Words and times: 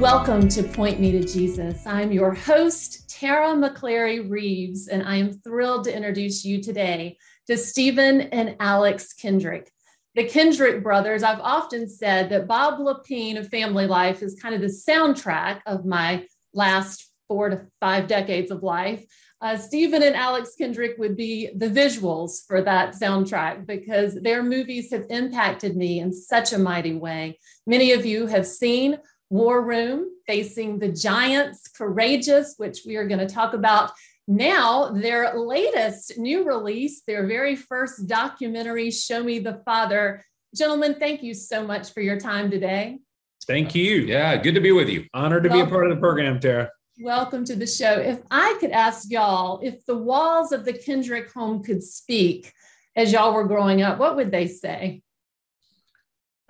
Welcome 0.00 0.48
to 0.48 0.62
Point 0.62 0.98
Me 0.98 1.12
to 1.12 1.22
Jesus. 1.22 1.86
I'm 1.86 2.10
your 2.10 2.32
host, 2.32 3.10
Tara 3.10 3.48
McClary 3.48 4.30
Reeves, 4.30 4.88
and 4.88 5.02
I 5.02 5.16
am 5.16 5.34
thrilled 5.34 5.84
to 5.84 5.94
introduce 5.94 6.42
you 6.42 6.62
today 6.62 7.18
to 7.48 7.58
Stephen 7.58 8.22
and 8.22 8.56
Alex 8.60 9.12
Kendrick. 9.12 9.70
The 10.14 10.24
Kendrick 10.24 10.82
brothers, 10.82 11.22
I've 11.22 11.40
often 11.40 11.86
said 11.86 12.30
that 12.30 12.48
Bob 12.48 12.78
Lepine 12.80 13.36
of 13.36 13.50
Family 13.50 13.86
Life 13.86 14.22
is 14.22 14.40
kind 14.40 14.54
of 14.54 14.62
the 14.62 14.68
soundtrack 14.68 15.60
of 15.66 15.84
my 15.84 16.24
last 16.54 17.12
four 17.28 17.50
to 17.50 17.66
five 17.78 18.06
decades 18.06 18.50
of 18.50 18.62
life. 18.62 19.04
Uh, 19.42 19.58
Stephen 19.58 20.02
and 20.02 20.16
Alex 20.16 20.54
Kendrick 20.56 20.96
would 20.96 21.14
be 21.14 21.50
the 21.54 21.68
visuals 21.68 22.46
for 22.46 22.62
that 22.62 22.94
soundtrack 22.94 23.66
because 23.66 24.14
their 24.14 24.42
movies 24.42 24.90
have 24.92 25.04
impacted 25.10 25.76
me 25.76 26.00
in 26.00 26.10
such 26.10 26.54
a 26.54 26.58
mighty 26.58 26.94
way. 26.94 27.38
Many 27.66 27.92
of 27.92 28.06
you 28.06 28.26
have 28.28 28.46
seen 28.46 28.96
War 29.30 29.64
Room, 29.64 30.10
Facing 30.26 30.80
the 30.80 30.88
Giants, 30.88 31.68
Courageous, 31.68 32.54
which 32.56 32.80
we 32.84 32.96
are 32.96 33.06
going 33.06 33.20
to 33.20 33.32
talk 33.32 33.54
about 33.54 33.92
now. 34.26 34.90
Their 34.90 35.38
latest 35.38 36.18
new 36.18 36.44
release, 36.44 37.02
their 37.06 37.28
very 37.28 37.54
first 37.54 38.08
documentary, 38.08 38.90
Show 38.90 39.22
Me 39.22 39.38
the 39.38 39.62
Father. 39.64 40.24
Gentlemen, 40.54 40.96
thank 40.98 41.22
you 41.22 41.32
so 41.32 41.64
much 41.64 41.92
for 41.92 42.00
your 42.00 42.18
time 42.18 42.50
today. 42.50 42.98
Thank 43.46 43.72
you. 43.76 43.98
Yeah, 44.00 44.36
good 44.36 44.56
to 44.56 44.60
be 44.60 44.72
with 44.72 44.88
you. 44.88 45.06
Honored 45.14 45.44
to 45.44 45.48
Welcome. 45.48 45.66
be 45.66 45.70
a 45.70 45.72
part 45.72 45.88
of 45.88 45.96
the 45.96 46.00
program, 46.00 46.40
Tara. 46.40 46.68
Welcome 47.00 47.44
to 47.44 47.54
the 47.54 47.68
show. 47.68 47.92
If 48.00 48.20
I 48.32 48.56
could 48.58 48.72
ask 48.72 49.12
y'all, 49.12 49.60
if 49.62 49.86
the 49.86 49.96
walls 49.96 50.50
of 50.50 50.64
the 50.64 50.72
Kendrick 50.72 51.32
home 51.32 51.62
could 51.62 51.84
speak 51.84 52.52
as 52.96 53.12
y'all 53.12 53.32
were 53.32 53.46
growing 53.46 53.80
up, 53.80 53.98
what 53.98 54.16
would 54.16 54.32
they 54.32 54.48
say? 54.48 55.02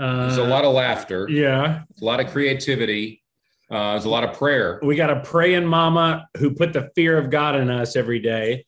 Uh, 0.01 0.23
there's 0.23 0.39
a 0.39 0.45
lot 0.45 0.65
of 0.65 0.73
laughter. 0.73 1.29
Yeah. 1.29 1.83
A 2.01 2.05
lot 2.05 2.21
of 2.21 2.31
creativity. 2.31 3.23
Uh, 3.71 3.93
there's 3.93 4.07
a 4.07 4.09
lot 4.09 4.25
of 4.25 4.37
prayer. 4.37 4.81
We 4.83 4.97
got 4.97 5.11
a 5.11 5.21
praying 5.21 5.67
mama 5.67 6.27
who 6.39 6.55
put 6.55 6.73
the 6.73 6.91
fear 6.95 7.19
of 7.19 7.31
God 7.31 7.55
in 7.55 7.71
us 7.71 7.97
every 7.97 8.19
day. 8.19 8.65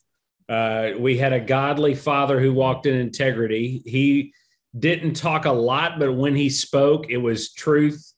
Uh, 0.48 0.90
we 0.98 1.16
had 1.16 1.32
a 1.32 1.40
godly 1.40 1.94
father 1.94 2.38
who 2.38 2.52
walked 2.52 2.84
in 2.84 2.94
integrity. 2.94 3.82
He 3.86 4.34
didn't 4.78 5.14
talk 5.14 5.46
a 5.46 5.52
lot, 5.52 5.98
but 5.98 6.12
when 6.12 6.36
he 6.36 6.50
spoke, 6.50 7.10
it 7.10 7.16
was 7.16 7.52
truth. 7.52 8.12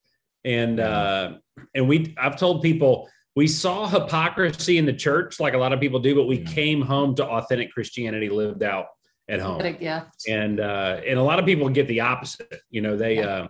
And 0.45 0.81
uh, 0.81 1.35
and 1.75 1.89
we, 1.89 2.15
I've 2.19 2.37
told 2.37 2.63
people 2.63 3.09
we 3.37 3.47
saw 3.47 3.87
hypocrisy 3.89 4.77
in 4.79 4.87
the 4.87 4.93
church, 4.93 5.39
like 5.39 5.55
a 5.55 5.59
lot 5.59 5.73
of 5.73 5.81
people 5.81 6.01
do, 6.01 6.15
but 6.15 6.27
we 6.27 6.39
came 6.39 6.83
home 6.83 7.15
to 7.17 7.25
authentic 7.25 7.73
Christianity 7.73 8.29
lived 8.29 8.63
out 8.63 8.87
at 9.29 9.41
home. 9.41 9.57
What 9.57 9.67
a 9.67 9.73
gift. 9.73 10.29
And 10.29 10.61
uh, 10.61 11.01
and 11.07 11.19
a 11.19 11.23
lot 11.23 11.39
of 11.39 11.45
people 11.45 11.69
get 11.69 11.89
the 11.89 12.01
opposite. 12.01 12.61
You 12.71 12.83
know, 12.83 12.97
they. 12.97 13.17
Yeah. 13.17 13.27
Uh, 13.27 13.49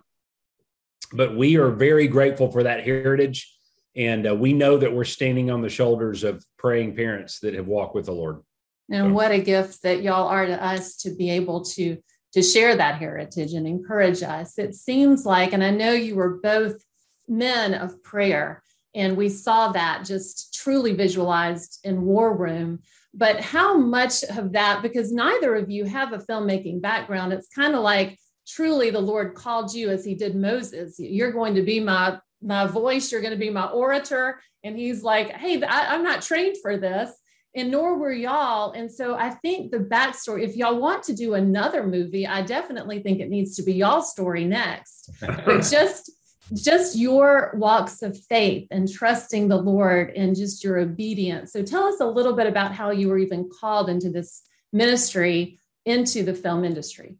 but 1.13 1.35
we 1.35 1.57
are 1.57 1.69
very 1.69 2.07
grateful 2.07 2.51
for 2.51 2.63
that 2.63 2.83
heritage, 2.83 3.55
and 3.95 4.27
uh, 4.27 4.35
we 4.35 4.53
know 4.53 4.77
that 4.77 4.91
we're 4.91 5.03
standing 5.03 5.51
on 5.51 5.61
the 5.61 5.69
shoulders 5.69 6.23
of 6.23 6.43
praying 6.57 6.95
parents 6.95 7.39
that 7.41 7.53
have 7.53 7.67
walked 7.67 7.93
with 7.93 8.07
the 8.07 8.11
Lord. 8.11 8.41
And 8.89 9.09
so. 9.09 9.13
what 9.13 9.31
a 9.31 9.39
gift 9.39 9.83
that 9.83 10.01
y'all 10.01 10.27
are 10.27 10.47
to 10.47 10.63
us 10.63 10.97
to 10.97 11.11
be 11.11 11.29
able 11.29 11.63
to 11.65 11.97
to 12.33 12.41
share 12.41 12.75
that 12.75 12.97
heritage 12.97 13.53
and 13.53 13.65
encourage 13.65 14.21
us. 14.23 14.57
It 14.57 14.75
seems 14.75 15.25
like, 15.25 15.53
and 15.53 15.63
I 15.63 15.69
know 15.69 15.93
you 15.93 16.15
were 16.15 16.39
both 16.41 16.83
men 17.29 17.73
of 17.73 18.03
prayer 18.03 18.61
and 18.95 19.17
we 19.17 19.27
saw 19.27 19.73
that 19.73 20.05
just 20.05 20.53
truly 20.53 20.93
visualized 20.93 21.79
in 21.83 22.03
War 22.03 22.35
Room. 22.35 22.79
But 23.15 23.39
how 23.39 23.77
much 23.77 24.23
of 24.23 24.51
that, 24.53 24.81
because 24.81 25.11
neither 25.11 25.55
of 25.55 25.71
you 25.71 25.85
have 25.85 26.13
a 26.13 26.17
filmmaking 26.17 26.81
background, 26.81 27.31
it's 27.33 27.47
kind 27.47 27.73
of 27.73 27.81
like 27.81 28.19
truly 28.47 28.89
the 28.89 28.99
Lord 28.99 29.35
called 29.35 29.73
you 29.73 29.89
as 29.89 30.03
he 30.03 30.15
did 30.15 30.35
Moses. 30.35 30.95
You're 30.99 31.31
going 31.31 31.55
to 31.55 31.61
be 31.61 31.79
my 31.79 32.19
my 32.41 32.67
voice, 32.67 33.11
you're 33.11 33.21
going 33.21 33.33
to 33.33 33.39
be 33.39 33.49
my 33.49 33.65
orator. 33.67 34.39
And 34.63 34.77
he's 34.77 35.01
like, 35.01 35.31
hey, 35.31 35.63
I, 35.63 35.95
I'm 35.95 36.03
not 36.03 36.21
trained 36.21 36.57
for 36.61 36.77
this 36.77 37.11
and 37.55 37.71
nor 37.71 37.97
were 37.97 38.11
y'all. 38.11 38.73
And 38.73 38.91
so 38.91 39.15
I 39.15 39.29
think 39.29 39.71
the 39.71 39.79
backstory, 39.79 40.43
if 40.43 40.55
y'all 40.55 40.79
want 40.79 41.03
to 41.03 41.13
do 41.13 41.35
another 41.35 41.87
movie, 41.87 42.27
I 42.27 42.41
definitely 42.41 43.01
think 43.01 43.19
it 43.19 43.29
needs 43.29 43.55
to 43.55 43.63
be 43.63 43.73
y'all's 43.73 44.11
story 44.11 44.43
next. 44.45 45.09
but 45.21 45.61
just 45.63 46.11
just 46.53 46.95
your 46.95 47.53
walks 47.55 48.01
of 48.01 48.17
faith 48.29 48.67
and 48.71 48.91
trusting 48.91 49.47
the 49.47 49.57
Lord 49.57 50.11
and 50.11 50.35
just 50.35 50.63
your 50.63 50.77
obedience. 50.77 51.51
So 51.51 51.63
tell 51.63 51.85
us 51.85 51.99
a 51.99 52.05
little 52.05 52.33
bit 52.33 52.47
about 52.47 52.71
how 52.71 52.91
you 52.91 53.07
were 53.07 53.17
even 53.17 53.49
called 53.49 53.89
into 53.89 54.09
this 54.09 54.43
ministry 54.71 55.59
into 55.85 56.23
the 56.23 56.33
film 56.33 56.65
industry. 56.65 57.17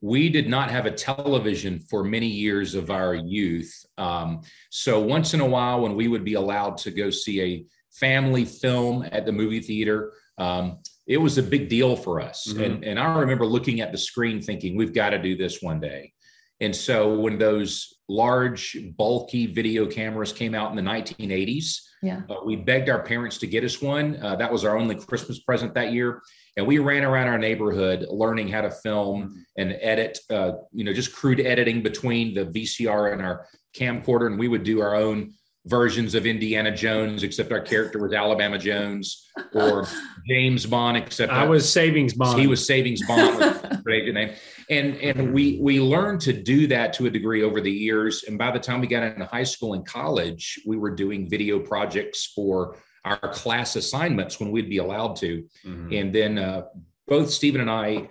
We 0.00 0.30
did 0.30 0.48
not 0.48 0.70
have 0.70 0.86
a 0.86 0.90
television 0.90 1.78
for 1.78 2.02
many 2.02 2.26
years 2.26 2.74
of 2.74 2.90
our 2.90 3.14
youth. 3.14 3.84
Um, 3.98 4.40
so 4.70 4.98
once 4.98 5.34
in 5.34 5.40
a 5.40 5.46
while, 5.46 5.82
when 5.82 5.94
we 5.94 6.08
would 6.08 6.24
be 6.24 6.34
allowed 6.34 6.78
to 6.78 6.90
go 6.90 7.10
see 7.10 7.42
a 7.42 7.66
family 7.90 8.46
film 8.46 9.06
at 9.12 9.26
the 9.26 9.32
movie 9.32 9.60
theater, 9.60 10.12
um, 10.38 10.78
it 11.06 11.18
was 11.18 11.36
a 11.36 11.42
big 11.42 11.68
deal 11.68 11.96
for 11.96 12.20
us. 12.20 12.46
Mm-hmm. 12.48 12.62
And, 12.62 12.84
and 12.84 12.98
I 12.98 13.18
remember 13.18 13.44
looking 13.44 13.82
at 13.82 13.92
the 13.92 13.98
screen 13.98 14.40
thinking, 14.40 14.74
we've 14.74 14.94
got 14.94 15.10
to 15.10 15.18
do 15.18 15.36
this 15.36 15.60
one 15.60 15.80
day. 15.80 16.14
And 16.60 16.74
so 16.74 17.18
when 17.18 17.38
those 17.38 17.94
large, 18.08 18.76
bulky 18.96 19.46
video 19.46 19.86
cameras 19.86 20.32
came 20.32 20.54
out 20.54 20.70
in 20.70 20.76
the 20.76 20.90
1980s, 20.90 21.80
yeah. 22.02 22.22
Uh, 22.30 22.36
we 22.44 22.56
begged 22.56 22.88
our 22.88 23.02
parents 23.02 23.38
to 23.38 23.46
get 23.46 23.62
us 23.62 23.82
one. 23.82 24.18
Uh, 24.22 24.36
that 24.36 24.50
was 24.50 24.64
our 24.64 24.78
only 24.78 24.94
Christmas 24.94 25.40
present 25.40 25.74
that 25.74 25.92
year. 25.92 26.22
And 26.56 26.66
we 26.66 26.78
ran 26.78 27.04
around 27.04 27.28
our 27.28 27.38
neighborhood 27.38 28.06
learning 28.10 28.48
how 28.48 28.62
to 28.62 28.70
film 28.70 29.22
mm-hmm. 29.22 29.40
and 29.58 29.76
edit, 29.80 30.18
uh, 30.30 30.52
you 30.72 30.84
know, 30.84 30.92
just 30.92 31.14
crude 31.14 31.40
editing 31.40 31.82
between 31.82 32.34
the 32.34 32.46
VCR 32.46 33.12
and 33.12 33.22
our 33.22 33.46
camcorder. 33.76 34.26
And 34.26 34.38
we 34.38 34.48
would 34.48 34.64
do 34.64 34.80
our 34.80 34.94
own 34.94 35.34
versions 35.66 36.14
of 36.14 36.24
Indiana 36.24 36.74
Jones, 36.74 37.22
except 37.22 37.52
our 37.52 37.60
character 37.60 37.98
was 37.98 38.14
Alabama 38.14 38.58
Jones, 38.58 39.28
or 39.52 39.86
James 40.28 40.64
Bond, 40.64 40.96
except 40.96 41.30
I 41.30 41.44
was 41.44 41.70
Savings 41.70 42.14
Bond. 42.14 42.40
He 42.40 42.46
was 42.46 42.66
Savings 42.66 43.06
Bond, 43.06 43.82
great 43.84 44.12
name. 44.12 44.34
And 44.70 44.96
and 44.98 45.34
we 45.34 45.58
we 45.60 45.80
learned 45.80 46.20
to 46.22 46.32
do 46.32 46.68
that 46.68 46.92
to 46.94 47.06
a 47.06 47.10
degree 47.10 47.42
over 47.42 47.60
the 47.60 47.70
years. 47.70 48.24
And 48.24 48.38
by 48.38 48.52
the 48.52 48.60
time 48.60 48.80
we 48.80 48.86
got 48.86 49.02
into 49.02 49.24
high 49.26 49.42
school 49.42 49.74
and 49.74 49.84
college, 49.84 50.60
we 50.64 50.78
were 50.78 50.94
doing 50.94 51.28
video 51.28 51.58
projects 51.58 52.26
for 52.34 52.76
our 53.04 53.18
class 53.32 53.76
assignments 53.76 54.38
when 54.38 54.52
we'd 54.52 54.70
be 54.70 54.78
allowed 54.78 55.16
to. 55.16 55.44
Mm-hmm. 55.66 55.92
And 55.92 56.14
then 56.14 56.38
uh, 56.38 56.62
both 57.08 57.30
Stephen 57.30 57.60
and 57.60 57.70
I 57.70 58.08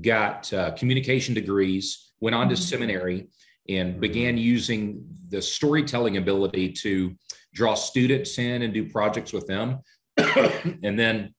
got 0.00 0.52
uh, 0.52 0.72
communication 0.72 1.34
degrees, 1.34 2.12
went 2.20 2.34
on 2.34 2.48
to 2.48 2.54
mm-hmm. 2.54 2.62
seminary 2.62 3.28
and 3.68 4.00
began 4.00 4.36
using 4.36 5.04
the 5.28 5.40
storytelling 5.40 6.16
ability 6.16 6.72
to 6.72 7.14
draw 7.54 7.74
students 7.74 8.38
in 8.38 8.62
and 8.62 8.74
do 8.74 8.88
projects 8.88 9.32
with 9.32 9.46
them. 9.46 9.78
and 10.16 10.98
then 10.98 11.34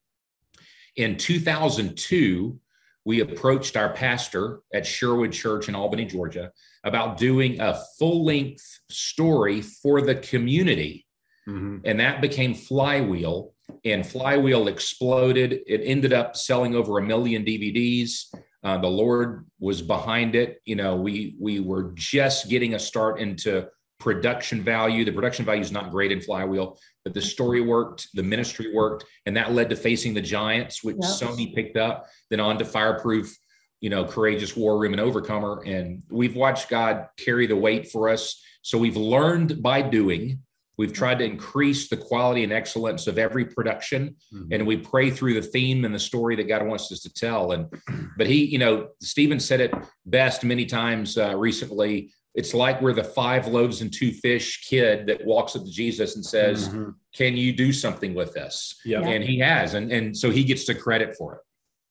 in 0.96 1.18
2002, 1.18 2.60
we 3.06 3.20
approached 3.20 3.76
our 3.76 3.94
pastor 3.94 4.60
at 4.74 4.86
Sherwood 4.86 5.32
Church 5.32 5.68
in 5.68 5.76
Albany, 5.76 6.06
Georgia, 6.06 6.52
about 6.84 7.18
doing 7.18 7.60
a 7.60 7.80
full 7.98 8.26
length 8.26 8.80
story 8.90 9.62
for 9.62 10.02
the 10.02 10.16
community. 10.16 11.06
Mm-hmm. 11.48 11.80
And 11.86 12.00
that 12.00 12.22
became 12.22 12.54
Flywheel. 12.54 13.54
And 13.84 14.06
Flywheel 14.06 14.68
exploded. 14.68 15.60
It 15.68 15.82
ended 15.84 16.14
up 16.14 16.36
selling 16.36 16.76
over 16.76 16.98
a 16.98 17.04
million 17.04 17.44
DVDs. 17.44 18.34
Uh, 18.64 18.78
the 18.78 18.88
Lord 18.88 19.46
was 19.60 19.82
behind 19.82 20.36
it. 20.36 20.62
You 20.66 20.76
know, 20.78 20.96
we 20.96 21.36
we 21.40 21.60
were 21.60 21.92
just 21.96 22.50
getting 22.50 22.76
a 22.76 22.80
start 22.80 23.20
into 23.20 23.68
production 24.04 24.62
value. 24.62 25.06
The 25.06 25.14
production 25.14 25.46
value 25.46 25.62
is 25.62 25.72
not 25.72 25.90
great 25.90 26.12
in 26.12 26.20
Flywheel, 26.20 26.78
but 27.06 27.14
the 27.14 27.22
story 27.22 27.62
worked, 27.62 28.10
the 28.14 28.22
ministry 28.22 28.74
worked, 28.74 29.06
and 29.26 29.38
that 29.38 29.54
led 29.54 29.70
to 29.70 29.78
Facing 29.78 30.14
the 30.14 30.22
Giants, 30.22 30.84
which 30.84 30.98
yep. 31.00 31.10
Sony 31.10 31.56
picked 31.56 31.78
up. 31.78 32.08
Then 32.30 32.42
on 32.42 32.58
to 32.58 32.66
Fireproof, 32.66 33.34
you 33.80 33.90
know, 33.90 34.04
Courageous 34.04 34.58
War 34.58 34.78
Room 34.78 34.92
and 34.92 35.00
Overcomer, 35.00 35.64
and 35.66 36.04
we've 36.12 36.36
watched 36.36 36.68
God 36.70 37.08
carry 37.18 37.48
the 37.48 37.56
weight 37.56 37.92
for 37.92 38.10
us. 38.10 38.44
So 38.62 38.78
we've 38.78 38.98
learned 38.98 39.64
by 39.64 39.82
doing. 39.82 40.40
We've 40.78 40.92
tried 40.92 41.20
to 41.20 41.26
increase 41.26 41.88
the 41.88 41.98
quality 41.98 42.44
and 42.44 42.52
excellence 42.52 43.08
of 43.08 43.18
every 43.18 43.46
production, 43.46 44.18
mm-hmm. 44.34 44.52
and 44.52 44.68
we 44.68 44.78
pray 44.78 45.12
through 45.12 45.36
the 45.36 45.48
theme 45.48 45.86
and 45.86 45.96
the 45.96 46.00
story 46.00 46.36
that 46.36 46.50
God 46.50 46.66
wants 46.68 46.92
us 46.92 47.00
to 47.02 47.14
tell. 47.14 47.54
And 47.54 47.72
but 48.18 48.28
he, 48.28 48.44
you 48.46 48.58
know, 48.58 48.90
Stephen 49.00 49.40
said 49.40 49.62
it 49.62 49.74
best 50.06 50.44
many 50.44 50.66
times 50.66 51.18
uh, 51.18 51.38
recently. 51.38 52.12
It's 52.36 52.54
like 52.54 52.82
we're 52.82 52.94
the 52.94 53.04
five 53.04 53.48
loaves 53.48 53.82
and 53.82 53.94
two 53.94 54.12
fish 54.12 54.68
kid 54.68 55.08
that 55.08 55.24
walks 55.26 55.56
up 55.56 55.64
to 55.64 55.72
Jesus 55.72 56.16
and 56.16 56.26
says, 56.26 56.68
mm-hmm. 56.70 56.92
"Can 57.14 57.38
you 57.38 57.54
do 57.54 57.72
something 57.72 58.14
with 58.16 58.38
us?" 58.38 58.76
Yeah. 58.84 59.02
And 59.02 59.24
he 59.24 59.40
has, 59.40 59.74
and 59.76 59.92
and 59.92 60.18
so 60.18 60.32
he 60.32 60.44
gets 60.44 60.66
the 60.66 60.76
credit 60.76 61.16
for 61.16 61.36
it. 61.36 61.42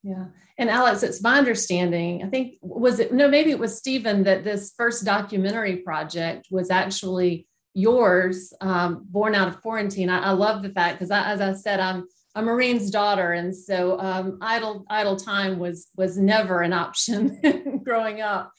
Yeah. 0.03 0.27
And 0.59 0.69
Alex, 0.69 1.03
it's 1.03 1.23
my 1.23 1.39
understanding, 1.39 2.23
I 2.23 2.29
think 2.29 2.55
was 2.61 2.99
it 2.99 3.13
no, 3.13 3.29
maybe 3.29 3.51
it 3.51 3.59
was 3.59 3.79
Stephen 3.79 4.25
that 4.25 4.45
this 4.45 4.73
first 4.77 5.05
documentary 5.05 5.77
project 5.79 6.49
was 6.51 6.71
actually 6.71 7.47
yours, 7.75 8.53
um, 8.61 9.07
born 9.09 9.35
out 9.35 9.49
of 9.49 9.63
quarantine. 9.63 10.11
I, 10.11 10.25
I 10.25 10.31
love 10.33 10.63
the 10.63 10.71
fact 10.71 10.99
because, 10.99 11.11
as 11.11 11.41
I 11.41 11.53
said, 11.55 11.81
I'm 11.81 12.07
a 12.35 12.43
Marine's 12.43 12.91
daughter, 12.91 13.33
and 13.33 13.55
so 13.55 13.99
um, 13.99 14.39
idle 14.41 14.85
idle 14.89 15.17
time 15.17 15.59
was 15.59 15.89
was 15.97 16.19
never 16.19 16.61
an 16.61 16.73
option 16.73 17.81
growing 17.85 18.21
up. 18.21 18.53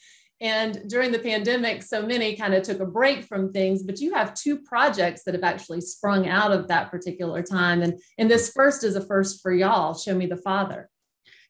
And 0.44 0.90
during 0.90 1.10
the 1.10 1.18
pandemic, 1.18 1.82
so 1.82 2.04
many 2.04 2.36
kind 2.36 2.52
of 2.52 2.62
took 2.62 2.80
a 2.80 2.84
break 2.84 3.24
from 3.24 3.50
things, 3.50 3.82
but 3.82 3.98
you 3.98 4.12
have 4.12 4.34
two 4.34 4.58
projects 4.58 5.24
that 5.24 5.32
have 5.32 5.42
actually 5.42 5.80
sprung 5.80 6.28
out 6.28 6.52
of 6.52 6.68
that 6.68 6.90
particular 6.90 7.42
time. 7.42 7.80
And, 7.80 7.98
and 8.18 8.30
this 8.30 8.52
first 8.52 8.84
is 8.84 8.94
a 8.94 9.00
first 9.00 9.40
for 9.40 9.54
y'all 9.54 9.94
Show 9.94 10.14
Me 10.14 10.26
the 10.26 10.36
Father. 10.36 10.90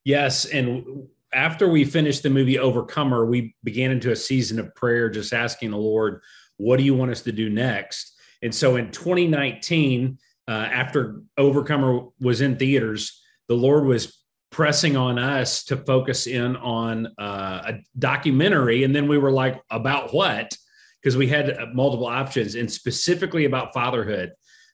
Yes. 0.04 0.44
And 0.44 1.08
after 1.32 1.68
we 1.68 1.84
finished 1.84 2.22
the 2.22 2.30
movie 2.30 2.56
Overcomer, 2.56 3.26
we 3.26 3.56
began 3.64 3.90
into 3.90 4.12
a 4.12 4.16
season 4.16 4.60
of 4.60 4.72
prayer, 4.76 5.10
just 5.10 5.32
asking 5.32 5.72
the 5.72 5.76
Lord, 5.76 6.22
what 6.58 6.76
do 6.76 6.84
you 6.84 6.94
want 6.94 7.10
us 7.10 7.22
to 7.22 7.32
do 7.32 7.50
next? 7.50 8.14
And 8.42 8.54
so 8.54 8.76
in 8.76 8.92
2019, 8.92 10.18
uh, 10.46 10.52
after 10.52 11.20
Overcomer 11.36 12.10
was 12.20 12.40
in 12.40 12.58
theaters, 12.58 13.20
the 13.48 13.56
Lord 13.56 13.86
was 13.86 14.23
pressing 14.54 14.96
on 14.96 15.18
us 15.18 15.64
to 15.64 15.76
focus 15.76 16.28
in 16.28 16.54
on 16.54 17.08
uh, 17.18 17.62
a 17.66 17.72
documentary. 17.98 18.84
And 18.84 18.94
then 18.94 19.08
we 19.08 19.18
were 19.18 19.32
like, 19.32 19.60
about 19.68 20.14
what? 20.14 20.56
Because 21.02 21.16
we 21.16 21.26
had 21.26 21.50
uh, 21.50 21.66
multiple 21.74 22.06
options 22.06 22.54
and 22.54 22.70
specifically 22.70 23.46
about 23.46 23.74
fatherhood. 23.74 24.30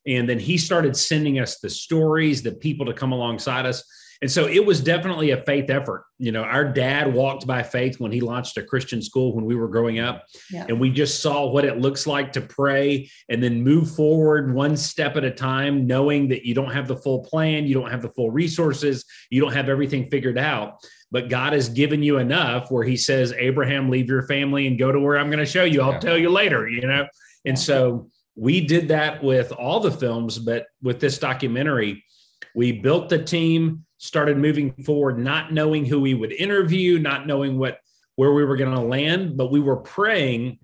And 0.07 0.29
then 0.29 0.39
he 0.39 0.59
started 0.59 0.95
sending 0.99 1.39
us 1.39 1.61
the 1.61 1.71
stories, 1.71 2.43
the 2.43 2.53
people 2.53 2.85
to 2.87 2.93
come 2.93 3.13
alongside 3.13 3.65
us. 3.65 3.83
And 4.23 4.31
so 4.31 4.47
it 4.47 4.65
was 4.65 4.83
definitely 4.83 5.31
a 5.31 5.43
faith 5.45 5.71
effort. 5.71 6.05
You 6.19 6.31
know, 6.31 6.43
our 6.43 6.65
dad 6.65 7.15
walked 7.15 7.47
by 7.47 7.63
faith 7.63 7.99
when 7.99 8.13
he 8.13 8.21
launched 8.21 8.59
a 8.59 8.63
Christian 8.63 9.01
school 9.01 9.35
when 9.35 9.47
we 9.47 9.55
were 9.55 9.69
growing 9.69 9.99
up. 9.99 10.27
Yeah. 10.51 10.67
And 10.69 10.79
we 10.79 10.91
just 10.91 11.23
saw 11.23 11.47
what 11.47 11.65
it 11.65 11.79
looks 11.79 12.07
like 12.07 12.33
to 12.33 12.43
pray 12.43 13.11
and 13.31 13.43
then 13.43 13.63
move 13.63 13.91
forward 13.91 14.53
one 14.55 14.77
step 14.77 15.17
at 15.17 15.25
a 15.25 15.31
time, 15.31 15.87
knowing 15.87 16.29
that 16.29 16.45
you 16.45 16.55
don't 16.55 16.73
have 16.73 16.87
the 16.87 16.97
full 16.97 17.25
plan, 17.25 17.67
you 17.67 17.75
don't 17.75 17.91
have 17.91 18.03
the 18.03 18.11
full 18.11 18.31
resources, 18.31 19.07
you 19.31 19.41
don't 19.41 19.55
have 19.55 19.71
everything 19.71 20.11
figured 20.11 20.39
out. 20.39 20.75
But 21.11 21.31
God 21.31 21.55
has 21.55 21.71
given 21.71 22.03
you 22.03 22.19
enough 22.19 22.71
where 22.71 22.85
he 22.85 22.99
says, 22.99 23.33
Abraham, 23.33 23.89
leave 23.89 24.09
your 24.09 24.27
family 24.27 24.67
and 24.67 24.79
go 24.79 24.93
to 24.93 25.01
where 25.01 25.19
I'm 25.19 25.29
going 25.29 25.39
to 25.39 25.47
show 25.47 25.65
you. 25.65 25.81
I'll 25.81 25.93
yeah. 25.93 26.01
tell 26.01 26.19
you 26.19 26.29
later, 26.29 26.69
you 26.69 26.87
know? 26.87 27.07
And 27.47 27.59
so 27.59 28.11
we 28.37 28.61
did 28.61 28.89
that 28.89 29.23
with 29.23 29.51
all 29.51 29.81
the 29.81 29.91
films, 29.91 30.39
but 30.39 30.67
with 30.83 31.01
this 31.01 31.19
documentary, 31.19 32.05
we 32.55 32.73
built 32.73 33.09
the 33.09 33.23
team 33.23 33.85
started 33.99 34.39
moving 34.39 34.73
forward, 34.83 35.19
not 35.19 35.53
knowing 35.53 35.85
who 35.85 36.01
we 36.01 36.15
would 36.15 36.33
interview, 36.33 36.99
not 36.99 37.27
knowing 37.27 37.59
what 37.59 37.79
where 38.17 38.33
we 38.33 38.45
were 38.45 38.57
going 38.57 38.75
to 38.75 38.81
land, 38.81 39.37
but 39.37 39.51
we 39.51 39.61
were 39.61 39.77
praying 39.77 40.59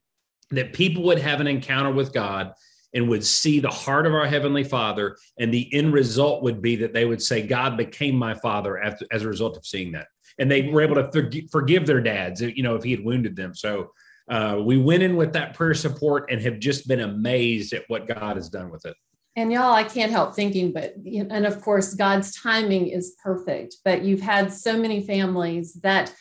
that 0.50 0.72
people 0.72 1.02
would 1.04 1.18
have 1.18 1.40
an 1.40 1.46
encounter 1.46 1.90
with 1.90 2.12
God 2.12 2.52
and 2.92 3.08
would 3.08 3.24
see 3.24 3.60
the 3.60 3.70
heart 3.70 4.06
of 4.06 4.14
our 4.14 4.26
heavenly 4.26 4.64
Father, 4.64 5.16
and 5.38 5.52
the 5.52 5.72
end 5.72 5.92
result 5.92 6.42
would 6.42 6.60
be 6.60 6.76
that 6.76 6.92
they 6.92 7.04
would 7.04 7.22
say, 7.22 7.46
"God 7.46 7.76
became 7.76 8.16
my 8.16 8.34
father," 8.34 8.78
after, 8.78 9.06
as 9.10 9.22
a 9.22 9.28
result 9.28 9.56
of 9.56 9.66
seeing 9.66 9.92
that, 9.92 10.08
and 10.38 10.50
they 10.50 10.62
were 10.62 10.82
able 10.82 10.96
to 10.96 11.04
forg- 11.04 11.50
forgive 11.50 11.86
their 11.86 12.00
dads, 12.00 12.40
you 12.40 12.62
know, 12.62 12.74
if 12.74 12.82
he 12.82 12.90
had 12.90 13.04
wounded 13.04 13.36
them. 13.36 13.54
So. 13.54 13.92
Uh, 14.28 14.60
we 14.60 14.76
went 14.76 15.04
in 15.04 15.14
with 15.14 15.34
that 15.34 15.54
prayer 15.54 15.72
support 15.72 16.32
and 16.32 16.40
have 16.40 16.58
just 16.58 16.88
been 16.88 16.98
amazed 16.98 17.72
at 17.72 17.84
what 17.86 18.08
God 18.08 18.34
has 18.34 18.48
done 18.48 18.72
with 18.72 18.84
it 18.84 18.96
and 19.36 19.52
y'all 19.52 19.72
i 19.72 19.84
can't 19.84 20.10
help 20.10 20.34
thinking 20.34 20.72
but 20.72 20.94
and 21.06 21.46
of 21.46 21.60
course 21.60 21.94
god's 21.94 22.34
timing 22.34 22.88
is 22.88 23.14
perfect 23.22 23.76
but 23.84 24.02
you've 24.02 24.20
had 24.20 24.52
so 24.52 24.76
many 24.78 25.02
families 25.02 25.74
that 25.74 26.12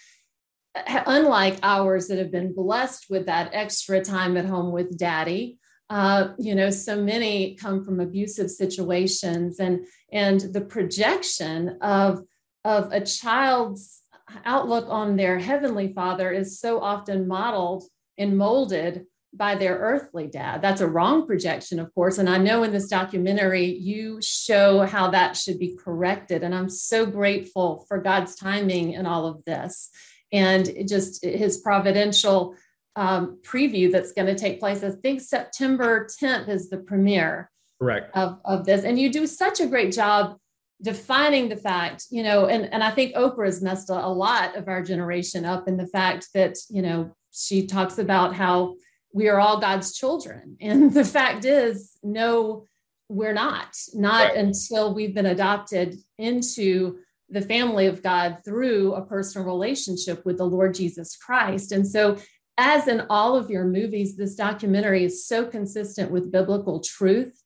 unlike 1.07 1.57
ours 1.63 2.07
that 2.07 2.19
have 2.19 2.31
been 2.31 2.53
blessed 2.53 3.06
with 3.09 3.25
that 3.25 3.50
extra 3.53 4.03
time 4.03 4.38
at 4.38 4.45
home 4.45 4.71
with 4.71 4.97
daddy 4.97 5.57
uh, 5.89 6.29
you 6.39 6.56
know 6.56 6.71
so 6.71 7.01
many 7.01 7.56
come 7.56 7.83
from 7.83 8.00
abusive 8.00 8.50
situations 8.50 9.59
and 9.59 9.85
and 10.12 10.41
the 10.53 10.62
projection 10.62 11.77
of 11.81 12.23
of 12.63 12.91
a 12.91 13.00
child's 13.00 14.01
outlook 14.45 14.88
on 14.89 15.15
their 15.15 15.38
heavenly 15.38 15.94
father 15.94 16.31
is 16.31 16.59
so 16.59 16.81
often 16.81 17.27
modeled 17.27 17.83
and 18.17 18.35
molded 18.35 19.06
by 19.38 19.56
their 19.56 19.78
earthly 19.78 20.28
dad. 20.28 20.62
That's 20.62 20.82
a 20.82 20.88
wrong 20.88 21.26
projection, 21.26 21.80
of 21.80 21.94
course. 21.94 22.18
And 22.18 22.30
I 22.30 22.38
know 22.38 22.64
in 22.64 22.72
this 22.72 22.88
documentary, 22.88 23.66
you 23.66 24.20
show 24.22 24.82
how 24.82 25.10
that 25.12 25.36
should 25.36 25.60
be 25.60 25.76
corrected. 25.76 26.44
And 26.44 26.54
I'm 26.54 26.70
so 26.70 27.06
grateful 27.06 27.86
for 27.88 28.00
God's 28.00 28.36
timing 28.36 28.94
in 28.94 29.06
all 29.06 29.26
of 29.28 29.44
this 29.46 29.90
and 30.32 30.70
just 30.88 31.24
his 31.24 31.58
providential 31.58 32.56
um, 32.96 33.40
preview 33.44 33.92
that's 33.92 34.14
going 34.14 34.28
to 34.28 34.36
take 34.36 34.60
place. 34.60 34.84
I 34.84 34.92
think 34.92 35.22
September 35.22 36.08
10th 36.22 36.50
is 36.50 36.70
the 36.70 36.78
premiere. 36.78 37.52
Correct. 37.82 38.16
Of, 38.16 38.40
of 38.46 38.66
this. 38.66 38.86
And 38.86 38.98
you 38.98 39.12
do 39.12 39.28
such 39.28 39.60
a 39.60 39.68
great 39.68 39.94
job 39.94 40.38
defining 40.82 41.50
the 41.50 41.56
fact, 41.56 42.06
you 42.10 42.24
know, 42.24 42.48
and, 42.48 42.72
and 42.74 42.84
I 42.84 42.92
think 42.92 43.16
Oprah 43.16 43.46
has 43.46 43.62
messed 43.62 43.90
a 43.90 44.08
lot 44.08 44.56
of 44.56 44.68
our 44.68 44.82
generation 44.82 45.46
up 45.46 45.68
in 45.68 45.78
the 45.78 45.88
fact 45.88 46.30
that, 46.34 46.56
you 46.70 46.82
know, 46.82 47.16
she 47.32 47.68
talks 47.68 47.98
about 47.98 48.34
how 48.34 48.76
we 49.15 49.29
are 49.29 49.39
all 49.39 49.62
God's 49.62 49.94
children. 49.94 50.57
And 50.62 50.94
the 50.94 51.06
fact 51.06 51.45
is, 51.45 51.97
no, 52.03 52.65
we're 53.07 53.33
not, 53.33 53.75
not 53.94 54.29
right. 54.29 54.38
until 54.38 54.94
we've 54.94 55.15
been 55.15 55.25
adopted 55.25 55.97
into 56.17 57.00
the 57.29 57.41
family 57.41 57.88
of 57.88 58.03
God 58.03 58.39
through 58.44 58.94
a 58.94 59.06
personal 59.06 59.47
relationship 59.47 60.25
with 60.25 60.38
the 60.38 60.45
Lord 60.45 60.75
Jesus 60.75 61.15
Christ. 61.15 61.71
And 61.71 61.88
so, 61.88 62.17
as 62.57 62.88
in 62.88 63.06
all 63.09 63.35
of 63.35 63.50
your 63.50 63.65
movies, 63.65 64.15
this 64.15 64.35
documentary 64.35 65.03
is 65.03 65.25
so 65.25 65.45
consistent 65.45 66.12
with 66.12 66.31
biblical 66.31 66.79
truth. 66.79 67.41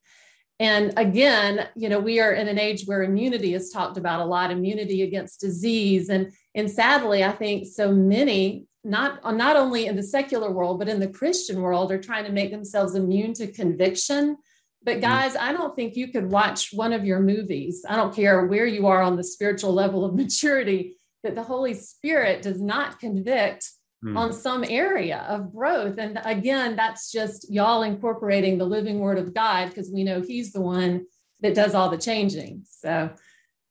And 0.60 0.94
again, 0.98 1.68
you 1.76 1.90
know, 1.90 2.00
we 2.00 2.20
are 2.20 2.34
in 2.34 2.48
an 2.48 2.60
age 2.60 2.84
where 2.86 3.04
immunity 3.04 3.54
is 3.54 3.72
talked 3.72 3.98
about 3.98 4.22
a 4.22 4.26
lot, 4.26 4.52
immunity 4.52 5.02
against 5.04 5.40
disease. 5.40 6.10
And, 6.10 6.32
and 6.54 6.70
sadly, 6.70 7.24
I 7.24 7.32
think 7.32 7.66
so 7.66 7.92
many 7.92 8.69
not 8.84 9.36
not 9.36 9.56
only 9.56 9.88
in 9.88 9.96
the 9.96 10.04
secular 10.04 10.52
world 10.52 10.80
but 10.80 10.88
in 10.88 11.00
the 11.00 11.08
christian 11.08 11.62
world 11.62 11.92
are 11.92 12.02
trying 12.02 12.24
to 12.24 12.32
make 12.32 12.52
themselves 12.52 12.96
immune 12.96 13.34
to 13.34 13.48
conviction 13.48 14.38
but 14.84 14.94
mm-hmm. 14.94 15.02
guys 15.02 15.36
i 15.36 15.52
don't 15.52 15.76
think 15.76 15.96
you 15.96 16.08
could 16.12 16.32
watch 16.32 16.70
one 16.72 16.94
of 16.94 17.06
your 17.06 17.20
movies 17.20 17.84
i 17.90 17.96
don't 17.96 18.16
care 18.16 18.46
where 18.46 18.66
you 18.66 18.88
are 18.88 19.02
on 19.02 19.18
the 19.18 19.24
spiritual 19.24 19.74
level 19.74 20.06
of 20.06 20.16
maturity 20.16 20.96
that 21.24 21.36
the 21.36 21.44
holy 21.44 21.74
spirit 21.74 22.42
does 22.42 22.62
not 22.62 23.00
convict 23.00 23.70
mm. 24.04 24.18
on 24.18 24.32
some 24.32 24.64
area 24.64 25.26
of 25.28 25.52
growth 25.54 25.98
and 25.98 26.20
again 26.24 26.78
that's 26.78 27.12
just 27.12 27.52
y'all 27.52 27.84
incorporating 27.84 28.58
the 28.58 28.66
living 28.66 29.00
word 29.00 29.18
of 29.18 29.34
god 29.34 29.68
because 29.68 29.92
we 29.92 30.06
know 30.06 30.22
he's 30.22 30.54
the 30.54 30.62
one 30.62 31.06
that 31.42 31.54
does 31.54 31.76
all 31.76 31.90
the 31.90 31.98
changing 31.98 32.64
so 32.66 33.10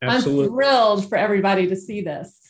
Absolutely. 0.03 0.45
i'm 0.45 0.51
thrilled 0.51 1.09
for 1.09 1.17
everybody 1.17 1.67
to 1.67 1.77
see 1.77 2.03
this 2.03 2.48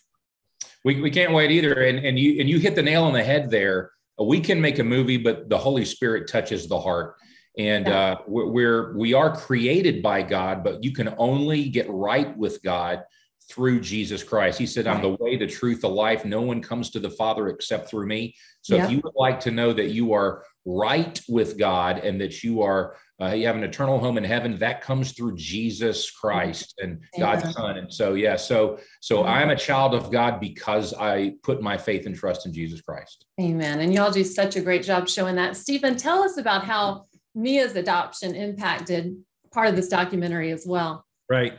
we, 0.88 1.02
we 1.02 1.10
can't 1.10 1.34
wait 1.34 1.50
either. 1.50 1.82
And, 1.82 1.98
and 1.98 2.18
you 2.18 2.40
and 2.40 2.48
you 2.48 2.58
hit 2.58 2.74
the 2.74 2.82
nail 2.82 3.04
on 3.04 3.12
the 3.12 3.22
head 3.22 3.50
there. 3.50 3.90
We 4.18 4.40
can 4.40 4.58
make 4.58 4.78
a 4.78 4.84
movie, 4.84 5.18
but 5.18 5.50
the 5.50 5.58
Holy 5.58 5.84
Spirit 5.84 6.28
touches 6.28 6.66
the 6.66 6.80
heart. 6.80 7.16
And 7.58 7.88
uh, 7.88 8.16
we're 8.26 8.96
we 8.96 9.12
are 9.12 9.36
created 9.36 10.02
by 10.02 10.22
God, 10.22 10.64
but 10.64 10.82
you 10.82 10.92
can 10.92 11.14
only 11.18 11.68
get 11.68 11.86
right 11.90 12.34
with 12.38 12.62
God 12.62 13.02
through 13.50 13.80
Jesus 13.80 14.22
Christ. 14.22 14.58
He 14.58 14.66
said, 14.66 14.86
I'm 14.86 15.02
the 15.02 15.16
way, 15.20 15.36
the 15.36 15.46
truth, 15.46 15.82
the 15.82 15.90
life. 15.90 16.24
No 16.24 16.40
one 16.40 16.62
comes 16.62 16.90
to 16.90 17.00
the 17.00 17.10
Father 17.10 17.48
except 17.48 17.90
through 17.90 18.06
me. 18.06 18.34
So 18.62 18.76
if 18.76 18.90
you 18.90 19.00
would 19.04 19.14
like 19.16 19.40
to 19.40 19.50
know 19.50 19.72
that 19.72 19.88
you 19.88 20.12
are 20.12 20.44
right 20.64 21.20
with 21.28 21.58
God 21.58 21.98
and 21.98 22.20
that 22.20 22.42
you 22.42 22.62
are 22.62 22.96
uh, 23.20 23.28
you 23.28 23.46
have 23.46 23.56
an 23.56 23.64
eternal 23.64 23.98
home 23.98 24.16
in 24.18 24.24
heaven 24.24 24.58
that 24.58 24.80
comes 24.80 25.12
through 25.12 25.34
jesus 25.36 26.10
christ 26.10 26.74
and 26.82 27.00
Amen. 27.16 27.40
god's 27.40 27.54
son 27.54 27.78
and 27.78 27.92
so 27.92 28.14
yeah 28.14 28.36
so 28.36 28.78
so 29.00 29.24
i'm 29.24 29.50
a 29.50 29.56
child 29.56 29.94
of 29.94 30.10
god 30.10 30.40
because 30.40 30.94
i 30.94 31.34
put 31.42 31.62
my 31.62 31.76
faith 31.76 32.06
and 32.06 32.14
trust 32.14 32.46
in 32.46 32.52
jesus 32.52 32.80
christ 32.80 33.24
Amen. 33.40 33.80
And 33.80 33.94
y'all 33.94 34.10
do 34.10 34.24
such 34.24 34.56
a 34.56 34.60
great 34.60 34.82
job 34.82 35.08
showing 35.08 35.36
that. 35.36 35.56
Stephen, 35.56 35.96
tell 35.96 36.22
us 36.22 36.38
about 36.38 36.64
how 36.64 37.06
Mia's 37.34 37.76
adoption 37.76 38.34
impacted 38.34 39.16
part 39.52 39.68
of 39.68 39.76
this 39.76 39.88
documentary 39.88 40.50
as 40.50 40.66
well. 40.66 41.04
Right. 41.30 41.52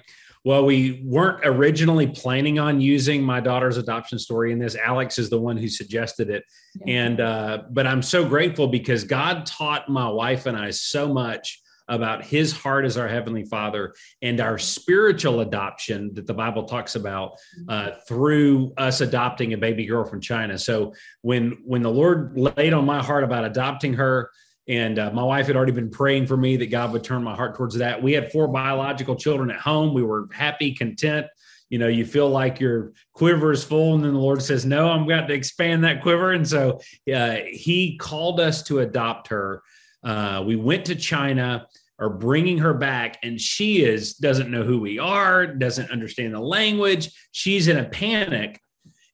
Well, 0.46 0.66
we 0.66 1.02
weren't 1.04 1.46
originally 1.46 2.08
planning 2.08 2.60
on 2.60 2.80
using 2.80 3.22
my 3.22 3.42
daughter's 3.42 3.78
adoption 3.78 4.20
story 4.20 4.52
in 4.54 4.60
this. 4.60 4.76
Alex 4.76 5.20
is 5.20 5.30
the 5.30 5.40
one 5.40 5.58
who 5.58 5.68
suggested 5.68 6.30
it. 6.30 6.46
And, 6.88 7.20
uh, 7.20 7.64
but 7.70 7.86
I'm 7.86 8.02
so 8.02 8.26
grateful 8.26 8.68
because 8.68 9.04
God 9.04 9.46
taught 9.46 9.90
my 9.90 10.08
wife 10.08 10.46
and 10.46 10.58
I 10.58 10.72
so 10.72 11.14
much 11.14 11.62
about 11.90 12.24
his 12.24 12.54
heart 12.54 12.86
as 12.86 12.98
our 12.98 13.08
heavenly 13.08 13.44
father 13.44 13.94
and 14.22 14.40
our 14.40 14.58
spiritual 14.58 15.42
adoption 15.42 16.14
that 16.14 16.28
the 16.28 16.34
bible 16.34 16.64
talks 16.64 16.96
about 16.96 17.32
uh, 17.68 17.92
through 18.08 18.72
us 18.78 19.02
adopting 19.02 19.54
a 19.54 19.58
baby 19.58 19.86
girl 19.86 20.06
from 20.06 20.22
china 20.22 20.56
so 20.58 20.94
when 21.22 21.58
when 21.66 21.82
the 21.82 21.90
lord 21.90 22.38
laid 22.38 22.74
on 22.74 22.86
my 22.86 23.02
heart 23.02 23.24
about 23.24 23.44
adopting 23.44 23.96
her 23.96 24.30
and 24.70 25.00
uh, 25.00 25.10
my 25.12 25.24
wife 25.24 25.48
had 25.48 25.56
already 25.56 25.72
been 25.72 25.90
praying 25.90 26.28
for 26.28 26.38
me 26.38 26.56
that 26.58 26.68
God 26.68 26.94
would 26.94 27.04
turn 27.04 27.24
my 27.24 27.36
heart 27.36 27.58
towards 27.58 27.76
that. 27.78 28.02
We 28.02 28.14
had 28.14 28.32
four 28.32 28.48
biological 28.48 29.16
children 29.16 29.50
at 29.50 29.60
home. 29.60 29.96
We 29.96 30.04
were 30.04 30.30
happy, 30.32 30.74
content. 30.74 31.26
You 31.72 31.80
know, 31.80 31.88
you 31.88 32.06
feel 32.06 32.30
like 32.30 32.60
your 32.60 32.94
quiver 33.14 33.52
is 33.52 33.64
full, 33.64 33.96
and 33.96 34.04
then 34.04 34.14
the 34.14 34.20
Lord 34.20 34.44
says, 34.44 34.66
No, 34.66 34.90
I'm 34.90 35.08
going 35.08 35.28
to 35.28 35.34
expand 35.34 35.84
that 35.84 36.04
quiver. 36.04 36.32
And 36.32 36.48
so 36.48 36.80
uh, 37.14 37.38
He 37.48 37.98
called 37.98 38.40
us 38.40 38.62
to 38.64 38.80
adopt 38.80 39.30
her. 39.30 39.64
Uh, 40.04 40.44
we 40.46 40.56
went 40.56 40.86
to 40.86 40.96
China 40.96 41.68
are 42.00 42.10
bringing 42.10 42.58
her 42.60 42.74
back 42.74 43.18
and 43.24 43.42
she 43.42 43.84
is 43.84 44.14
doesn't 44.14 44.50
know 44.50 44.64
who 44.64 44.80
we 44.80 44.98
are 44.98 45.46
doesn't 45.46 45.92
understand 45.92 46.34
the 46.34 46.40
language 46.40 47.12
she's 47.34 47.68
in 47.68 47.78
a 47.78 47.84
panic 47.84 48.62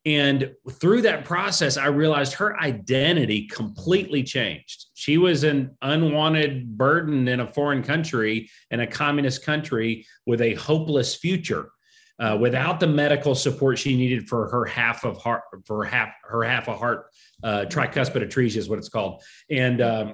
And 0.06 0.54
through 0.70 1.02
that 1.02 1.26
process, 1.26 1.78
I 1.78 1.88
realized 1.88 2.34
her 2.34 2.60
identity 2.62 3.48
completely 3.48 4.22
changed. 4.22 4.86
She 4.94 5.18
was 5.18 5.44
an 5.44 5.76
unwanted 5.82 6.78
burden 6.78 7.28
in 7.28 7.40
a 7.40 7.48
foreign 7.48 7.82
country, 7.82 8.50
in 8.70 8.82
a 8.82 8.88
communist 8.88 9.44
country 9.44 10.06
with 10.28 10.42
a 10.42 10.54
hopeless 10.56 11.16
future. 11.16 11.72
Uh, 12.18 12.38
without 12.40 12.80
the 12.80 12.88
medical 12.88 13.36
support 13.36 13.78
she 13.78 13.98
needed 13.98 14.30
for 14.30 14.48
her 14.48 14.64
half 14.64 15.04
of 15.04 15.18
heart, 15.18 15.42
for 15.66 15.84
half 15.84 16.08
her 16.24 16.44
half 16.44 16.70
a 16.70 16.78
heart, 16.78 17.08
uh, 17.44 17.66
tricuspid 17.68 18.26
atresia 18.26 18.56
is 18.56 18.70
what 18.70 18.80
it's 18.80 18.88
called, 18.88 19.22
and 19.50 19.82
um, 19.82 20.14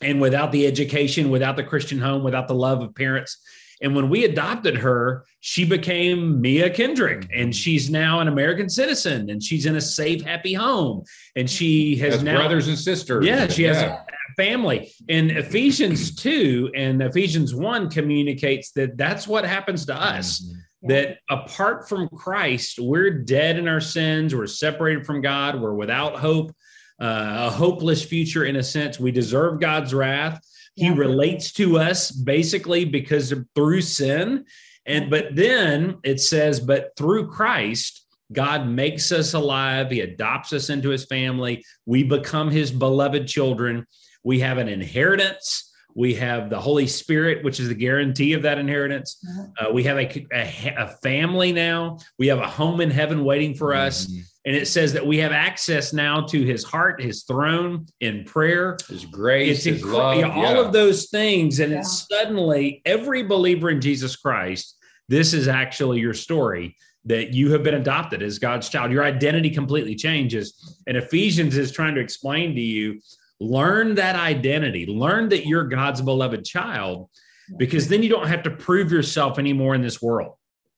and 0.00 0.18
without 0.18 0.50
the 0.50 0.66
education, 0.66 1.28
without 1.28 1.56
the 1.56 1.62
Christian 1.62 1.98
home, 1.98 2.22
without 2.22 2.48
the 2.48 2.54
love 2.54 2.80
of 2.80 2.94
parents, 2.94 3.36
and 3.80 3.94
when 3.94 4.08
we 4.08 4.24
adopted 4.24 4.76
her, 4.78 5.24
she 5.40 5.64
became 5.64 6.40
Mia 6.40 6.70
Kendrick, 6.70 7.28
and 7.34 7.48
mm-hmm. 7.48 7.50
she's 7.50 7.90
now 7.90 8.20
an 8.20 8.28
American 8.28 8.68
citizen, 8.68 9.30
and 9.30 9.42
she's 9.42 9.66
in 9.66 9.76
a 9.76 9.80
safe, 9.80 10.22
happy 10.22 10.54
home, 10.54 11.04
and 11.36 11.48
she 11.48 11.96
has, 11.96 12.14
has 12.14 12.22
now 12.22 12.36
brothers 12.36 12.68
and 12.68 12.78
sisters. 12.78 13.24
Yeah, 13.24 13.46
she 13.48 13.64
yeah. 13.64 13.74
has 13.74 13.82
a 13.82 14.04
family. 14.36 14.92
And 15.08 15.30
Ephesians 15.30 16.14
two 16.14 16.70
and 16.74 17.02
Ephesians 17.02 17.54
one 17.54 17.90
communicates 17.90 18.72
that 18.72 18.96
that's 18.96 19.26
what 19.26 19.44
happens 19.44 19.86
to 19.86 19.94
us. 19.94 20.40
Mm-hmm. 20.40 20.58
That 20.82 21.18
apart 21.28 21.90
from 21.90 22.08
Christ, 22.08 22.78
we're 22.78 23.10
dead 23.10 23.58
in 23.58 23.68
our 23.68 23.82
sins. 23.82 24.34
We're 24.34 24.46
separated 24.46 25.04
from 25.04 25.20
God. 25.20 25.60
We're 25.60 25.74
without 25.74 26.18
hope, 26.18 26.56
uh, 26.98 27.48
a 27.48 27.50
hopeless 27.50 28.02
future 28.02 28.46
in 28.46 28.56
a 28.56 28.62
sense. 28.62 28.98
We 28.98 29.10
deserve 29.12 29.60
God's 29.60 29.92
wrath 29.92 30.40
he 30.80 30.86
yeah. 30.86 30.94
relates 30.94 31.52
to 31.52 31.76
us 31.78 32.10
basically 32.10 32.86
because 32.86 33.32
of 33.32 33.44
through 33.54 33.82
sin. 33.82 34.46
And 34.86 35.10
but 35.10 35.36
then 35.36 35.98
it 36.02 36.20
says, 36.20 36.58
but 36.58 36.92
through 36.96 37.28
Christ, 37.28 38.06
God 38.32 38.66
makes 38.66 39.12
us 39.12 39.34
alive. 39.34 39.90
He 39.90 40.00
adopts 40.00 40.54
us 40.54 40.70
into 40.70 40.88
his 40.88 41.04
family. 41.04 41.62
We 41.84 42.02
become 42.02 42.50
his 42.50 42.70
beloved 42.70 43.26
children. 43.28 43.86
We 44.24 44.40
have 44.40 44.56
an 44.56 44.68
inheritance. 44.68 45.70
We 45.94 46.14
have 46.14 46.48
the 46.48 46.60
Holy 46.60 46.86
Spirit, 46.86 47.44
which 47.44 47.60
is 47.60 47.68
the 47.68 47.74
guarantee 47.74 48.32
of 48.32 48.40
that 48.42 48.56
inheritance. 48.56 49.22
Uh, 49.58 49.70
we 49.70 49.82
have 49.82 49.98
a, 49.98 50.26
a, 50.32 50.74
a, 50.78 50.88
family 51.02 51.52
now. 51.52 51.98
We 52.18 52.28
have 52.28 52.38
a 52.38 52.46
home 52.46 52.80
in 52.80 52.90
heaven 52.90 53.22
waiting 53.22 53.54
for 53.54 53.74
us. 53.74 54.06
Mm-hmm. 54.06 54.20
And 54.46 54.56
it 54.56 54.68
says 54.68 54.94
that 54.94 55.06
we 55.06 55.18
have 55.18 55.32
access 55.32 55.92
now 55.92 56.22
to 56.22 56.42
his 56.42 56.64
heart, 56.64 57.02
his 57.02 57.24
throne 57.24 57.86
in 58.00 58.24
prayer, 58.24 58.78
his 58.88 59.04
grace, 59.04 59.58
it's 59.58 59.64
his 59.64 59.84
love, 59.84 60.24
all 60.30 60.58
of 60.58 60.72
those 60.72 61.10
things. 61.10 61.60
And 61.60 61.72
yeah. 61.72 61.80
it's 61.80 62.06
suddenly 62.10 62.80
every 62.86 63.22
believer 63.22 63.68
in 63.68 63.82
Jesus 63.82 64.16
Christ, 64.16 64.78
this 65.08 65.34
is 65.34 65.46
actually 65.46 66.00
your 66.00 66.14
story 66.14 66.74
that 67.04 67.34
you 67.34 67.52
have 67.52 67.62
been 67.62 67.74
adopted 67.74 68.22
as 68.22 68.38
God's 68.38 68.68
child. 68.68 68.92
Your 68.92 69.04
identity 69.04 69.50
completely 69.50 69.94
changes. 69.94 70.82
And 70.86 70.96
Ephesians 70.96 71.56
is 71.56 71.72
trying 71.72 71.94
to 71.94 72.00
explain 72.00 72.54
to 72.54 72.60
you 72.60 73.00
learn 73.40 73.94
that 73.94 74.16
identity, 74.16 74.86
learn 74.86 75.28
that 75.30 75.46
you're 75.46 75.64
God's 75.64 76.02
beloved 76.02 76.44
child, 76.44 77.08
because 77.56 77.88
then 77.88 78.02
you 78.02 78.08
don't 78.08 78.28
have 78.28 78.42
to 78.44 78.50
prove 78.50 78.92
yourself 78.92 79.38
anymore 79.38 79.74
in 79.74 79.82
this 79.82 80.00
world. 80.00 80.34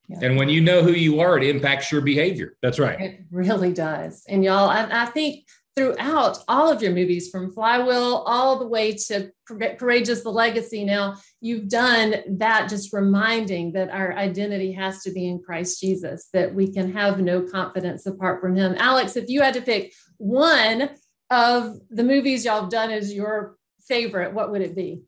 Yeah. 0.08 0.18
And 0.22 0.36
when 0.36 0.48
you 0.48 0.60
know 0.60 0.82
who 0.82 0.92
you 0.92 1.20
are, 1.20 1.38
it 1.38 1.44
impacts 1.44 1.90
your 1.90 2.00
behavior. 2.00 2.56
That's 2.62 2.78
right. 2.78 3.00
It 3.00 3.20
really 3.30 3.72
does. 3.72 4.24
And 4.28 4.44
y'all, 4.44 4.68
I, 4.68 4.88
I 4.90 5.06
think 5.06 5.46
throughout 5.74 6.38
all 6.48 6.70
of 6.70 6.82
your 6.82 6.92
movies, 6.92 7.30
from 7.30 7.50
Flywheel 7.50 8.24
all 8.26 8.58
the 8.58 8.66
way 8.66 8.92
to 8.92 9.30
Courageous 9.46 10.22
the 10.22 10.30
Legacy, 10.30 10.84
now 10.84 11.16
you've 11.40 11.68
done 11.68 12.16
that, 12.38 12.68
just 12.68 12.92
reminding 12.92 13.72
that 13.72 13.90
our 13.90 14.12
identity 14.12 14.72
has 14.72 15.02
to 15.02 15.12
be 15.12 15.28
in 15.28 15.40
Christ 15.40 15.80
Jesus, 15.80 16.28
that 16.32 16.54
we 16.54 16.70
can 16.72 16.92
have 16.92 17.20
no 17.20 17.42
confidence 17.42 18.04
apart 18.06 18.40
from 18.40 18.54
Him. 18.54 18.74
Alex, 18.78 19.16
if 19.16 19.28
you 19.28 19.40
had 19.40 19.54
to 19.54 19.62
pick 19.62 19.94
one 20.18 20.90
of 21.30 21.78
the 21.90 22.04
movies 22.04 22.44
y'all 22.44 22.62
have 22.62 22.70
done 22.70 22.90
as 22.90 23.14
your 23.14 23.56
favorite, 23.88 24.34
what 24.34 24.50
would 24.50 24.60
it 24.60 24.76
be? 24.76 25.02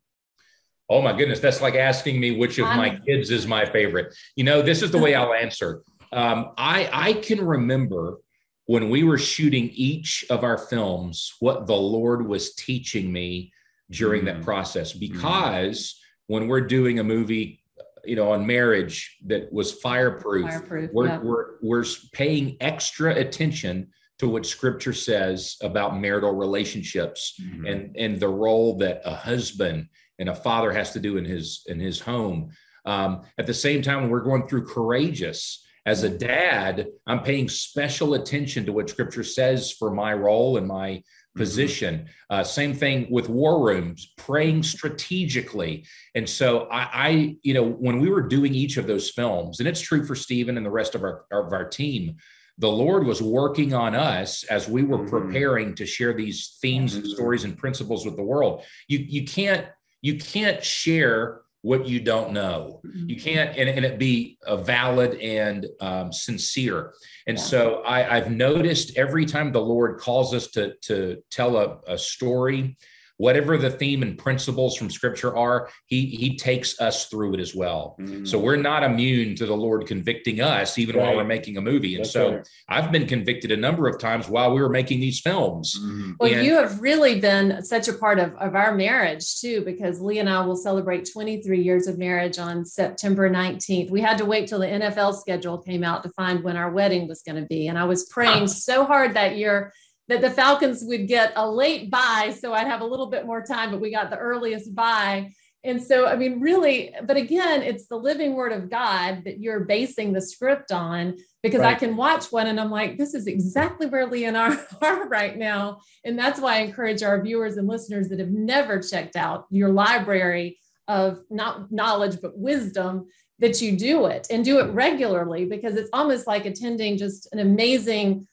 Oh 0.91 1.01
my 1.01 1.17
goodness, 1.17 1.41
that's 1.41 1.63
like 1.63 1.75
asking 1.75 2.21
me 2.21 2.37
which 2.37 2.59
of 2.59 2.67
my 2.67 2.99
kids 3.07 3.31
is 3.31 3.47
my 3.47 3.65
favorite. 3.65 4.15
You 4.37 4.45
know, 4.45 4.61
this 4.61 4.83
is 4.83 4.91
the 4.91 4.99
way 4.99 5.15
I'll 5.15 5.33
answer. 5.33 5.83
Um, 6.13 6.53
I 6.57 6.89
I 6.93 7.13
can 7.15 7.45
remember 7.45 8.19
when 8.67 8.91
we 8.91 9.05
were 9.05 9.19
shooting 9.19 9.71
each 9.75 10.25
of 10.31 10.45
our 10.45 10.59
films 10.59 11.35
what 11.41 11.67
the 11.67 11.77
Lord 11.77 12.27
was 12.27 12.55
teaching 12.55 13.13
me 13.13 13.53
during 13.91 14.23
mm. 14.23 14.27
that 14.27 14.43
process. 14.43 14.93
Because 14.93 15.79
mm. 15.79 15.95
when 16.29 16.49
we're 16.49 16.63
doing 16.63 16.99
a 16.99 17.05
movie, 17.05 17.63
you 18.05 18.17
know, 18.17 18.33
on 18.33 18.47
marriage 18.47 19.17
that 19.27 19.53
was 19.53 19.73
fireproof, 19.73 20.49
fireproof 20.49 20.91
we're, 20.93 21.07
yeah. 21.07 21.19
we're 21.19 21.47
we're 21.63 21.85
paying 22.13 22.57
extra 22.61 23.15
attention 23.15 23.89
to 24.19 24.29
what 24.29 24.47
scripture 24.47 24.93
says 24.93 25.57
about 25.63 25.99
marital 25.99 26.33
relationships 26.33 27.39
mm-hmm. 27.41 27.67
and 27.67 27.97
and 27.97 28.21
the 28.21 28.29
role 28.29 28.77
that 28.79 29.01
a 29.05 29.15
husband 29.15 29.89
and 30.19 30.29
a 30.29 30.35
father 30.35 30.73
has 30.73 30.93
to 30.93 31.01
do 31.01 31.17
in 31.17 31.25
his 31.25 31.63
in 31.67 31.81
his 31.81 32.01
home 32.01 32.51
um, 32.87 33.23
at 33.39 33.47
the 33.47 33.55
same 33.55 33.83
time 33.83 34.03
when 34.03 34.11
we're 34.11 34.21
going 34.21 34.47
through 34.47 34.67
courageous 34.67 35.67
as 35.87 36.03
a 36.03 36.09
dad 36.09 36.87
i'm 37.07 37.23
paying 37.23 37.49
special 37.49 38.15
attention 38.15 38.65
to 38.65 38.73
what 38.73 38.91
scripture 38.91 39.25
says 39.25 39.73
for 39.73 39.91
my 39.91 40.13
role 40.13 40.57
and 40.57 40.67
my 40.67 40.91
mm-hmm. 40.91 41.39
position 41.41 42.07
uh, 42.31 42.43
same 42.43 42.75
thing 42.75 43.07
with 43.11 43.29
war 43.29 43.65
rooms 43.67 44.13
praying 44.17 44.63
strategically 44.63 45.85
and 46.15 46.29
so 46.29 46.69
I, 46.71 46.89
I 46.93 47.37
you 47.43 47.55
know 47.55 47.65
when 47.65 48.01
we 48.01 48.11
were 48.11 48.23
doing 48.23 48.55
each 48.55 48.77
of 48.77 48.87
those 48.87 49.11
films 49.11 49.61
and 49.61 49.69
it's 49.69 49.81
true 49.81 50.05
for 50.05 50.15
stephen 50.15 50.57
and 50.57 50.65
the 50.65 50.71
rest 50.71 50.95
of 50.95 51.03
our 51.03 51.25
of 51.31 51.53
our 51.53 51.69
team 51.69 52.17
the 52.59 52.71
Lord 52.71 53.05
was 53.05 53.21
working 53.21 53.75
on 53.75 53.95
us 53.95 54.45
as 54.45 54.69
we 54.69 54.83
were 54.83 54.99
mm-hmm. 54.99 55.09
preparing 55.09 55.75
to 55.75 55.87
share 55.87 56.13
these 56.13 56.57
themes 56.61 56.95
and 56.95 57.05
mm-hmm. 57.05 57.13
stories 57.13 57.45
and 57.45 57.59
principles 57.59 58.05
with 58.05 58.17
the 58.17 58.23
world. 58.23 58.63
You 58.87 58.99
you 58.99 59.25
can't 59.25 59.67
you 60.05 60.19
can't 60.19 60.63
share 60.63 61.41
what 61.63 61.89
you 61.89 61.99
don't 61.99 62.35
know. 62.35 62.83
Mm-hmm. 62.87 63.09
You 63.09 63.17
can't 63.19 63.57
and, 63.57 63.71
and 63.71 63.87
it 63.87 63.99
be 63.99 64.37
a 64.47 64.55
valid 64.55 65.19
and 65.19 65.67
um, 65.81 66.13
sincere. 66.13 66.93
And 67.27 67.39
yeah. 67.39 67.43
so 67.43 67.83
I, 67.87 68.17
I've 68.17 68.31
noticed 68.31 68.99
every 68.99 69.25
time 69.25 69.51
the 69.51 69.63
Lord 69.63 69.99
calls 69.99 70.35
us 70.35 70.49
to 70.49 70.75
to 70.83 71.23
tell 71.31 71.57
a, 71.57 71.79
a 71.89 71.97
story 71.97 72.77
whatever 73.17 73.57
the 73.57 73.71
theme 73.71 74.03
and 74.03 74.19
principles 74.19 74.77
from 74.77 74.91
scripture 74.91 75.37
are 75.37 75.69
he 75.87 76.07
he 76.07 76.37
takes 76.37 76.81
us 76.81 77.07
through 77.07 77.35
it 77.35 77.41
as 77.41 77.55
well 77.55 77.97
mm-hmm. 78.01 78.25
so 78.25 78.39
we're 78.39 78.57
not 78.57 78.83
immune 78.83 79.37
to 79.37 79.47
the 79.47 79.57
lord 79.57 79.87
convicting 79.87 80.41
us 80.41 80.79
even 80.79 80.97
right. 80.97 81.05
while 81.05 81.17
we're 81.17 81.25
making 81.25 81.57
a 81.57 81.61
movie 81.61 81.95
and 81.95 82.05
That's 82.05 82.13
so 82.13 82.37
right. 82.37 82.49
i've 82.69 82.91
been 82.91 83.07
convicted 83.07 83.53
a 83.53 83.57
number 83.57 83.87
of 83.89 83.99
times 83.99 84.29
while 84.29 84.53
we 84.53 84.61
were 84.61 84.69
making 84.69 85.01
these 85.01 85.21
films 85.21 85.79
mm-hmm. 85.79 86.13
well 86.19 86.33
and, 86.33 86.45
you 86.45 86.55
have 86.55 86.81
really 86.81 87.21
been 87.21 87.63
such 87.63 87.87
a 87.89 87.93
part 87.93 88.19
of, 88.19 88.35
of 88.37 88.55
our 88.55 88.75
marriage 88.75 89.41
too 89.41 89.63
because 89.65 90.01
lee 90.01 90.19
and 90.19 90.29
i 90.29 90.45
will 90.45 90.57
celebrate 90.57 91.09
23 91.11 91.61
years 91.61 91.87
of 91.87 91.99
marriage 91.99 92.39
on 92.39 92.65
september 92.65 93.31
19th 93.31 93.91
we 93.91 94.01
had 94.01 94.19
to 94.19 94.25
wait 94.25 94.49
till 94.49 94.59
the 94.59 94.67
nfl 94.67 95.15
schedule 95.15 95.59
came 95.59 95.85
out 95.85 96.03
to 96.03 96.09
find 96.11 96.43
when 96.43 96.57
our 96.57 96.71
wedding 96.71 97.07
was 97.07 97.23
going 97.23 97.41
to 97.41 97.47
be 97.47 97.69
and 97.69 97.79
i 97.79 97.85
was 97.85 98.07
praying 98.07 98.49
so 98.49 98.85
hard 98.85 99.15
that 99.15 99.37
year 99.37 99.73
that 100.09 100.21
the 100.21 100.31
Falcons 100.31 100.83
would 100.85 101.09
get 101.09 101.33
a 101.37 101.49
late 101.49 101.91
bye. 101.91 102.35
So 102.39 102.53
I'd 102.53 102.67
have 102.67 102.83
a 102.83 102.87
little 102.87 103.07
bit 103.07 103.27
more 103.27 103.43
time, 103.43 103.71
but 103.71 103.81
we 103.81 103.91
got 103.91 104.11
the 104.11 104.19
earliest 104.19 104.75
bye. 104.75 105.33
And 105.65 105.83
so, 105.83 106.07
I 106.07 106.17
mean, 106.17 106.41
really, 106.41 106.95
but 107.05 107.17
again, 107.17 107.63
it's 107.63 107.87
the 107.87 107.97
living 107.97 108.35
word 108.35 108.53
of 108.53 108.69
God 108.69 109.23
that 109.25 109.41
you're 109.41 109.61
basing 109.61 110.13
the 110.13 110.21
script 110.21 110.71
on 110.71 111.17
because 111.43 111.61
right. 111.61 111.75
I 111.75 111.79
can 111.79 111.97
watch 111.97 112.31
one 112.31 112.49
and 112.49 112.61
I'm 112.61 112.71
like, 112.71 112.99
this 112.99 113.15
is 113.15 113.27
exactly 113.27 113.87
where 113.87 114.07
I 114.07 114.59
are 114.83 115.09
right 115.09 115.37
now. 115.37 115.81
And 116.05 116.19
that's 116.19 116.39
why 116.39 116.57
I 116.57 116.61
encourage 116.61 117.03
our 117.03 117.23
viewers 117.23 117.57
and 117.57 117.67
listeners 117.67 118.11
that 118.11 118.19
have 118.19 118.31
never 118.31 118.79
checked 118.79 119.17
out 119.17 119.47
your 119.51 119.71
library 119.71 120.59
of 120.87 121.21
not 121.31 121.73
knowledge, 121.73 122.21
but 122.21 122.37
wisdom 122.37 123.07
that 123.39 123.63
you 123.63 123.77
do 123.77 124.07
it 124.07 124.27
and 124.31 124.45
do 124.45 124.61
it 124.61 124.71
regularly 124.73 125.47
because 125.47 125.77
it's 125.77 125.91
almost 125.95 126.27
like 126.27 126.45
attending 126.45 126.99
just 126.99 127.27
an 127.33 127.39
amazing 127.39 128.27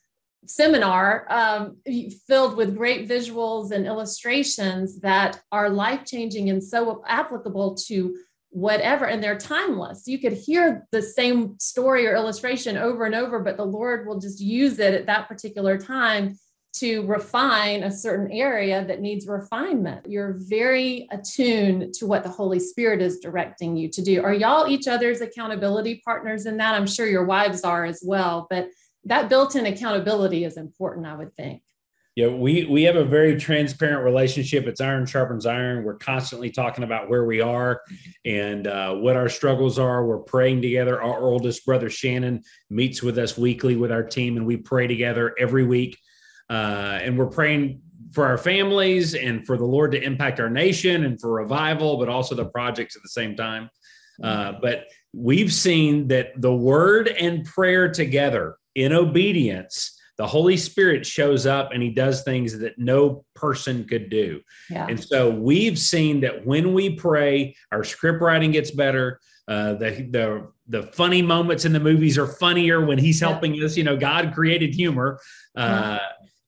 seminar 0.46 1.26
um, 1.30 1.78
filled 2.28 2.58
with 2.58 2.76
great 2.76 3.08
visuals 3.08 3.72
and 3.72 3.86
illustrations 3.86 5.00
that 5.02 5.42
are 5.52 5.70
life 5.70 6.06
changing 6.06 6.50
and 6.50 6.64
so 6.64 7.04
applicable 7.08 7.76
to 7.76 8.16
whatever 8.50 9.06
and 9.06 9.24
they're 9.24 9.38
timeless. 9.38 10.08
You 10.08 10.20
could 10.20 10.34
hear 10.34 10.88
the 10.92 11.02
same 11.02 11.58
story 11.60 12.06
or 12.06 12.16
illustration 12.16 12.78
over 12.78 13.06
and 13.06 13.16
over 13.16 13.40
but 13.40 13.56
the 13.56 13.66
lord 13.66 14.06
will 14.06 14.20
just 14.20 14.42
use 14.42 14.80
it 14.80 14.94
at 14.94 15.06
that 15.06 15.28
particular 15.28 15.78
time 15.78 16.38
to 16.74 17.06
refine 17.06 17.84
a 17.84 17.92
certain 17.92 18.32
area 18.32 18.86
that 18.86 19.02
needs 19.02 19.28
refinement. 19.28 20.06
You're 20.10 20.38
very 20.38 21.08
attuned 21.12 21.94
to 21.96 22.08
what 22.08 22.24
the 22.24 22.30
holy 22.30 22.60
spirit 22.60 23.02
is 23.02 23.20
directing 23.20 23.76
you 23.76 23.90
to 23.90 24.02
do. 24.02 24.24
Are 24.24 24.34
y'all 24.34 24.70
each 24.70 24.88
other's 24.88 25.20
accountability 25.20 26.02
partners 26.06 26.46
in 26.46 26.58
that? 26.58 26.76
I'm 26.76 26.88
sure 26.88 27.06
your 27.08 27.26
wives 27.26 27.64
are 27.64 27.86
as 27.86 28.02
well 28.06 28.48
but 28.50 28.70
that 29.06 29.30
built-in 29.30 29.66
accountability 29.66 30.44
is 30.44 30.58
important 30.58 31.06
i 31.06 31.16
would 31.16 31.36
think 31.36 31.62
Yeah, 32.18 32.28
we 32.28 32.66
we 32.66 32.84
have 32.84 32.98
a 32.98 33.06
very 33.06 33.40
transparent 33.40 34.04
relationship. 34.04 34.68
It's 34.68 34.82
iron 34.82 35.06
sharpens 35.06 35.46
iron. 35.46 35.86
We're 35.86 35.96
constantly 35.96 36.50
talking 36.52 36.84
about 36.84 37.10
where 37.10 37.24
we 37.24 37.40
are 37.40 37.82
and 38.26 38.68
uh, 38.68 38.96
what 38.96 39.16
our 39.16 39.30
struggles 39.30 39.80
are. 39.80 40.06
We're 40.06 40.18
praying 40.18 40.62
together. 40.62 41.02
Our 41.02 41.22
oldest 41.22 41.66
brother 41.66 41.90
Shannon 41.90 42.44
meets 42.70 43.02
with 43.02 43.18
us 43.18 43.38
weekly 43.38 43.78
with 43.78 43.94
our 43.94 44.04
team, 44.04 44.36
and 44.36 44.46
we 44.46 44.58
pray 44.58 44.88
together 44.88 45.34
every 45.40 45.64
week. 45.64 45.98
Uh, 46.50 47.00
and 47.02 47.18
we're 47.18 47.28
praying 47.28 47.82
for 48.12 48.26
our 48.26 48.38
families 48.38 49.16
and 49.16 49.46
for 49.46 49.56
the 49.56 49.66
Lord 49.66 49.94
to 49.94 50.04
impact 50.04 50.42
our 50.42 50.50
nation 50.50 51.06
and 51.06 51.20
for 51.20 51.32
revival, 51.32 51.98
but 51.98 52.10
also 52.10 52.36
the 52.36 52.50
projects 52.50 52.98
at 52.98 53.04
the 53.04 53.10
same 53.10 53.38
time. 53.38 53.70
Uh, 54.22 54.52
but 54.62 54.88
we've 55.14 55.54
seen 55.54 56.10
that 56.10 56.34
the 56.36 56.54
word 56.54 57.08
and 57.08 57.46
prayer 57.46 57.90
together 57.90 58.58
in 58.76 58.94
obedience 58.94 59.98
the 60.22 60.28
Holy 60.28 60.56
Spirit 60.56 61.04
shows 61.04 61.48
up 61.48 61.72
and 61.74 61.82
he 61.82 61.90
does 61.90 62.22
things 62.22 62.60
that 62.60 62.78
no 62.78 63.26
person 63.34 63.86
could 63.86 64.12
do. 64.12 64.40
Yeah. 64.70 64.86
And 64.88 65.04
so 65.04 65.32
we've 65.32 65.80
seen 65.80 66.20
that 66.20 66.46
when 66.46 66.76
we 66.76 66.92
pray, 66.92 67.56
our 67.72 67.84
script 67.84 68.22
writing 68.22 68.52
gets 68.52 68.70
better. 68.70 69.20
Uh, 69.48 69.74
the 69.74 70.08
the 70.12 70.52
the 70.68 70.84
funny 70.94 71.24
moments 71.24 71.66
in 71.66 71.74
the 71.74 71.80
movies 71.80 72.20
are 72.20 72.28
funnier 72.28 72.86
when 72.86 73.00
he's 73.00 73.20
helping 73.20 73.56
yeah. 73.56 73.66
us. 73.66 73.76
You 73.76 73.84
know, 73.84 73.98
God 73.98 74.32
created 74.36 74.76
humor, 74.76 75.20
uh, 75.56 75.98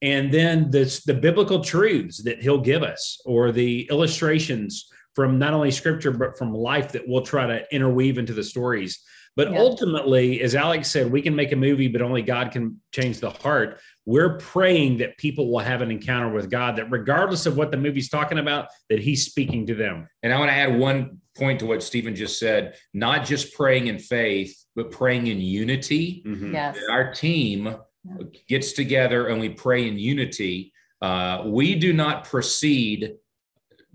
and 0.04 0.32
then 0.32 0.70
the 0.70 1.02
the 1.08 1.16
biblical 1.16 1.64
truths 1.64 2.22
that 2.26 2.44
He'll 2.44 2.62
give 2.62 2.84
us, 2.84 3.20
or 3.26 3.52
the 3.52 3.88
illustrations 3.90 4.88
from 5.16 5.40
not 5.40 5.56
only 5.56 5.72
Scripture 5.72 6.12
but 6.12 6.38
from 6.38 6.54
life 6.54 6.92
that 6.92 7.08
we'll 7.08 7.26
try 7.26 7.48
to 7.48 7.74
interweave 7.74 8.20
into 8.20 8.34
the 8.34 8.44
stories. 8.44 9.02
But 9.36 9.52
yeah. 9.52 9.60
ultimately, 9.60 10.42
as 10.42 10.54
Alex 10.54 10.92
said, 10.92 11.12
we 11.12 11.22
can 11.22 11.36
make 11.36 11.52
a 11.52 11.56
movie, 11.56 11.88
but 11.88 12.02
only 12.02 12.22
God 12.22 12.52
can 12.52 12.80
change 12.92 13.20
the 13.20 13.32
heart. 13.32 13.80
We're 14.06 14.38
praying 14.38 14.98
that 14.98 15.18
people 15.18 15.52
will 15.52 15.60
have 15.60 15.82
an 15.82 15.90
encounter 15.90 16.32
with 16.32 16.52
God, 16.52 16.76
that 16.76 16.92
regardless 16.92 17.46
of 17.46 17.58
what 17.58 17.72
the 17.72 17.78
movie's 17.78 18.10
talking 18.10 18.38
about, 18.38 18.68
that 18.90 19.00
He's 19.00 19.26
speaking 19.26 19.66
to 19.68 19.76
them. 19.76 20.08
And 20.22 20.32
I 20.32 20.38
want 20.38 20.52
to 20.52 20.56
add 20.56 20.78
one 20.78 21.20
point 21.36 21.60
to 21.60 21.66
what 21.66 21.82
Stephen 21.82 22.16
just 22.16 22.38
said 22.38 22.76
not 22.94 23.26
just 23.26 23.54
praying 23.56 23.88
in 23.88 23.98
faith, 23.98 24.56
but 24.76 24.92
praying 24.92 25.28
in 25.28 25.40
unity. 25.40 26.24
Mm-hmm. 26.26 26.54
Yes. 26.54 26.78
Our 26.92 27.14
team 27.14 27.76
gets 28.48 28.74
together 28.74 29.28
and 29.28 29.40
we 29.40 29.50
pray 29.50 29.88
in 29.88 29.98
unity. 29.98 30.74
Uh, 31.02 31.44
we 31.46 31.76
do 31.76 31.94
not 31.94 32.26
proceed 32.26 33.16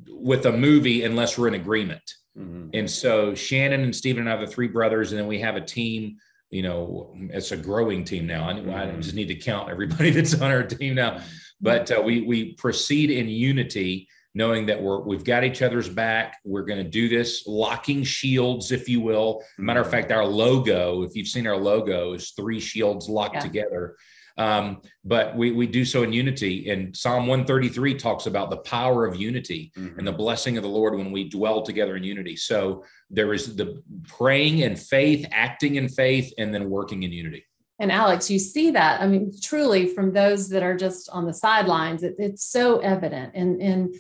with 0.09 0.47
a 0.47 0.53
movie 0.53 1.05
unless 1.05 1.39
we're 1.39 1.49
in 1.49 1.55
agreement. 1.55 2.03
Mm-hmm. 2.39 2.71
And 2.75 2.91
so 2.91 3.35
Shannon 3.35 3.83
and 3.83 3.95
Stephen 3.95 4.27
and 4.27 4.31
I 4.31 4.37
the 4.37 4.47
three 4.47 4.69
brothers, 4.69 5.13
and 5.13 5.21
then 5.21 5.27
we 5.27 5.41
have 5.41 5.57
a 5.57 5.61
team. 5.61 6.17
You 6.51 6.63
know, 6.63 7.15
it's 7.15 7.53
a 7.53 7.57
growing 7.57 8.05
team 8.05 8.27
now. 8.27 8.49
I, 8.49 8.55
mm-hmm. 8.55 8.71
I 8.71 8.87
just 9.01 9.15
need 9.15 9.29
to 9.29 9.35
count 9.35 9.71
everybody 9.71 10.11
that's 10.13 10.35
on 10.35 10.51
our 10.51 10.63
team 10.63 10.95
now. 10.95 11.13
Mm-hmm. 11.13 11.27
But 11.61 11.91
uh, 11.91 12.01
we 12.01 12.23
we 12.23 12.53
proceed 12.55 13.11
in 13.11 13.29
unity, 13.29 14.09
knowing 14.35 14.67
that 14.67 14.81
we're 14.81 15.01
we've 15.01 15.25
got 15.25 15.45
each 15.45 15.63
other's 15.63 15.89
back. 15.89 16.39
We're 16.45 16.65
going 16.65 16.83
to 16.83 16.89
do 16.89 17.09
this, 17.09 17.47
locking 17.47 18.05
shields, 18.05 18.71
if 18.71 18.89
you 18.89 19.01
will. 19.01 19.43
Matter 19.59 19.81
of 19.81 19.87
mm-hmm. 19.87 19.97
fact, 19.97 20.13
our 20.13 20.25
logo, 20.25 21.03
if 21.03 21.17
you've 21.17 21.29
seen 21.29 21.47
our 21.47 21.57
logo, 21.57 22.13
is 22.13 22.31
three 22.31 22.61
shields 22.61 23.09
locked 23.09 23.35
yeah. 23.35 23.41
together. 23.41 23.97
Um, 24.39 24.83
but 25.05 25.37
we, 25.37 25.51
we 25.51 25.67
do 25.67 25.85
so 25.85 26.05
in 26.05 26.13
unity. 26.13 26.71
And 26.71 26.97
Psalm 26.97 27.27
133 27.27 27.95
talks 27.95 28.27
about 28.27 28.51
the 28.51 28.59
power 28.59 29.05
of 29.05 29.17
unity 29.17 29.73
mm-hmm. 29.77 29.99
and 29.99 30.07
the 30.07 30.13
blessing 30.13 30.57
of 30.57 30.63
the 30.63 30.69
Lord 30.69 30.95
when 30.95 31.11
we 31.11 31.29
dwell 31.29 31.63
together 31.63 31.97
in 31.97 32.05
unity. 32.05 32.37
So 32.37 32.85
there 33.11 33.35
is 33.35 33.57
the 33.57 33.83
praying 34.07 34.61
in 34.61 34.77
faith, 34.77 35.27
acting 35.33 35.75
in 35.75 35.89
faith, 35.89 36.33
and 36.39 36.55
then 36.55 36.71
working 36.71 37.03
in 37.03 37.13
unity. 37.13 37.45
And 37.81 37.93
Alex, 37.93 38.31
you 38.31 38.39
see 38.39 38.71
that. 38.73 39.01
I 39.01 39.07
mean, 39.07 39.33
truly, 39.43 39.87
from 39.87 40.13
those 40.13 40.49
that 40.51 40.63
are 40.63 40.77
just 40.77 41.09
on 41.11 41.27
the 41.27 41.35
sidelines, 41.35 42.03
it, 42.03 42.15
it's 42.19 42.45
so 42.45 42.79
evident. 42.79 43.33
And 43.35 43.61
and 43.61 43.95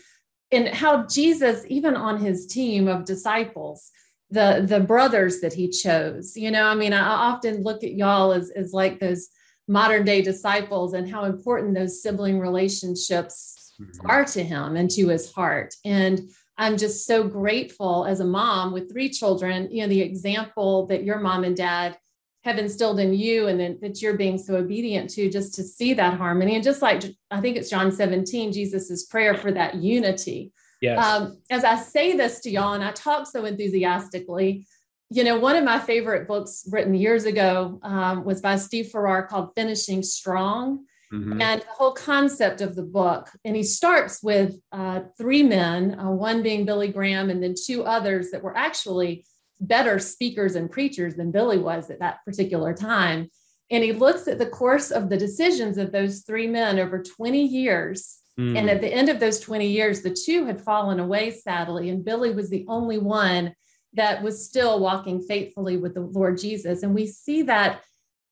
and 0.50 0.68
how 0.68 1.07
Jesus, 1.07 1.64
even 1.68 1.95
on 1.95 2.18
his 2.18 2.47
team 2.47 2.88
of 2.88 3.04
disciples, 3.04 3.90
the 4.30 4.64
the 4.66 4.80
brothers 4.80 5.40
that 5.40 5.52
he 5.52 5.68
chose, 5.68 6.37
you 6.37 6.50
know, 6.50 6.64
I 6.64 6.75
mean, 6.75 6.92
I 6.92 7.07
often 7.07 7.62
look 7.62 7.85
at 7.85 7.92
y'all 7.92 8.33
as 8.33 8.50
as 8.50 8.73
like 8.73 8.99
those 8.99 9.28
modern 9.68 10.04
day 10.04 10.22
disciples 10.22 10.94
and 10.94 11.08
how 11.08 11.25
important 11.25 11.75
those 11.75 12.02
sibling 12.02 12.40
relationships 12.40 13.75
mm-hmm. 13.80 14.10
are 14.10 14.25
to 14.25 14.42
him 14.42 14.76
and 14.76 14.90
to 14.90 15.08
his 15.08 15.30
heart. 15.32 15.75
And 15.84 16.30
I'm 16.56 16.76
just 16.76 17.06
so 17.06 17.23
grateful 17.23 18.04
as 18.04 18.21
a 18.21 18.25
mom 18.25 18.73
with 18.73 18.90
three 18.90 19.10
children, 19.10 19.69
you 19.71 19.82
know, 19.82 19.88
the 19.88 20.00
example 20.00 20.86
that 20.86 21.04
your 21.04 21.21
mom 21.21 21.45
and 21.45 21.56
dad 21.56 21.97
have 22.45 22.58
instilled 22.58 22.99
in 22.99 23.12
you 23.12 23.47
and 23.47 23.60
then 23.60 23.78
that 23.82 24.00
you're 24.00 24.16
being 24.16 24.38
so 24.38 24.56
obedient 24.56 25.10
to 25.10 25.28
just 25.28 25.54
to 25.54 25.62
see 25.62 25.95
that 25.95 26.14
harmony. 26.14 26.54
And 26.54 26.64
just 26.64 26.82
like 26.82 27.04
I 27.30 27.40
think 27.40 27.56
it's 27.56 27.71
John 27.71 27.93
17, 27.93 28.52
Jesus's 28.52 29.06
prayer 29.06 29.34
for 29.34 29.52
that 29.52 29.76
unity. 29.76 30.52
Yes. 30.80 31.04
Um, 31.04 31.38
as 31.50 31.64
I 31.64 31.76
say 31.76 32.16
this 32.16 32.40
to 32.40 32.50
y'all 32.50 32.75
and 32.75 32.84
I 32.84 32.93
talk 32.93 33.26
so 33.26 33.45
enthusiastically, 33.45 34.66
you 35.10 35.25
know, 35.25 35.38
one 35.38 35.56
of 35.56 35.64
my 35.64 35.78
favorite 35.78 36.28
books 36.28 36.66
written 36.71 36.94
years 36.94 37.25
ago 37.25 37.78
um, 37.82 38.25
was 38.25 38.40
by 38.40 38.56
Steve 38.56 38.88
Farrar 38.88 39.26
called 39.26 39.50
Finishing 39.54 40.02
Strong. 40.02 40.84
Mm-hmm. 41.12 41.40
And 41.40 41.62
the 41.62 41.66
whole 41.71 41.92
concept 41.92 42.60
of 42.60 42.75
the 42.75 42.82
book, 42.82 43.30
and 43.42 43.56
he 43.56 43.62
starts 43.62 44.23
with 44.23 44.56
uh, 44.73 45.00
three 45.16 45.42
men, 45.42 45.99
uh, 45.99 46.10
one 46.10 46.42
being 46.42 46.66
Billy 46.66 46.88
Graham, 46.88 47.30
and 47.30 47.42
then 47.42 47.54
two 47.54 47.84
others 47.84 48.30
that 48.30 48.42
were 48.42 48.54
actually 48.54 49.25
better 49.58 49.99
speakers 49.99 50.54
and 50.54 50.71
preachers 50.71 51.14
than 51.14 51.30
Billy 51.30 51.56
was 51.56 51.88
at 51.88 52.00
that 52.00 52.18
particular 52.26 52.75
time. 52.75 53.30
And 53.71 53.82
he 53.82 53.92
looks 53.92 54.28
at 54.28 54.38
the 54.38 54.47
course 54.47 54.90
of 54.90 55.08
the 55.08 55.16
decisions 55.16 55.78
of 55.78 55.92
those 55.92 56.21
three 56.21 56.47
men 56.47 56.78
over 56.78 57.02
20 57.02 57.42
years. 57.42 58.18
Mm. 58.38 58.58
And 58.58 58.71
at 58.71 58.82
the 58.82 58.92
end 58.92 59.08
of 59.08 59.18
those 59.18 59.40
20 59.40 59.66
years, 59.66 60.02
the 60.02 60.14
two 60.14 60.44
had 60.44 60.60
fallen 60.60 61.00
away, 61.00 61.30
sadly, 61.30 61.88
and 61.88 62.04
Billy 62.04 62.34
was 62.34 62.50
the 62.50 62.66
only 62.68 62.99
one 62.99 63.54
that 63.99 64.23
was 64.23 64.45
still 64.45 64.80
walking 64.80 65.21
faithfully 65.21 65.76
with 65.76 65.95
the 65.95 66.00
Lord 66.00 66.39
Jesus. 66.39 66.82
And 66.82 66.95
we 66.95 67.06
see 67.06 67.43
that 67.43 67.82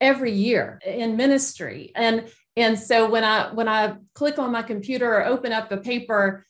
every 0.00 0.32
year 0.32 0.80
in 0.84 1.16
ministry. 1.16 1.92
And 1.94 2.28
and 2.56 2.78
so 2.78 3.10
when 3.10 3.24
I 3.24 3.52
when 3.52 3.68
I 3.68 3.96
click 4.14 4.38
on 4.38 4.52
my 4.52 4.62
computer 4.62 5.12
or 5.14 5.26
open 5.26 5.52
up 5.52 5.70
a 5.72 5.76
paper, 5.76 6.46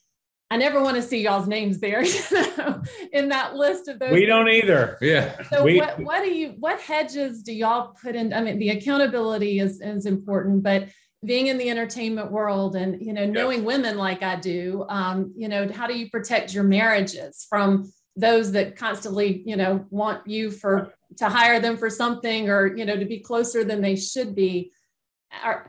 I 0.50 0.56
never 0.56 0.80
want 0.80 0.96
to 0.96 1.02
see 1.02 1.22
y'all's 1.22 1.48
names 1.48 1.80
there 1.80 2.04
you 2.04 2.56
know, 2.56 2.82
in 3.12 3.30
that 3.30 3.56
list 3.56 3.88
of 3.88 3.98
those. 3.98 4.12
We 4.12 4.26
don't 4.26 4.48
either. 4.48 4.96
Yeah. 5.00 5.42
So 5.50 5.64
we, 5.64 5.78
what, 5.78 5.98
what 5.98 6.22
do 6.22 6.32
you 6.32 6.54
what 6.58 6.80
hedges 6.80 7.42
do 7.42 7.52
y'all 7.52 7.96
put 8.00 8.14
in? 8.14 8.32
I 8.32 8.40
mean, 8.40 8.58
the 8.58 8.70
accountability 8.70 9.58
is, 9.58 9.80
is 9.80 10.06
important, 10.06 10.62
but 10.62 10.88
being 11.24 11.48
in 11.48 11.58
the 11.58 11.68
entertainment 11.70 12.30
world 12.30 12.76
and 12.76 13.00
you 13.04 13.12
know 13.12 13.26
knowing 13.26 13.64
women 13.64 13.98
like 13.98 14.22
I 14.22 14.36
do, 14.36 14.86
um, 14.88 15.32
you 15.36 15.48
know, 15.48 15.68
how 15.72 15.88
do 15.88 15.98
you 15.98 16.08
protect 16.10 16.54
your 16.54 16.64
marriages 16.64 17.46
from 17.48 17.90
those 18.16 18.52
that 18.52 18.76
constantly 18.76 19.42
you 19.46 19.56
know 19.56 19.84
want 19.90 20.26
you 20.26 20.50
for 20.50 20.92
to 21.18 21.28
hire 21.28 21.60
them 21.60 21.76
for 21.76 21.90
something 21.90 22.48
or 22.48 22.76
you 22.76 22.84
know 22.84 22.96
to 22.96 23.04
be 23.04 23.20
closer 23.20 23.64
than 23.64 23.80
they 23.80 23.96
should 23.96 24.34
be. 24.34 24.72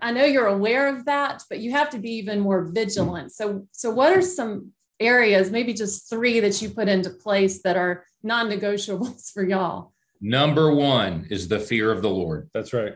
I 0.01 0.11
know 0.11 0.23
you're 0.23 0.47
aware 0.47 0.87
of 0.87 1.05
that 1.05 1.43
but 1.49 1.59
you 1.59 1.71
have 1.71 1.89
to 1.89 1.99
be 1.99 2.11
even 2.11 2.39
more 2.39 2.63
vigilant. 2.63 3.33
So 3.33 3.67
so 3.71 3.91
what 3.91 4.15
are 4.15 4.21
some 4.21 4.71
areas 4.99 5.51
maybe 5.51 5.73
just 5.73 6.09
three 6.09 6.39
that 6.39 6.61
you 6.61 6.69
put 6.69 6.87
into 6.87 7.09
place 7.09 7.61
that 7.63 7.75
are 7.75 8.05
non-negotiables 8.23 9.31
for 9.33 9.43
y'all? 9.43 9.93
Number 10.21 10.73
one 10.73 11.27
is 11.29 11.47
the 11.47 11.59
fear 11.59 11.91
of 11.91 12.01
the 12.01 12.09
lord. 12.09 12.49
That's 12.53 12.73
right 12.73 12.95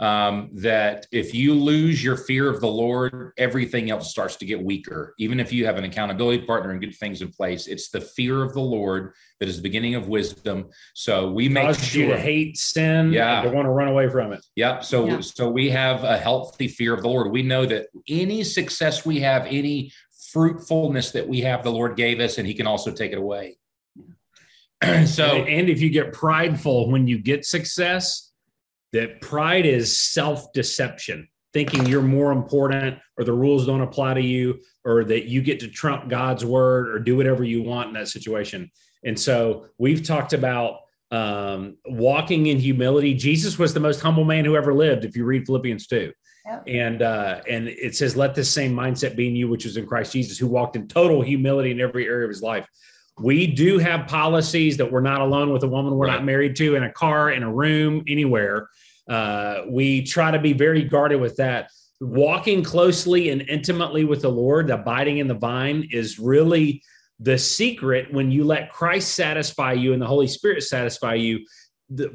um, 0.00 0.48
that 0.54 1.06
if 1.12 1.34
you 1.34 1.52
lose 1.52 2.02
your 2.02 2.16
fear 2.16 2.48
of 2.48 2.62
the 2.62 2.66
Lord, 2.66 3.32
everything 3.36 3.90
else 3.90 4.10
starts 4.10 4.36
to 4.36 4.46
get 4.46 4.60
weaker. 4.62 5.14
Even 5.18 5.38
if 5.38 5.52
you 5.52 5.66
have 5.66 5.76
an 5.76 5.84
accountability 5.84 6.46
partner 6.46 6.70
and 6.70 6.80
good 6.80 6.96
things 6.96 7.20
in 7.20 7.30
place, 7.30 7.66
it's 7.66 7.90
the 7.90 8.00
fear 8.00 8.42
of 8.42 8.54
the 8.54 8.60
Lord 8.60 9.12
that 9.40 9.48
is 9.48 9.56
the 9.56 9.62
beginning 9.62 9.96
of 9.96 10.08
wisdom. 10.08 10.70
So 10.94 11.30
we 11.30 11.50
make 11.50 11.66
Causes 11.66 11.84
sure, 11.84 12.02
you 12.02 12.08
to 12.12 12.18
hate 12.18 12.56
sin, 12.56 13.12
yeah, 13.12 13.42
to 13.42 13.50
want 13.50 13.66
to 13.66 13.70
run 13.70 13.88
away 13.88 14.08
from 14.08 14.32
it. 14.32 14.44
Yep. 14.56 14.84
So 14.84 15.06
yeah. 15.06 15.20
so 15.20 15.50
we 15.50 15.68
have 15.68 16.02
a 16.02 16.16
healthy 16.16 16.68
fear 16.68 16.94
of 16.94 17.02
the 17.02 17.08
Lord. 17.08 17.30
We 17.30 17.42
know 17.42 17.66
that 17.66 17.88
any 18.08 18.42
success 18.42 19.04
we 19.04 19.20
have, 19.20 19.46
any 19.46 19.92
fruitfulness 20.32 21.10
that 21.10 21.28
we 21.28 21.42
have, 21.42 21.62
the 21.62 21.72
Lord 21.72 21.96
gave 21.96 22.20
us, 22.20 22.38
and 22.38 22.46
He 22.46 22.54
can 22.54 22.66
also 22.66 22.90
take 22.90 23.12
it 23.12 23.18
away. 23.18 23.58
so, 25.06 25.24
and 25.24 25.68
if 25.68 25.82
you 25.82 25.90
get 25.90 26.14
prideful 26.14 26.90
when 26.90 27.06
you 27.06 27.18
get 27.18 27.44
success 27.44 28.29
that 28.92 29.20
pride 29.20 29.66
is 29.66 29.96
self 29.96 30.52
deception, 30.52 31.28
thinking 31.52 31.86
you're 31.86 32.02
more 32.02 32.32
important 32.32 32.98
or 33.16 33.24
the 33.24 33.32
rules 33.32 33.66
don't 33.66 33.80
apply 33.80 34.14
to 34.14 34.22
you 34.22 34.60
or 34.84 35.04
that 35.04 35.26
you 35.26 35.42
get 35.42 35.60
to 35.60 35.68
trump 35.68 36.08
God's 36.08 36.44
word 36.44 36.88
or 36.88 36.98
do 36.98 37.16
whatever 37.16 37.44
you 37.44 37.62
want 37.62 37.88
in 37.88 37.94
that 37.94 38.08
situation. 38.08 38.70
And 39.04 39.18
so 39.18 39.66
we've 39.78 40.02
talked 40.02 40.32
about 40.32 40.80
um, 41.10 41.76
walking 41.86 42.46
in 42.46 42.58
humility. 42.58 43.14
Jesus 43.14 43.58
was 43.58 43.74
the 43.74 43.80
most 43.80 44.00
humble 44.00 44.24
man 44.24 44.44
who 44.44 44.56
ever 44.56 44.74
lived, 44.74 45.04
if 45.04 45.16
you 45.16 45.24
read 45.24 45.46
Philippians 45.46 45.86
2. 45.86 46.12
Yep. 46.46 46.64
And 46.66 47.02
uh, 47.02 47.40
and 47.48 47.68
it 47.68 47.94
says, 47.94 48.16
"Let 48.16 48.34
this 48.34 48.52
same 48.52 48.74
mindset 48.74 49.14
be 49.14 49.28
in 49.28 49.36
you, 49.36 49.48
which 49.48 49.66
is 49.66 49.76
in 49.76 49.86
Christ 49.86 50.12
Jesus, 50.12 50.38
who 50.38 50.46
walked 50.46 50.74
in 50.74 50.88
total 50.88 51.20
humility 51.20 51.70
in 51.70 51.80
every 51.80 52.06
area 52.06 52.24
of 52.24 52.30
his 52.30 52.42
life." 52.42 52.66
We 53.18 53.46
do 53.46 53.78
have 53.78 54.06
policies 54.06 54.76
that 54.78 54.90
we're 54.90 55.00
not 55.00 55.20
alone 55.20 55.52
with 55.52 55.62
a 55.62 55.68
woman 55.68 55.94
we're 55.94 56.06
right. 56.06 56.14
not 56.14 56.24
married 56.24 56.56
to 56.56 56.76
in 56.76 56.84
a 56.84 56.92
car, 56.92 57.30
in 57.30 57.42
a 57.42 57.52
room, 57.52 58.04
anywhere. 58.06 58.68
Uh, 59.08 59.62
we 59.68 60.02
try 60.02 60.30
to 60.30 60.38
be 60.38 60.52
very 60.52 60.84
guarded 60.84 61.20
with 61.20 61.36
that. 61.36 61.70
walking 62.00 62.62
closely 62.64 63.28
and 63.28 63.42
intimately 63.42 64.04
with 64.04 64.22
the 64.22 64.30
Lord, 64.30 64.70
abiding 64.70 65.18
in 65.18 65.28
the 65.28 65.34
vine, 65.34 65.86
is 65.92 66.18
really 66.18 66.82
the 67.18 67.36
secret 67.36 68.10
when 68.12 68.30
you 68.30 68.44
let 68.44 68.70
Christ 68.70 69.14
satisfy 69.14 69.74
you 69.74 69.92
and 69.92 70.00
the 70.00 70.06
Holy 70.06 70.26
Spirit 70.26 70.62
satisfy 70.62 71.14
you. 71.14 71.44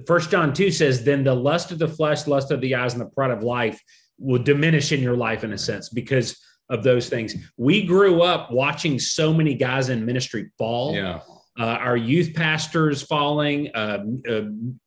First 0.08 0.32
John 0.32 0.54
2 0.54 0.72
says, 0.72 1.04
then 1.04 1.24
the 1.24 1.36
lust 1.36 1.72
of 1.72 1.78
the 1.78 1.88
flesh, 1.88 2.26
lust 2.26 2.50
of 2.50 2.62
the 2.62 2.74
eyes, 2.74 2.94
and 2.94 3.02
the 3.02 3.06
pride 3.10 3.30
of 3.30 3.44
life 3.44 3.80
will 4.18 4.42
diminish 4.42 4.92
in 4.92 5.02
your 5.02 5.16
life 5.16 5.44
in 5.44 5.54
a 5.54 5.58
sense 5.58 5.90
because 5.90 6.42
of 6.70 6.84
those 6.84 7.10
things. 7.10 7.36
We 7.58 7.86
grew 7.86 8.22
up 8.22 8.52
watching 8.52 9.00
so 9.00 9.34
many 9.34 9.54
guys 9.54 9.90
in 9.90 10.06
ministry 10.06 10.52
fall. 10.58 10.96
Yeah. 10.96 11.22
Uh, 11.58 11.66
our 11.66 11.96
youth 11.96 12.34
pastors 12.34 13.02
falling, 13.02 13.74
uh, 13.74 14.04
uh, 14.28 14.32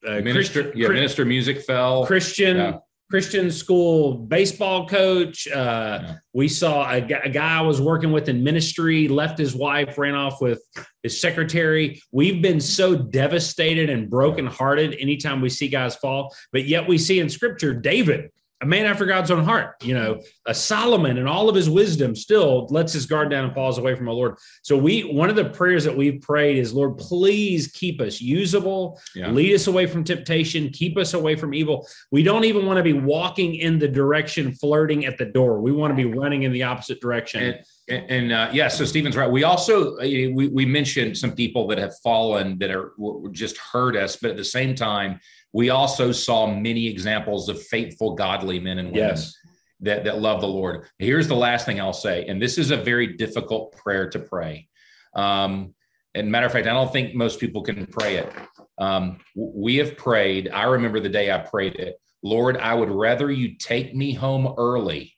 uh 0.06 0.20
minister, 0.20 0.70
yeah, 0.74 0.88
minister 0.88 1.24
music 1.24 1.62
fell. 1.62 2.04
Christian 2.04 2.56
yeah. 2.56 2.78
Christian 3.10 3.50
school 3.50 4.18
baseball 4.18 4.86
coach. 4.86 5.48
Uh, 5.48 6.00
yeah. 6.02 6.14
We 6.34 6.46
saw 6.46 6.90
a, 6.90 6.98
a, 6.98 7.30
guy 7.30 7.58
I 7.58 7.62
was 7.62 7.80
working 7.80 8.12
with 8.12 8.28
in 8.28 8.44
ministry 8.44 9.08
left 9.08 9.38
his 9.38 9.54
wife, 9.54 9.96
ran 9.96 10.14
off 10.14 10.42
with 10.42 10.60
his 11.02 11.18
secretary. 11.18 12.02
We've 12.12 12.42
been 12.42 12.60
so 12.60 12.94
devastated 12.94 13.88
and 13.88 14.10
brokenhearted 14.10 14.94
anytime 15.00 15.40
we 15.40 15.48
see 15.48 15.68
guys 15.68 15.96
fall, 15.96 16.34
but 16.52 16.66
yet 16.66 16.86
we 16.86 16.98
see 16.98 17.18
in 17.18 17.30
scripture 17.30 17.72
David 17.72 18.30
a 18.60 18.66
man 18.66 18.86
after 18.86 19.06
God's 19.06 19.30
own 19.30 19.44
heart, 19.44 19.76
you 19.82 19.94
know, 19.94 20.20
a 20.46 20.54
Solomon 20.54 21.18
and 21.18 21.28
all 21.28 21.48
of 21.48 21.54
his 21.54 21.70
wisdom 21.70 22.16
still 22.16 22.66
lets 22.70 22.92
his 22.92 23.06
guard 23.06 23.30
down 23.30 23.44
and 23.44 23.54
falls 23.54 23.78
away 23.78 23.94
from 23.94 24.06
the 24.06 24.12
Lord. 24.12 24.36
So 24.62 24.76
we 24.76 25.02
one 25.02 25.30
of 25.30 25.36
the 25.36 25.44
prayers 25.44 25.84
that 25.84 25.96
we've 25.96 26.20
prayed 26.20 26.58
is, 26.58 26.72
Lord, 26.72 26.98
please 26.98 27.68
keep 27.68 28.00
us 28.00 28.20
usable, 28.20 29.00
yeah. 29.14 29.30
lead 29.30 29.54
us 29.54 29.68
away 29.68 29.86
from 29.86 30.02
temptation, 30.02 30.70
keep 30.70 30.96
us 30.98 31.14
away 31.14 31.36
from 31.36 31.54
evil. 31.54 31.86
We 32.10 32.24
don't 32.24 32.44
even 32.44 32.66
want 32.66 32.78
to 32.78 32.82
be 32.82 32.94
walking 32.94 33.54
in 33.54 33.78
the 33.78 33.88
direction 33.88 34.52
flirting 34.52 35.06
at 35.06 35.18
the 35.18 35.26
door. 35.26 35.60
We 35.60 35.70
want 35.70 35.92
to 35.92 35.96
be 35.96 36.12
running 36.12 36.42
in 36.42 36.52
the 36.52 36.64
opposite 36.64 37.00
direction. 37.00 37.62
And, 37.88 38.10
and 38.10 38.32
uh, 38.32 38.50
yeah, 38.52 38.68
so 38.68 38.84
Stephen's 38.84 39.16
right. 39.16 39.30
We 39.30 39.44
also 39.44 39.96
uh, 39.98 40.00
we 40.00 40.48
we 40.52 40.66
mentioned 40.66 41.16
some 41.16 41.32
people 41.32 41.68
that 41.68 41.78
have 41.78 41.96
fallen 42.02 42.58
that 42.58 42.70
are 42.70 42.92
just 43.30 43.56
hurt 43.56 43.96
us, 43.96 44.16
but 44.16 44.32
at 44.32 44.36
the 44.36 44.44
same 44.44 44.74
time 44.74 45.20
we 45.52 45.70
also 45.70 46.12
saw 46.12 46.46
many 46.46 46.88
examples 46.88 47.48
of 47.48 47.62
faithful, 47.62 48.14
godly 48.14 48.60
men 48.60 48.78
and 48.78 48.88
women 48.92 49.10
yes. 49.10 49.34
that, 49.80 50.04
that 50.04 50.20
love 50.20 50.40
the 50.40 50.48
Lord. 50.48 50.86
Here's 50.98 51.28
the 51.28 51.36
last 51.36 51.66
thing 51.66 51.80
I'll 51.80 51.92
say, 51.92 52.26
and 52.26 52.40
this 52.40 52.58
is 52.58 52.70
a 52.70 52.76
very 52.76 53.16
difficult 53.16 53.72
prayer 53.72 54.10
to 54.10 54.18
pray. 54.18 54.68
Um, 55.14 55.74
and 56.14 56.30
matter 56.30 56.46
of 56.46 56.52
fact, 56.52 56.66
I 56.66 56.72
don't 56.72 56.92
think 56.92 57.14
most 57.14 57.40
people 57.40 57.62
can 57.62 57.86
pray 57.86 58.16
it. 58.16 58.32
Um, 58.78 59.18
we 59.34 59.76
have 59.76 59.96
prayed. 59.96 60.48
I 60.50 60.64
remember 60.64 61.00
the 61.00 61.08
day 61.08 61.32
I 61.32 61.38
prayed 61.38 61.76
it. 61.76 61.96
Lord, 62.22 62.56
I 62.56 62.74
would 62.74 62.90
rather 62.90 63.30
you 63.30 63.56
take 63.56 63.94
me 63.94 64.12
home 64.12 64.54
early 64.58 65.14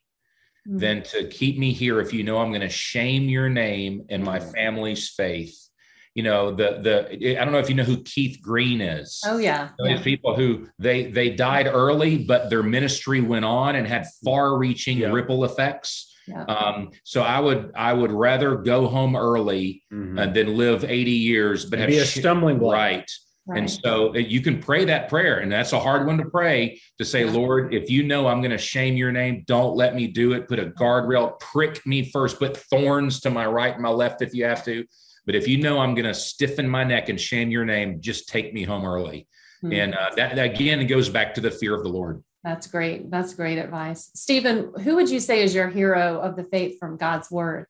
mm-hmm. 0.68 0.78
than 0.78 1.02
to 1.04 1.28
keep 1.28 1.58
me 1.58 1.72
here 1.72 2.00
if 2.00 2.12
you 2.12 2.22
know 2.22 2.38
I'm 2.38 2.50
going 2.50 2.60
to 2.60 2.68
shame 2.68 3.28
your 3.28 3.48
name 3.48 4.06
and 4.10 4.22
my 4.22 4.38
mm. 4.38 4.52
family's 4.52 5.08
faith 5.08 5.69
you 6.14 6.22
know 6.22 6.50
the 6.50 6.80
the 6.82 7.38
i 7.40 7.44
don't 7.44 7.52
know 7.52 7.58
if 7.58 7.68
you 7.68 7.74
know 7.74 7.84
who 7.84 8.02
keith 8.02 8.40
green 8.42 8.80
is 8.80 9.20
oh 9.26 9.38
yeah, 9.38 9.70
these 9.78 9.98
yeah. 9.98 10.02
people 10.02 10.34
who 10.34 10.66
they 10.78 11.10
they 11.10 11.30
died 11.30 11.66
early 11.66 12.18
but 12.18 12.50
their 12.50 12.62
ministry 12.62 13.20
went 13.20 13.44
on 13.44 13.76
and 13.76 13.86
had 13.86 14.06
far 14.24 14.58
reaching 14.58 14.98
yeah. 14.98 15.08
ripple 15.08 15.44
effects 15.44 16.12
yeah. 16.26 16.44
um, 16.44 16.90
so 17.04 17.22
i 17.22 17.38
would 17.38 17.70
i 17.76 17.92
would 17.92 18.12
rather 18.12 18.56
go 18.56 18.86
home 18.88 19.14
early 19.14 19.82
mm-hmm. 19.92 20.18
uh, 20.18 20.26
than 20.26 20.56
live 20.56 20.84
80 20.84 21.10
years 21.10 21.64
but 21.64 21.78
have 21.78 21.88
be 21.88 21.98
a 21.98 22.04
stumbling 22.04 22.58
block 22.58 22.74
right 22.74 23.10
Right. 23.46 23.58
And 23.58 23.70
so 23.70 24.14
uh, 24.14 24.18
you 24.18 24.42
can 24.42 24.60
pray 24.60 24.84
that 24.84 25.08
prayer, 25.08 25.38
and 25.38 25.50
that's 25.50 25.72
a 25.72 25.80
hard 25.80 26.06
one 26.06 26.18
to 26.18 26.24
pray 26.26 26.80
to 26.98 27.04
say, 27.04 27.24
Lord, 27.24 27.74
if 27.74 27.90
you 27.90 28.04
know 28.04 28.28
I'm 28.28 28.40
going 28.40 28.52
to 28.52 28.58
shame 28.58 28.96
your 28.96 29.10
name, 29.10 29.42
don't 29.46 29.74
let 29.74 29.96
me 29.96 30.06
do 30.06 30.34
it. 30.34 30.46
Put 30.46 30.60
a 30.60 30.66
guardrail, 30.66 31.40
prick 31.40 31.84
me 31.84 32.10
first, 32.12 32.38
put 32.38 32.56
thorns 32.56 33.18
to 33.20 33.30
my 33.30 33.46
right 33.46 33.72
and 33.72 33.82
my 33.82 33.88
left 33.88 34.22
if 34.22 34.34
you 34.34 34.44
have 34.44 34.64
to. 34.66 34.84
But 35.30 35.36
if 35.36 35.46
you 35.46 35.58
know 35.58 35.78
I'm 35.78 35.94
going 35.94 36.06
to 36.06 36.12
stiffen 36.12 36.68
my 36.68 36.82
neck 36.82 37.08
and 37.08 37.20
shame 37.20 37.52
your 37.52 37.64
name, 37.64 38.00
just 38.00 38.28
take 38.28 38.52
me 38.52 38.64
home 38.64 38.84
early. 38.84 39.28
Mm-hmm. 39.62 39.72
And 39.72 39.94
uh, 39.94 40.10
that, 40.16 40.34
that 40.34 40.44
again 40.44 40.84
goes 40.88 41.08
back 41.08 41.34
to 41.34 41.40
the 41.40 41.52
fear 41.52 41.72
of 41.72 41.84
the 41.84 41.88
Lord. 41.88 42.24
That's 42.42 42.66
great. 42.66 43.12
That's 43.12 43.32
great 43.34 43.56
advice. 43.56 44.10
Stephen, 44.16 44.72
who 44.82 44.96
would 44.96 45.08
you 45.08 45.20
say 45.20 45.44
is 45.44 45.54
your 45.54 45.68
hero 45.68 46.18
of 46.18 46.34
the 46.34 46.42
faith 46.42 46.80
from 46.80 46.96
God's 46.96 47.30
word? 47.30 47.66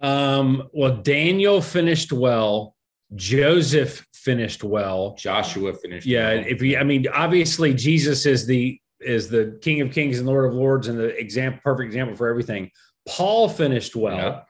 Um, 0.00 0.70
well, 0.72 0.96
Daniel 0.96 1.60
finished 1.60 2.10
well. 2.10 2.74
Joseph 3.14 4.06
finished 4.14 4.64
well. 4.64 5.14
Joshua 5.18 5.74
finished. 5.74 6.06
Yeah, 6.06 6.36
well. 6.36 6.44
if 6.46 6.62
you, 6.62 6.78
I 6.78 6.84
mean, 6.84 7.04
obviously 7.12 7.74
Jesus 7.74 8.24
is 8.24 8.46
the 8.46 8.80
is 8.98 9.28
the 9.28 9.58
King 9.60 9.82
of 9.82 9.92
Kings 9.92 10.20
and 10.20 10.26
Lord 10.26 10.46
of 10.46 10.54
Lords 10.54 10.88
and 10.88 10.98
the 10.98 11.14
example, 11.18 11.60
perfect 11.62 11.88
example 11.88 12.16
for 12.16 12.28
everything. 12.28 12.70
Paul 13.06 13.50
finished 13.50 13.94
well. 13.94 14.16
Yeah. 14.16 14.40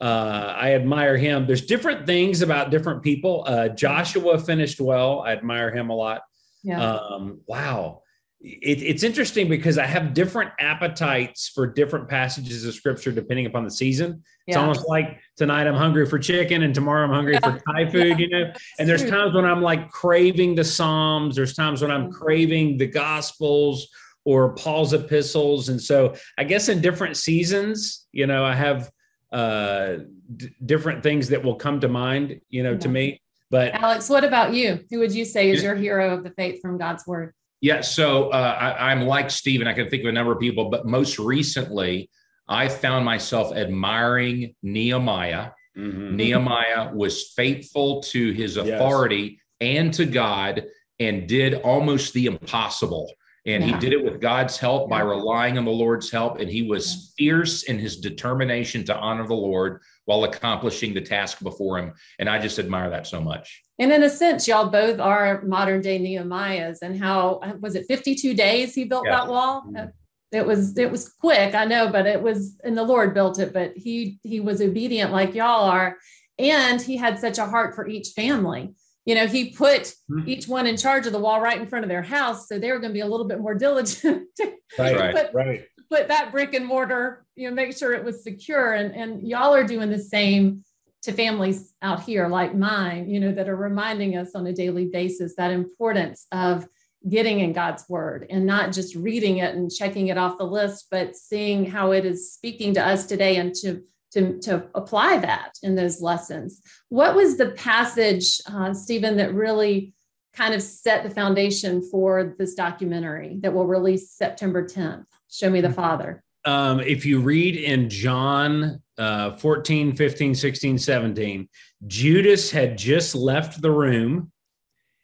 Uh, 0.00 0.54
I 0.56 0.74
admire 0.74 1.16
him. 1.16 1.46
There's 1.46 1.66
different 1.66 2.06
things 2.06 2.40
about 2.40 2.70
different 2.70 3.02
people. 3.02 3.44
Uh, 3.46 3.68
Joshua 3.68 4.38
finished 4.38 4.80
well. 4.80 5.20
I 5.20 5.32
admire 5.32 5.70
him 5.70 5.90
a 5.90 5.94
lot. 5.94 6.22
Yeah. 6.62 6.82
Um, 6.82 7.40
wow. 7.46 8.02
It, 8.40 8.82
it's 8.82 9.02
interesting 9.02 9.48
because 9.50 9.76
I 9.76 9.84
have 9.84 10.14
different 10.14 10.52
appetites 10.58 11.48
for 11.48 11.66
different 11.66 12.08
passages 12.08 12.64
of 12.64 12.72
scripture 12.72 13.12
depending 13.12 13.44
upon 13.44 13.64
the 13.64 13.70
season. 13.70 14.22
It's 14.46 14.56
yeah. 14.56 14.62
almost 14.62 14.88
like 14.88 15.20
tonight 15.36 15.66
I'm 15.66 15.74
hungry 15.74 16.06
for 16.06 16.18
chicken 16.18 16.62
and 16.62 16.74
tomorrow 16.74 17.04
I'm 17.04 17.12
hungry 17.12 17.34
yeah. 17.34 17.40
for 17.40 17.62
Thai 17.70 17.90
food, 17.90 18.08
yeah. 18.08 18.16
you 18.16 18.28
know? 18.30 18.52
And 18.78 18.88
there's 18.88 19.04
times 19.04 19.34
when 19.34 19.44
I'm 19.44 19.60
like 19.60 19.90
craving 19.90 20.54
the 20.54 20.64
Psalms, 20.64 21.36
there's 21.36 21.54
times 21.54 21.82
when 21.82 21.90
I'm 21.90 22.04
mm-hmm. 22.04 22.22
craving 22.22 22.78
the 22.78 22.86
Gospels 22.86 23.88
or 24.24 24.54
Paul's 24.54 24.94
epistles. 24.94 25.68
And 25.68 25.80
so 25.80 26.14
I 26.38 26.44
guess 26.44 26.70
in 26.70 26.80
different 26.80 27.18
seasons, 27.18 28.06
you 28.12 28.26
know, 28.26 28.44
I 28.44 28.54
have 28.54 28.90
uh, 29.32 29.96
d- 30.36 30.50
different 30.64 31.02
things 31.02 31.28
that 31.28 31.42
will 31.42 31.54
come 31.54 31.80
to 31.80 31.88
mind, 31.88 32.40
you 32.48 32.62
know, 32.62 32.72
yeah. 32.72 32.78
to 32.78 32.88
me. 32.88 33.22
But 33.50 33.74
Alex, 33.74 34.08
what 34.08 34.24
about 34.24 34.54
you? 34.54 34.84
Who 34.90 35.00
would 35.00 35.12
you 35.12 35.24
say 35.24 35.50
is 35.50 35.62
your 35.62 35.74
hero 35.74 36.14
of 36.14 36.22
the 36.22 36.30
faith 36.30 36.60
from 36.60 36.78
God's 36.78 37.06
word? 37.06 37.34
Yeah, 37.60 37.82
so 37.82 38.30
uh, 38.30 38.56
I, 38.58 38.90
I'm 38.90 39.02
like 39.02 39.30
Stephen. 39.30 39.66
I 39.66 39.74
can 39.74 39.88
think 39.88 40.04
of 40.04 40.08
a 40.08 40.12
number 40.12 40.32
of 40.32 40.38
people, 40.38 40.70
but 40.70 40.86
most 40.86 41.18
recently, 41.18 42.08
I 42.48 42.68
found 42.68 43.04
myself 43.04 43.54
admiring 43.54 44.54
Nehemiah. 44.62 45.50
Mm-hmm. 45.76 46.16
Nehemiah 46.16 46.90
was 46.94 47.32
faithful 47.32 48.02
to 48.02 48.32
his 48.32 48.56
authority 48.56 49.40
yes. 49.60 49.78
and 49.78 49.94
to 49.94 50.06
God 50.06 50.64
and 50.98 51.28
did 51.28 51.54
almost 51.54 52.12
the 52.14 52.26
impossible. 52.26 53.12
And 53.54 53.64
yeah. 53.64 53.74
he 53.74 53.80
did 53.80 53.92
it 53.92 54.04
with 54.04 54.20
God's 54.20 54.58
help 54.58 54.88
by 54.88 55.00
relying 55.00 55.58
on 55.58 55.64
the 55.64 55.70
Lord's 55.70 56.10
help. 56.10 56.38
And 56.38 56.50
he 56.50 56.62
was 56.62 57.12
fierce 57.16 57.64
in 57.64 57.78
his 57.78 57.96
determination 57.96 58.84
to 58.84 58.96
honor 58.96 59.26
the 59.26 59.34
Lord 59.34 59.80
while 60.04 60.24
accomplishing 60.24 60.94
the 60.94 61.00
task 61.00 61.42
before 61.42 61.78
him. 61.78 61.92
And 62.18 62.28
I 62.28 62.38
just 62.38 62.58
admire 62.58 62.90
that 62.90 63.06
so 63.06 63.20
much. 63.20 63.62
And 63.78 63.92
in 63.92 64.02
a 64.02 64.10
sense, 64.10 64.46
y'all 64.46 64.68
both 64.68 65.00
are 65.00 65.42
modern 65.42 65.80
day 65.80 65.98
Nehemiahs. 65.98 66.78
And 66.82 66.98
how 66.98 67.40
was 67.60 67.74
it 67.74 67.86
52 67.86 68.34
days 68.34 68.74
he 68.74 68.84
built 68.84 69.06
yeah. 69.06 69.16
that 69.16 69.28
wall? 69.28 69.62
Mm-hmm. 69.62 69.88
It 70.32 70.46
was 70.46 70.78
it 70.78 70.90
was 70.90 71.08
quick, 71.08 71.54
I 71.56 71.64
know, 71.64 71.90
but 71.90 72.06
it 72.06 72.22
was 72.22 72.56
and 72.62 72.78
the 72.78 72.84
Lord 72.84 73.14
built 73.14 73.40
it, 73.40 73.52
but 73.52 73.76
he 73.76 74.20
he 74.22 74.38
was 74.38 74.60
obedient 74.60 75.10
like 75.12 75.34
y'all 75.34 75.64
are. 75.64 75.96
And 76.38 76.80
he 76.80 76.96
had 76.96 77.18
such 77.18 77.38
a 77.38 77.46
heart 77.46 77.74
for 77.74 77.86
each 77.86 78.10
family 78.10 78.74
you 79.10 79.16
know 79.16 79.26
he 79.26 79.50
put 79.50 79.92
mm-hmm. 80.08 80.28
each 80.28 80.46
one 80.46 80.68
in 80.68 80.76
charge 80.76 81.04
of 81.04 81.12
the 81.12 81.18
wall 81.18 81.40
right 81.40 81.60
in 81.60 81.66
front 81.66 81.84
of 81.84 81.88
their 81.88 82.00
house 82.02 82.48
so 82.48 82.60
they 82.60 82.70
were 82.70 82.78
going 82.78 82.92
to 82.92 82.94
be 82.94 83.00
a 83.00 83.06
little 83.06 83.26
bit 83.26 83.40
more 83.40 83.56
diligent 83.56 84.28
right 84.78 85.12
put, 85.12 85.34
right 85.34 85.64
put 85.90 86.06
that 86.06 86.30
brick 86.30 86.54
and 86.54 86.64
mortar 86.64 87.26
you 87.34 87.48
know 87.48 87.54
make 87.54 87.76
sure 87.76 87.92
it 87.92 88.04
was 88.04 88.22
secure 88.22 88.74
and 88.74 88.94
and 88.94 89.26
y'all 89.26 89.52
are 89.52 89.66
doing 89.66 89.90
the 89.90 89.98
same 89.98 90.64
to 91.02 91.12
families 91.12 91.74
out 91.82 92.04
here 92.04 92.28
like 92.28 92.54
mine 92.54 93.10
you 93.10 93.18
know 93.18 93.32
that 93.32 93.48
are 93.48 93.56
reminding 93.56 94.16
us 94.16 94.36
on 94.36 94.46
a 94.46 94.52
daily 94.52 94.86
basis 94.86 95.34
that 95.34 95.50
importance 95.50 96.28
of 96.30 96.68
getting 97.08 97.40
in 97.40 97.52
God's 97.52 97.88
word 97.88 98.26
and 98.30 98.46
not 98.46 98.72
just 98.72 98.94
reading 98.94 99.38
it 99.38 99.56
and 99.56 99.72
checking 99.72 100.06
it 100.08 100.18
off 100.18 100.38
the 100.38 100.44
list 100.44 100.86
but 100.88 101.16
seeing 101.16 101.64
how 101.64 101.90
it 101.90 102.04
is 102.04 102.32
speaking 102.32 102.74
to 102.74 102.86
us 102.86 103.06
today 103.06 103.36
and 103.36 103.54
to 103.56 103.82
to, 104.12 104.38
to 104.40 104.66
apply 104.74 105.18
that 105.18 105.52
in 105.62 105.74
those 105.74 106.00
lessons. 106.00 106.60
What 106.88 107.14
was 107.14 107.36
the 107.36 107.50
passage, 107.50 108.40
uh, 108.46 108.74
Stephen, 108.74 109.16
that 109.16 109.34
really 109.34 109.94
kind 110.32 110.54
of 110.54 110.62
set 110.62 111.02
the 111.02 111.10
foundation 111.10 111.82
for 111.90 112.34
this 112.38 112.54
documentary 112.54 113.38
that 113.40 113.52
will 113.52 113.66
release 113.66 114.10
September 114.10 114.66
10th? 114.66 115.04
Show 115.30 115.50
Me 115.50 115.60
the 115.60 115.72
Father. 115.72 116.22
Um, 116.44 116.80
if 116.80 117.04
you 117.04 117.20
read 117.20 117.56
in 117.56 117.90
John 117.90 118.82
uh, 118.98 119.32
14, 119.32 119.94
15, 119.94 120.34
16, 120.34 120.78
17, 120.78 121.48
Judas 121.86 122.50
had 122.50 122.78
just 122.78 123.14
left 123.14 123.60
the 123.60 123.70
room 123.70 124.32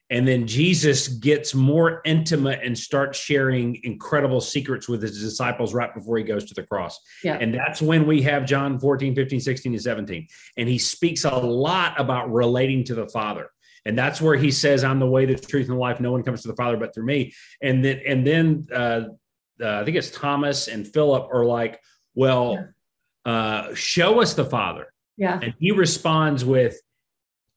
and 0.09 0.27
then 0.27 0.47
Jesus 0.47 1.09
gets 1.09 1.53
more 1.55 2.01
intimate 2.05 2.61
and 2.63 2.79
starts 2.79 3.19
sharing 3.19 3.81
incredible 3.83 4.41
secrets 4.41 4.89
with 4.89 5.03
his 5.03 5.21
disciples 5.21 5.75
right 5.75 5.93
before 5.93 6.17
he 6.17 6.23
goes 6.23 6.45
to 6.45 6.55
the 6.55 6.63
cross. 6.63 7.01
Yeah. 7.25 7.39
And 7.41 7.53
that's 7.53 7.83
when 7.83 8.07
we 8.07 8.23
have 8.23 8.47
John 8.47 8.79
14, 8.79 9.17
15, 9.17 9.41
16, 9.41 9.73
and 9.73 9.83
17. 9.83 10.29
And 10.57 10.69
he 10.69 10.79
speaks 10.79 11.25
a 11.25 11.35
lot 11.35 11.99
about 11.99 12.33
relating 12.33 12.85
to 12.85 12.95
the 12.95 13.09
Father. 13.09 13.51
And 13.85 13.99
that's 13.99 14.21
where 14.21 14.37
he 14.37 14.53
says, 14.53 14.85
I'm 14.85 15.01
the 15.01 15.09
way, 15.09 15.27
the 15.27 15.35
truth, 15.35 15.69
and 15.69 15.77
the 15.77 15.81
life. 15.81 15.99
No 15.99 16.13
one 16.13 16.23
comes 16.23 16.43
to 16.43 16.49
the 16.49 16.57
Father 16.57 16.77
but 16.77 16.95
through 16.95 17.07
me. 17.07 17.33
And 17.61 17.85
then, 17.85 18.01
and 18.07 18.27
then 18.27 18.67
uh, 18.73 19.03
uh, 19.61 19.81
I 19.81 19.85
think 19.85 19.97
it's 19.97 20.11
Thomas 20.11 20.69
and 20.69 20.87
Philip 20.87 21.29
are 21.33 21.45
like, 21.45 21.81
well, 22.15 22.69
uh, 23.25 23.75
show 23.75 24.21
us 24.21 24.35
the 24.35 24.45
Father. 24.45 24.93
Yeah. 25.17 25.39
And 25.43 25.55
he 25.59 25.73
responds 25.73 26.45
with, 26.45 26.79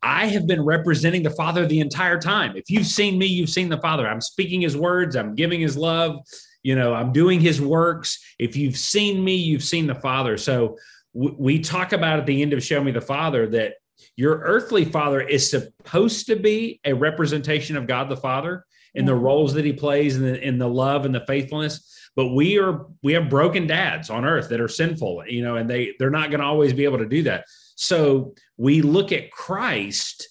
I 0.01 0.27
have 0.27 0.47
been 0.47 0.63
representing 0.63 1.23
the 1.23 1.29
Father 1.29 1.65
the 1.65 1.79
entire 1.79 2.19
time. 2.19 2.55
If 2.55 2.69
you've 2.69 2.85
seen 2.85 3.17
me, 3.17 3.25
you've 3.25 3.49
seen 3.49 3.69
the 3.69 3.79
Father. 3.79 4.07
I'm 4.07 4.21
speaking 4.21 4.61
his 4.61 4.77
words, 4.77 5.15
I'm 5.15 5.35
giving 5.35 5.59
his 5.59 5.75
love, 5.77 6.19
you 6.63 6.75
know, 6.75 6.93
I'm 6.93 7.11
doing 7.11 7.39
his 7.39 7.61
works. 7.61 8.19
If 8.37 8.55
you've 8.55 8.77
seen 8.77 9.23
me, 9.23 9.35
you've 9.35 9.63
seen 9.63 9.87
the 9.87 9.95
Father. 9.95 10.37
So 10.37 10.77
w- 11.13 11.35
we 11.37 11.59
talk 11.59 11.91
about 11.93 12.19
at 12.19 12.25
the 12.25 12.41
end 12.41 12.53
of 12.53 12.63
Show 12.63 12.83
Me 12.83 12.91
the 12.91 13.01
Father 13.01 13.47
that 13.47 13.75
your 14.15 14.39
earthly 14.39 14.85
father 14.85 15.21
is 15.21 15.49
supposed 15.49 16.27
to 16.27 16.35
be 16.35 16.79
a 16.85 16.93
representation 16.93 17.75
of 17.75 17.87
God 17.87 18.09
the 18.09 18.17
Father 18.17 18.65
in 18.95 19.05
the 19.05 19.15
roles 19.15 19.53
that 19.53 19.65
he 19.65 19.73
plays 19.73 20.15
and 20.15 20.25
the, 20.25 20.41
in 20.45 20.57
the 20.57 20.67
love 20.67 21.05
and 21.05 21.13
the 21.13 21.25
faithfulness 21.25 21.95
but 22.15 22.33
we 22.33 22.57
are 22.59 22.87
we 23.03 23.13
have 23.13 23.29
broken 23.29 23.67
dads 23.67 24.09
on 24.09 24.25
earth 24.25 24.49
that 24.49 24.59
are 24.59 24.67
sinful 24.67 25.23
you 25.27 25.41
know 25.43 25.57
and 25.57 25.69
they 25.69 25.93
they're 25.99 26.09
not 26.09 26.31
going 26.31 26.41
to 26.41 26.45
always 26.45 26.73
be 26.73 26.83
able 26.83 26.97
to 26.97 27.05
do 27.05 27.23
that 27.23 27.45
so 27.79 28.33
we 28.57 28.81
look 28.81 29.11
at 29.13 29.31
christ 29.31 30.27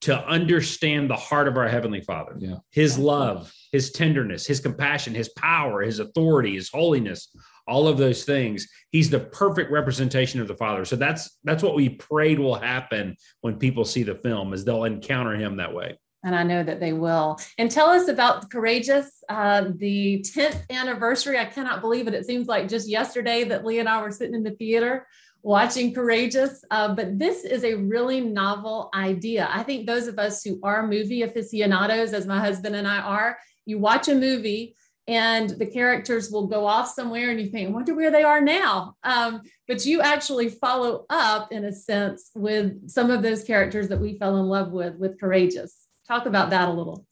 to 0.00 0.16
understand 0.26 1.10
the 1.10 1.16
heart 1.16 1.46
of 1.46 1.56
our 1.58 1.68
heavenly 1.68 2.00
father 2.00 2.34
Yeah. 2.38 2.56
his 2.70 2.96
love 2.98 3.52
his 3.70 3.92
tenderness 3.92 4.46
his 4.46 4.60
compassion 4.60 5.14
his 5.14 5.28
power 5.28 5.82
his 5.82 5.98
authority 5.98 6.54
his 6.54 6.70
holiness 6.70 7.28
all 7.68 7.86
of 7.86 7.98
those 7.98 8.24
things 8.24 8.66
he's 8.92 9.10
the 9.10 9.20
perfect 9.20 9.70
representation 9.70 10.40
of 10.40 10.48
the 10.48 10.56
father 10.56 10.86
so 10.86 10.96
that's 10.96 11.38
that's 11.44 11.62
what 11.62 11.74
we 11.74 11.90
prayed 11.90 12.38
will 12.38 12.54
happen 12.54 13.14
when 13.42 13.58
people 13.58 13.84
see 13.84 14.02
the 14.02 14.14
film 14.14 14.54
is 14.54 14.64
they'll 14.64 14.84
encounter 14.84 15.36
him 15.36 15.56
that 15.56 15.74
way 15.74 15.98
and 16.24 16.34
I 16.34 16.42
know 16.42 16.64
that 16.64 16.80
they 16.80 16.92
will. 16.92 17.38
And 17.56 17.70
tell 17.70 17.88
us 17.88 18.08
about 18.08 18.50
Courageous, 18.50 19.22
uh, 19.28 19.66
the 19.76 20.24
10th 20.34 20.68
anniversary. 20.70 21.38
I 21.38 21.44
cannot 21.44 21.80
believe 21.80 22.08
it. 22.08 22.14
It 22.14 22.26
seems 22.26 22.48
like 22.48 22.66
just 22.66 22.88
yesterday 22.88 23.44
that 23.44 23.64
Lee 23.64 23.78
and 23.78 23.88
I 23.88 24.02
were 24.02 24.10
sitting 24.10 24.34
in 24.34 24.42
the 24.42 24.50
theater 24.50 25.06
watching 25.42 25.94
Courageous. 25.94 26.64
Uh, 26.70 26.94
but 26.94 27.18
this 27.18 27.44
is 27.44 27.64
a 27.64 27.74
really 27.74 28.20
novel 28.20 28.90
idea. 28.94 29.48
I 29.50 29.62
think 29.62 29.86
those 29.86 30.08
of 30.08 30.18
us 30.18 30.42
who 30.42 30.58
are 30.62 30.86
movie 30.86 31.22
aficionados, 31.22 32.12
as 32.12 32.26
my 32.26 32.38
husband 32.38 32.74
and 32.76 32.86
I 32.86 32.98
are, 32.98 33.38
you 33.64 33.78
watch 33.78 34.08
a 34.08 34.14
movie 34.14 34.76
and 35.08 35.50
the 35.50 35.66
characters 35.66 36.30
will 36.30 36.48
go 36.48 36.66
off 36.66 36.88
somewhere 36.88 37.30
and 37.30 37.40
you 37.40 37.48
think, 37.48 37.72
wonder 37.72 37.94
where 37.94 38.10
they 38.10 38.24
are 38.24 38.40
now. 38.40 38.96
Um, 39.04 39.42
but 39.68 39.86
you 39.86 40.00
actually 40.00 40.48
follow 40.48 41.06
up 41.08 41.52
in 41.52 41.64
a 41.64 41.72
sense 41.72 42.30
with 42.34 42.90
some 42.90 43.10
of 43.10 43.22
those 43.22 43.44
characters 43.44 43.88
that 43.88 44.00
we 44.00 44.18
fell 44.18 44.38
in 44.38 44.46
love 44.46 44.72
with 44.72 44.96
with 44.96 45.20
Courageous. 45.20 45.86
Talk 46.08 46.26
about 46.26 46.50
that 46.50 46.68
a 46.68 46.72
little. 46.72 47.06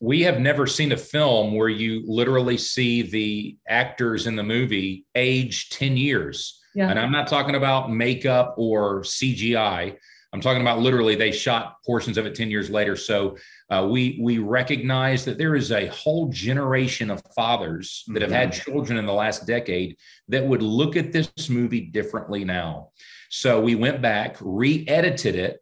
We 0.00 0.22
have 0.22 0.40
never 0.40 0.66
seen 0.66 0.92
a 0.92 0.96
film 0.96 1.54
where 1.54 1.68
you 1.68 2.02
literally 2.06 2.58
see 2.58 3.02
the 3.02 3.56
actors 3.68 4.26
in 4.26 4.36
the 4.36 4.42
movie 4.42 5.06
age 5.14 5.70
10 5.70 5.96
years. 5.96 6.60
Yeah. 6.74 6.88
And 6.88 6.98
I'm 6.98 7.12
not 7.12 7.28
talking 7.28 7.54
about 7.54 7.90
makeup 7.90 8.54
or 8.56 9.02
CGI. 9.02 9.96
I'm 10.32 10.40
talking 10.40 10.62
about 10.62 10.78
literally 10.78 11.14
they 11.14 11.30
shot 11.30 11.76
portions 11.84 12.16
of 12.16 12.24
it 12.24 12.34
10 12.34 12.50
years 12.50 12.70
later. 12.70 12.96
So 12.96 13.36
uh, 13.68 13.86
we 13.90 14.18
we 14.20 14.38
recognize 14.38 15.26
that 15.26 15.36
there 15.36 15.54
is 15.54 15.70
a 15.72 15.86
whole 15.88 16.28
generation 16.28 17.10
of 17.10 17.22
fathers 17.36 18.04
that 18.08 18.22
have 18.22 18.30
had 18.30 18.52
children 18.52 18.98
in 18.98 19.04
the 19.04 19.12
last 19.12 19.46
decade 19.46 19.98
that 20.28 20.46
would 20.46 20.62
look 20.62 20.96
at 20.96 21.12
this 21.12 21.50
movie 21.50 21.82
differently 21.82 22.44
now. 22.44 22.90
So 23.28 23.60
we 23.60 23.74
went 23.74 24.00
back, 24.00 24.36
re-edited 24.40 25.36
it. 25.36 25.58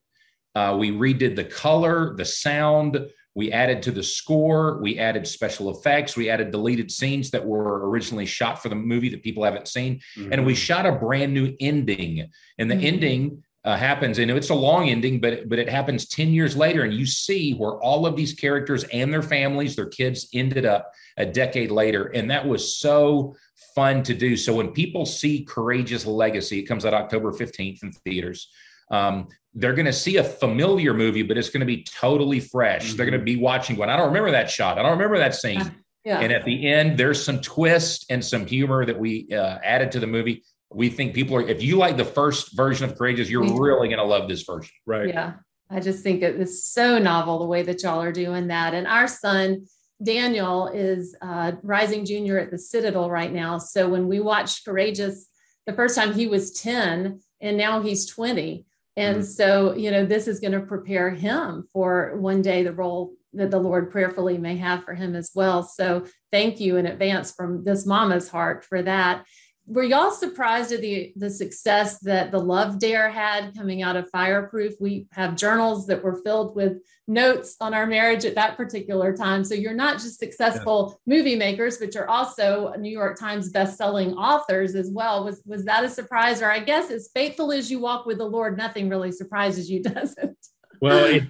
Uh, 0.54 0.76
we 0.78 0.90
redid 0.90 1.36
the 1.36 1.44
color, 1.44 2.14
the 2.16 2.24
sound. 2.24 3.08
We 3.34 3.52
added 3.52 3.82
to 3.84 3.90
the 3.92 4.02
score. 4.02 4.80
We 4.82 4.98
added 4.98 5.26
special 5.26 5.70
effects. 5.70 6.16
We 6.16 6.28
added 6.30 6.50
deleted 6.50 6.90
scenes 6.90 7.30
that 7.30 7.44
were 7.44 7.88
originally 7.88 8.26
shot 8.26 8.60
for 8.60 8.68
the 8.68 8.74
movie 8.74 9.08
that 9.10 9.22
people 9.22 9.44
haven't 9.44 9.68
seen. 9.68 10.00
And 10.32 10.44
we 10.44 10.54
shot 10.54 10.86
a 10.86 10.92
brand 10.92 11.32
new 11.32 11.54
ending. 11.60 12.28
And 12.58 12.70
the 12.70 12.74
Mhm. 12.74 12.84
ending 12.84 13.42
uh, 13.62 13.76
happens, 13.76 14.18
and 14.18 14.30
it's 14.30 14.48
a 14.48 14.54
long 14.54 14.88
ending, 14.88 15.20
but 15.20 15.46
but 15.46 15.58
it 15.58 15.68
happens 15.68 16.08
ten 16.08 16.32
years 16.32 16.56
later, 16.56 16.82
and 16.82 16.94
you 16.94 17.04
see 17.04 17.52
where 17.52 17.72
all 17.72 18.06
of 18.06 18.16
these 18.16 18.32
characters 18.32 18.84
and 18.84 19.12
their 19.12 19.20
families, 19.22 19.76
their 19.76 19.84
kids, 19.84 20.30
ended 20.32 20.64
up 20.64 20.90
a 21.18 21.26
decade 21.26 21.70
later, 21.70 22.06
and 22.06 22.30
that 22.30 22.48
was 22.48 22.74
so 22.78 23.36
fun 23.74 24.02
to 24.04 24.14
do. 24.14 24.34
So 24.34 24.54
when 24.54 24.68
people 24.68 25.04
see 25.04 25.44
Courageous 25.44 26.06
Legacy, 26.06 26.60
it 26.60 26.62
comes 26.62 26.86
out 26.86 26.94
October 26.94 27.32
fifteenth 27.34 27.82
in 27.82 27.92
theaters. 27.92 28.48
Um, 28.90 29.28
they're 29.54 29.74
going 29.74 29.86
to 29.86 29.92
see 29.92 30.16
a 30.16 30.24
familiar 30.24 30.94
movie, 30.94 31.22
but 31.22 31.36
it's 31.36 31.50
going 31.50 31.60
to 31.60 31.66
be 31.66 31.82
totally 31.84 32.40
fresh. 32.40 32.94
They're 32.94 33.06
going 33.06 33.18
to 33.18 33.24
be 33.24 33.36
watching, 33.36 33.76
one. 33.76 33.90
I 33.90 33.96
don't 33.96 34.08
remember 34.08 34.30
that 34.30 34.50
shot. 34.50 34.78
I 34.78 34.82
don't 34.82 34.92
remember 34.92 35.18
that 35.18 35.34
scene. 35.34 35.74
Yeah. 36.04 36.20
And 36.20 36.32
at 36.32 36.44
the 36.44 36.66
end, 36.70 36.96
there's 36.98 37.22
some 37.22 37.40
twist 37.40 38.06
and 38.10 38.24
some 38.24 38.46
humor 38.46 38.86
that 38.86 38.98
we 38.98 39.28
uh, 39.32 39.58
added 39.62 39.92
to 39.92 40.00
the 40.00 40.06
movie. 40.06 40.44
We 40.72 40.88
think 40.88 41.14
people 41.14 41.36
are, 41.36 41.42
if 41.42 41.62
you 41.62 41.76
like 41.76 41.96
the 41.96 42.04
first 42.04 42.56
version 42.56 42.88
of 42.88 42.96
Courageous, 42.96 43.28
you're 43.28 43.42
Me 43.42 43.48
too. 43.48 43.60
really 43.60 43.88
going 43.88 43.98
to 43.98 44.04
love 44.04 44.28
this 44.28 44.42
version. 44.42 44.72
right 44.86 45.08
Yeah. 45.08 45.34
I 45.68 45.80
just 45.80 46.02
think 46.02 46.22
it 46.22 46.36
is 46.40 46.64
so 46.64 46.98
novel 46.98 47.38
the 47.38 47.46
way 47.46 47.62
that 47.62 47.82
y'all 47.82 48.02
are 48.02 48.12
doing 48.12 48.48
that. 48.48 48.74
And 48.74 48.86
our 48.86 49.06
son, 49.06 49.66
Daniel, 50.02 50.66
is 50.68 51.16
uh, 51.22 51.52
rising 51.62 52.04
junior 52.04 52.38
at 52.38 52.50
the 52.50 52.58
Citadel 52.58 53.08
right 53.08 53.32
now. 53.32 53.58
So 53.58 53.88
when 53.88 54.08
we 54.08 54.18
watched 54.18 54.64
Courageous 54.64 55.28
the 55.66 55.72
first 55.72 55.94
time, 55.94 56.12
he 56.12 56.26
was 56.26 56.52
10 56.52 57.20
and 57.40 57.56
now 57.56 57.82
he's 57.82 58.06
20. 58.06 58.64
And 59.00 59.22
Mhm. 59.22 59.24
so, 59.24 59.74
you 59.74 59.90
know, 59.90 60.04
this 60.04 60.28
is 60.28 60.40
going 60.40 60.52
to 60.52 60.60
prepare 60.60 61.10
him 61.10 61.66
for 61.72 62.16
one 62.18 62.42
day 62.42 62.62
the 62.62 62.72
role 62.72 63.14
that 63.32 63.50
the 63.50 63.58
Lord 63.58 63.90
prayerfully 63.90 64.36
may 64.36 64.56
have 64.56 64.84
for 64.84 64.94
him 64.94 65.14
as 65.14 65.30
well. 65.34 65.62
So 65.62 66.04
thank 66.30 66.60
you 66.60 66.76
in 66.76 66.86
advance 66.86 67.32
from 67.32 67.64
this 67.64 67.86
mama's 67.86 68.28
heart 68.28 68.64
for 68.64 68.82
that. 68.82 69.24
Were 69.70 69.84
y'all 69.84 70.10
surprised 70.10 70.72
at 70.72 70.80
the, 70.80 71.12
the 71.14 71.30
success 71.30 72.00
that 72.00 72.32
the 72.32 72.40
Love 72.40 72.80
Dare 72.80 73.08
had 73.08 73.54
coming 73.54 73.82
out 73.82 73.94
of 73.94 74.10
Fireproof? 74.10 74.74
We 74.80 75.06
have 75.12 75.36
journals 75.36 75.86
that 75.86 76.02
were 76.02 76.20
filled 76.24 76.56
with 76.56 76.78
notes 77.06 77.54
on 77.60 77.72
our 77.72 77.86
marriage 77.86 78.24
at 78.24 78.34
that 78.34 78.56
particular 78.56 79.16
time. 79.16 79.44
So 79.44 79.54
you're 79.54 79.72
not 79.72 80.00
just 80.00 80.18
successful 80.18 81.00
movie 81.06 81.36
makers, 81.36 81.78
but 81.78 81.94
you're 81.94 82.10
also 82.10 82.72
New 82.80 82.90
York 82.90 83.16
Times 83.16 83.50
best-selling 83.50 84.14
authors 84.14 84.74
as 84.74 84.90
well. 84.90 85.24
Was 85.24 85.40
was 85.46 85.64
that 85.66 85.84
a 85.84 85.88
surprise? 85.88 86.42
Or 86.42 86.50
I 86.50 86.58
guess 86.58 86.90
as 86.90 87.08
faithful 87.14 87.52
as 87.52 87.70
you 87.70 87.78
walk 87.78 88.06
with 88.06 88.18
the 88.18 88.24
Lord, 88.24 88.58
nothing 88.58 88.88
really 88.88 89.12
surprises 89.12 89.70
you, 89.70 89.82
does 89.84 90.16
it? 90.18 90.36
Well, 90.80 91.04
it, 91.04 91.22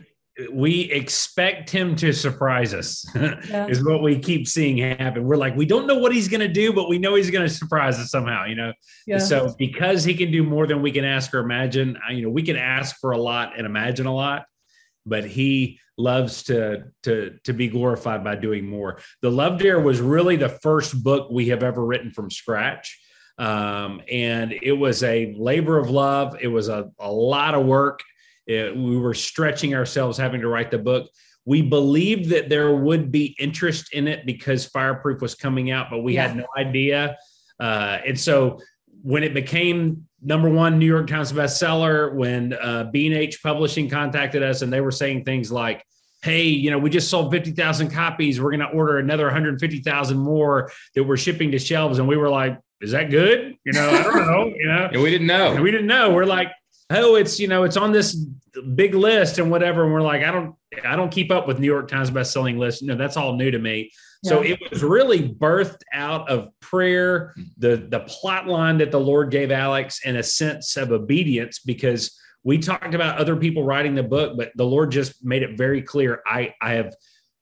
we 0.52 0.82
expect 0.90 1.70
him 1.70 1.96
to 1.96 2.12
surprise 2.12 2.72
us, 2.74 3.04
Yeah. 3.14 3.66
is 3.68 3.84
what 3.84 4.02
we 4.02 4.18
keep 4.18 4.46
seeing 4.46 4.78
happen. 4.78 5.24
We're 5.24 5.36
like, 5.36 5.56
we 5.56 5.66
don't 5.66 5.86
know 5.86 5.98
what 5.98 6.12
he's 6.12 6.28
going 6.28 6.40
to 6.40 6.48
do, 6.48 6.72
but 6.72 6.88
we 6.88 6.98
know 6.98 7.14
he's 7.14 7.30
going 7.30 7.46
to 7.46 7.54
surprise 7.54 7.98
us 7.98 8.10
somehow, 8.10 8.46
you 8.46 8.54
know? 8.54 8.72
Yeah. 9.06 9.18
So, 9.18 9.54
because 9.58 10.04
he 10.04 10.14
can 10.14 10.30
do 10.30 10.42
more 10.42 10.66
than 10.66 10.82
we 10.82 10.92
can 10.92 11.04
ask 11.04 11.34
or 11.34 11.40
imagine, 11.40 11.98
you 12.10 12.22
know, 12.22 12.30
we 12.30 12.42
can 12.42 12.56
ask 12.56 12.96
for 13.00 13.12
a 13.12 13.18
lot 13.18 13.56
and 13.56 13.66
imagine 13.66 14.06
a 14.06 14.14
lot, 14.14 14.44
but 15.06 15.24
he 15.24 15.80
loves 15.98 16.44
to 16.44 16.84
to 17.02 17.38
to 17.44 17.52
be 17.52 17.68
glorified 17.68 18.24
by 18.24 18.34
doing 18.34 18.66
more. 18.66 19.00
The 19.20 19.30
Love 19.30 19.58
Dare 19.58 19.80
was 19.80 20.00
really 20.00 20.36
the 20.36 20.48
first 20.48 21.02
book 21.02 21.28
we 21.30 21.48
have 21.48 21.62
ever 21.62 21.84
written 21.84 22.10
from 22.10 22.30
scratch. 22.30 22.98
Um, 23.38 24.02
and 24.10 24.52
it 24.52 24.72
was 24.72 25.02
a 25.02 25.34
labor 25.38 25.78
of 25.78 25.88
love. 25.88 26.36
It 26.40 26.48
was 26.48 26.68
a, 26.68 26.90
a 26.98 27.10
lot 27.10 27.54
of 27.54 27.64
work. 27.64 28.00
It- 28.50 28.76
we 28.76 28.96
were 28.98 29.14
stretching 29.14 29.74
ourselves 29.74 30.18
having 30.18 30.40
to 30.40 30.48
write 30.48 30.70
the 30.70 30.78
book. 30.78 31.08
We 31.44 31.62
believed 31.62 32.30
that 32.30 32.48
there 32.48 32.74
would 32.74 33.10
be 33.10 33.34
interest 33.38 33.94
in 33.94 34.08
it 34.08 34.26
because 34.26 34.66
Fireproof 34.66 35.22
was 35.22 35.34
coming 35.34 35.70
out, 35.70 35.88
but 35.90 36.00
we 36.00 36.14
had 36.16 36.36
no 36.36 36.46
idea. 36.56 37.16
Uh, 37.58 37.98
and 38.06 38.18
so 38.18 38.58
when 39.02 39.22
it 39.22 39.32
became 39.34 40.06
number 40.22 40.50
one 40.50 40.78
New 40.78 40.86
York 40.86 41.06
Times 41.06 41.32
bestseller, 41.32 42.12
when 42.14 42.52
uh, 42.52 42.90
B&H 42.92 43.42
Publishing 43.42 43.88
contacted 43.88 44.42
us 44.42 44.62
and 44.62 44.72
they 44.72 44.80
were 44.80 44.90
saying 44.90 45.24
things 45.24 45.50
like, 45.50 45.84
hey, 46.22 46.42
you 46.42 46.70
know, 46.70 46.78
we 46.78 46.90
just 46.90 47.08
sold 47.08 47.32
50,000 47.32 47.90
copies. 47.90 48.40
We're 48.40 48.50
going 48.50 48.60
to 48.60 48.76
order 48.76 48.98
another 48.98 49.24
150,000 49.24 50.18
more 50.18 50.70
that 50.94 51.04
we're 51.04 51.16
shipping 51.16 51.52
to 51.52 51.58
shelves. 51.58 51.98
And 51.98 52.06
we 52.06 52.18
were 52.18 52.28
like, 52.28 52.58
is 52.82 52.90
that 52.92 53.10
good? 53.10 53.56
You 53.64 53.72
know, 53.72 53.88
I 53.88 54.02
don't 54.02 54.26
know, 54.26 54.52
you 54.54 54.66
know. 54.66 54.88
And 54.92 55.02
we 55.02 55.10
didn't 55.10 55.26
know. 55.26 55.52
And 55.52 55.62
we 55.62 55.70
didn't 55.70 55.86
know. 55.86 56.12
We're 56.12 56.26
like, 56.26 56.48
oh, 56.90 57.14
it's 57.14 57.40
you 57.40 57.48
know, 57.48 57.62
it's 57.62 57.76
on 57.76 57.92
this 57.92 58.14
big 58.74 58.94
list 58.94 59.38
and 59.38 59.50
whatever. 59.50 59.84
And 59.84 59.92
we're 59.92 60.02
like, 60.02 60.22
I 60.22 60.30
don't, 60.30 60.54
I 60.84 60.96
don't 60.96 61.10
keep 61.10 61.30
up 61.30 61.46
with 61.46 61.58
New 61.58 61.66
York 61.66 61.88
Times 61.88 62.10
best-selling 62.10 62.58
list. 62.58 62.82
No, 62.82 62.94
that's 62.94 63.16
all 63.16 63.34
new 63.34 63.50
to 63.50 63.58
me. 63.58 63.90
So 64.22 64.42
it 64.42 64.58
was 64.70 64.82
really 64.82 65.30
birthed 65.30 65.80
out 65.92 66.28
of 66.28 66.48
prayer, 66.60 67.32
mm-hmm. 67.38 67.48
the 67.56 67.76
the 67.88 68.00
plot 68.00 68.46
line 68.46 68.78
that 68.78 68.90
the 68.90 69.00
Lord 69.00 69.30
gave 69.30 69.50
Alex, 69.50 70.00
and 70.04 70.18
a 70.18 70.22
sense 70.22 70.76
of 70.76 70.92
obedience 70.92 71.60
because 71.60 72.18
we 72.44 72.58
talked 72.58 72.94
about 72.94 73.18
other 73.18 73.36
people 73.36 73.64
writing 73.64 73.94
the 73.94 74.02
book, 74.02 74.36
but 74.36 74.52
the 74.56 74.64
Lord 74.64 74.90
just 74.90 75.24
made 75.24 75.42
it 75.42 75.56
very 75.56 75.80
clear. 75.80 76.20
I 76.26 76.54
I 76.60 76.72
have 76.72 76.94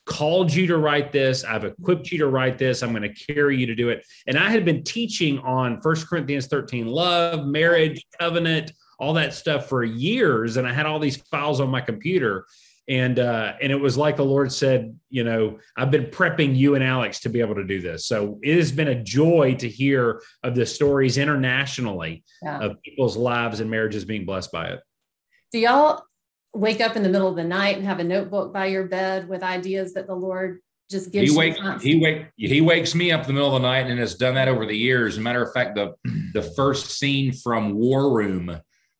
called 0.07 0.53
you 0.53 0.66
to 0.68 0.79
write 0.79 1.12
this. 1.12 1.44
I've 1.44 1.64
equipped 1.64 2.11
you 2.11 2.18
to 2.18 2.29
write 2.29 2.59
this. 2.59 2.83
I'm 2.83 2.90
going 2.90 3.03
to 3.03 3.33
carry 3.33 3.59
you 3.59 3.66
to 3.66 3.75
do 3.75 3.90
it. 3.90 4.07
And 4.27 4.38
I 4.38 4.49
had 4.49 4.64
been 4.64 4.83
teaching 4.83 5.38
on 5.40 5.83
First 5.83 6.09
Corinthians 6.09 6.47
13, 6.47 6.87
love, 6.87 7.47
marriage, 7.47 8.07
covenant, 8.18 8.73
all 8.98 9.14
that 9.14 9.34
stuff 9.34 9.68
for 9.68 9.84
years. 9.84 10.56
And 10.56 10.66
I 10.66 10.72
had 10.72 10.87
all 10.87 10.98
these 10.98 11.16
files 11.16 11.61
on 11.61 11.70
my 11.70 11.80
computer. 11.80 12.46
and 12.88 13.18
uh, 13.18 13.52
and 13.61 13.70
it 13.70 13.76
was 13.76 13.96
like 13.98 14.16
the 14.16 14.24
Lord 14.24 14.50
said, 14.50 14.98
you 15.11 15.22
know, 15.22 15.58
I've 15.76 15.90
been 15.90 16.06
prepping 16.06 16.56
you 16.56 16.74
and 16.74 16.82
Alex 16.82 17.20
to 17.20 17.28
be 17.28 17.40
able 17.40 17.54
to 17.56 17.64
do 17.64 17.80
this. 17.80 18.06
So 18.06 18.38
it 18.42 18.56
has 18.56 18.72
been 18.72 18.88
a 18.88 19.02
joy 19.02 19.54
to 19.56 19.68
hear 19.68 20.22
of 20.42 20.54
the 20.54 20.64
stories 20.64 21.18
internationally 21.18 22.24
yeah. 22.42 22.61
of 22.61 22.82
people's 22.82 23.16
lives 23.16 23.61
and 23.61 23.70
marriages 23.70 24.04
being 24.04 24.24
blessed 24.24 24.50
by 24.52 24.68
it. 24.68 24.80
Do 25.52 25.58
y'all 25.58 26.02
wake 26.54 26.80
up 26.80 26.96
in 26.96 27.02
the 27.02 27.08
middle 27.11 27.28
of 27.28 27.37
the 27.37 27.44
night 27.44 27.76
and 27.76 27.84
have 27.84 28.00
a 28.00 28.04
notebook 28.04 28.52
by 28.52 28.66
your 28.66 28.87
bed 28.87 29.28
with 29.28 29.42
ideas 29.42 29.92
that 29.94 30.06
the 30.06 30.14
Lord 30.14 30.61
just 30.90 31.12
gives 31.12 31.30
he 31.30 31.37
wake, 31.37 31.56
he 31.82 31.98
wake 31.98 32.26
he 32.37 32.62
wakes 32.62 32.94
me 32.94 33.12
up 33.12 33.20
in 33.20 33.26
the 33.26 33.32
middle 33.34 33.54
of 33.54 33.61
the 33.61 33.68
night 33.68 33.87
and 33.87 33.98
has 33.98 34.14
done 34.14 34.34
that 34.34 34.48
over 34.48 34.64
the 34.64 34.76
years. 34.76 35.14
As 35.14 35.18
a 35.18 35.20
matter 35.20 35.42
of 35.42 35.52
fact, 35.52 35.74
the 35.74 35.94
the 36.32 36.42
first 36.42 36.98
scene 36.98 37.32
from 37.32 37.74
War 37.74 38.11
Room, 38.14 38.58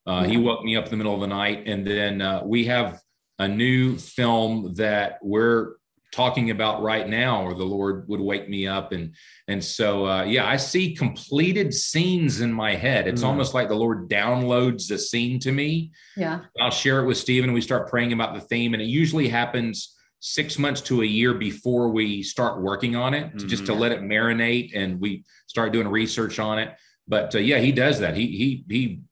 uh, 0.09 0.25
he 0.25 0.37
woke 0.37 0.65
me 0.65 0.77
up 0.77 0.85
in 0.85 0.91
the 0.91 0.97
middle 0.97 1.15
of 1.15 1.21
the 1.21 1.27
night, 1.27 1.65
and 1.67 1.87
then 1.87 2.23
uh, 2.23 2.43
we 2.45 2.65
have 2.65 3.01
a 3.39 3.47
new 3.47 3.97
film 3.97 4.75
that 4.75 5.19
we're 5.23 5.75
talking 6.11 6.51
about 6.51 6.83
right 6.83 7.07
now 7.09 7.45
or 7.45 7.55
the 7.55 7.65
lord 7.65 8.09
would 8.09 8.21
wake 8.21 8.49
me 8.49 8.67
up. 8.67 8.93
And 8.93 9.15
and 9.47 9.63
so 9.63 10.07
uh, 10.07 10.25
yeah 10.25 10.49
i 10.49 10.57
see 10.57 10.95
completed 10.95 11.73
scenes 11.75 12.41
in 12.41 12.53
my 12.53 12.75
head. 12.75 13.07
It's 13.07 13.23
mm. 13.23 13.27
almost 13.27 13.55
like 13.55 13.69
the 13.69 13.75
lord 13.75 14.09
downloads 14.09 14.89
the 14.89 14.99
scene 14.99 15.39
to 15.41 15.53
me. 15.53 15.93
Yeah. 16.17 16.41
I'll 16.61 16.71
share 16.71 17.01
it 17.01 17.07
with 17.07 17.19
stephen. 17.19 17.53
We 17.53 17.61
start 17.61 17.91
praying 17.91 18.13
about 18.13 18.35
the 18.35 18.41
theme 18.41 18.75
and 18.75 18.83
it 18.83 18.87
usually 18.87 19.29
happens 19.29 19.95
six 20.21 20.59
months 20.59 20.81
to 20.81 21.03
a 21.03 21.07
year 21.07 21.35
before 21.35 21.91
we 21.91 22.23
start 22.23 22.61
working 22.61 22.97
on 22.97 23.15
it 23.15 23.27
mm-hmm. 23.27 23.47
just 23.47 23.67
to 23.67 23.73
mm-hmm. 23.73 23.83
let 23.83 23.93
it 23.93 24.01
marinate 24.01 24.73
and 24.75 24.99
we 24.99 25.25
start 25.47 25.73
doing 25.73 25.87
research 25.87 26.39
on 26.39 26.59
it. 26.59 26.75
But 27.07 27.35
uh, 27.35 27.39
yeah 27.39 27.59
he 27.59 27.71
does 27.71 28.01
that. 28.01 28.17
He 28.17 28.27
he 28.29 28.65
he 28.69 29.03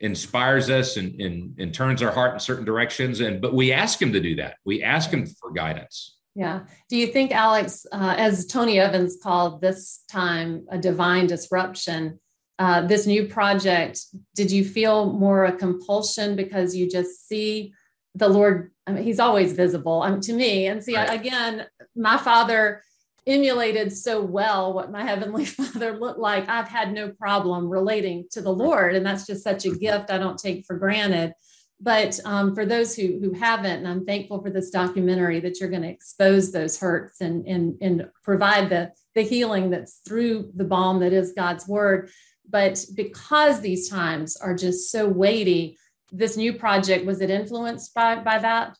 inspires 0.00 0.70
us 0.70 0.96
and, 0.96 1.20
and, 1.20 1.58
and 1.58 1.74
turns 1.74 2.02
our 2.02 2.10
heart 2.10 2.34
in 2.34 2.40
certain 2.40 2.64
directions. 2.64 3.20
And 3.20 3.40
but 3.40 3.54
we 3.54 3.72
ask 3.72 4.00
him 4.00 4.12
to 4.12 4.20
do 4.20 4.36
that. 4.36 4.56
We 4.64 4.82
ask 4.82 5.10
him 5.10 5.26
for 5.26 5.52
guidance. 5.52 6.16
Yeah. 6.34 6.60
Do 6.88 6.96
you 6.96 7.08
think, 7.08 7.32
Alex, 7.32 7.86
uh, 7.90 8.14
as 8.16 8.46
Tony 8.46 8.78
Evans 8.78 9.18
called 9.22 9.60
this 9.60 10.04
time 10.10 10.64
a 10.70 10.78
divine 10.78 11.26
disruption, 11.26 12.20
uh, 12.58 12.86
this 12.86 13.06
new 13.06 13.26
project, 13.26 14.00
did 14.34 14.50
you 14.50 14.64
feel 14.64 15.12
more 15.12 15.44
a 15.44 15.52
compulsion 15.52 16.36
because 16.36 16.76
you 16.76 16.88
just 16.88 17.26
see 17.28 17.74
the 18.14 18.28
Lord? 18.28 18.70
I 18.86 18.92
mean, 18.92 19.02
He's 19.02 19.20
always 19.20 19.52
visible 19.54 20.02
um, 20.02 20.20
to 20.20 20.32
me. 20.32 20.66
And 20.66 20.82
see, 20.82 20.94
right. 20.94 21.12
again, 21.12 21.66
my 21.96 22.16
father 22.16 22.82
emulated 23.30 23.92
so 23.92 24.20
well 24.20 24.72
what 24.72 24.90
my 24.90 25.04
heavenly 25.04 25.44
father 25.58 25.98
looked 25.98 26.18
like 26.18 26.48
i've 26.48 26.68
had 26.68 26.92
no 26.92 27.10
problem 27.10 27.68
relating 27.68 28.26
to 28.30 28.42
the 28.42 28.52
lord 28.52 28.94
and 28.94 29.06
that's 29.06 29.26
just 29.26 29.44
such 29.44 29.64
a 29.64 29.70
gift 29.70 30.10
i 30.10 30.18
don't 30.18 30.38
take 30.38 30.66
for 30.66 30.76
granted. 30.76 31.32
But 31.82 32.20
um, 32.26 32.54
for 32.54 32.66
those 32.66 32.94
who 32.94 33.18
who 33.22 33.32
haven't 33.32 33.78
and 33.78 33.88
i'm 33.88 34.04
thankful 34.04 34.42
for 34.42 34.50
this 34.50 34.68
documentary 34.68 35.40
that 35.40 35.58
you're 35.58 35.70
going 35.70 35.82
to 35.82 35.88
expose 35.88 36.52
those 36.52 36.78
hurts 36.78 37.22
and 37.22 37.46
and 37.46 37.78
and 37.80 38.08
provide 38.22 38.68
the 38.68 38.92
the 39.14 39.22
healing 39.22 39.70
that's 39.70 40.00
through 40.06 40.50
the 40.54 40.64
balm 40.64 41.00
that 41.00 41.14
is 41.14 41.32
god's 41.32 41.66
word. 41.66 42.10
But 42.48 42.84
because 42.94 43.60
these 43.60 43.88
times 43.88 44.36
are 44.36 44.54
just 44.54 44.90
so 44.90 45.08
weighty 45.08 45.78
this 46.12 46.36
new 46.36 46.52
project 46.52 47.06
was 47.06 47.20
it 47.20 47.30
influenced 47.30 47.94
by 47.94 48.16
by 48.16 48.38
that? 48.38 48.76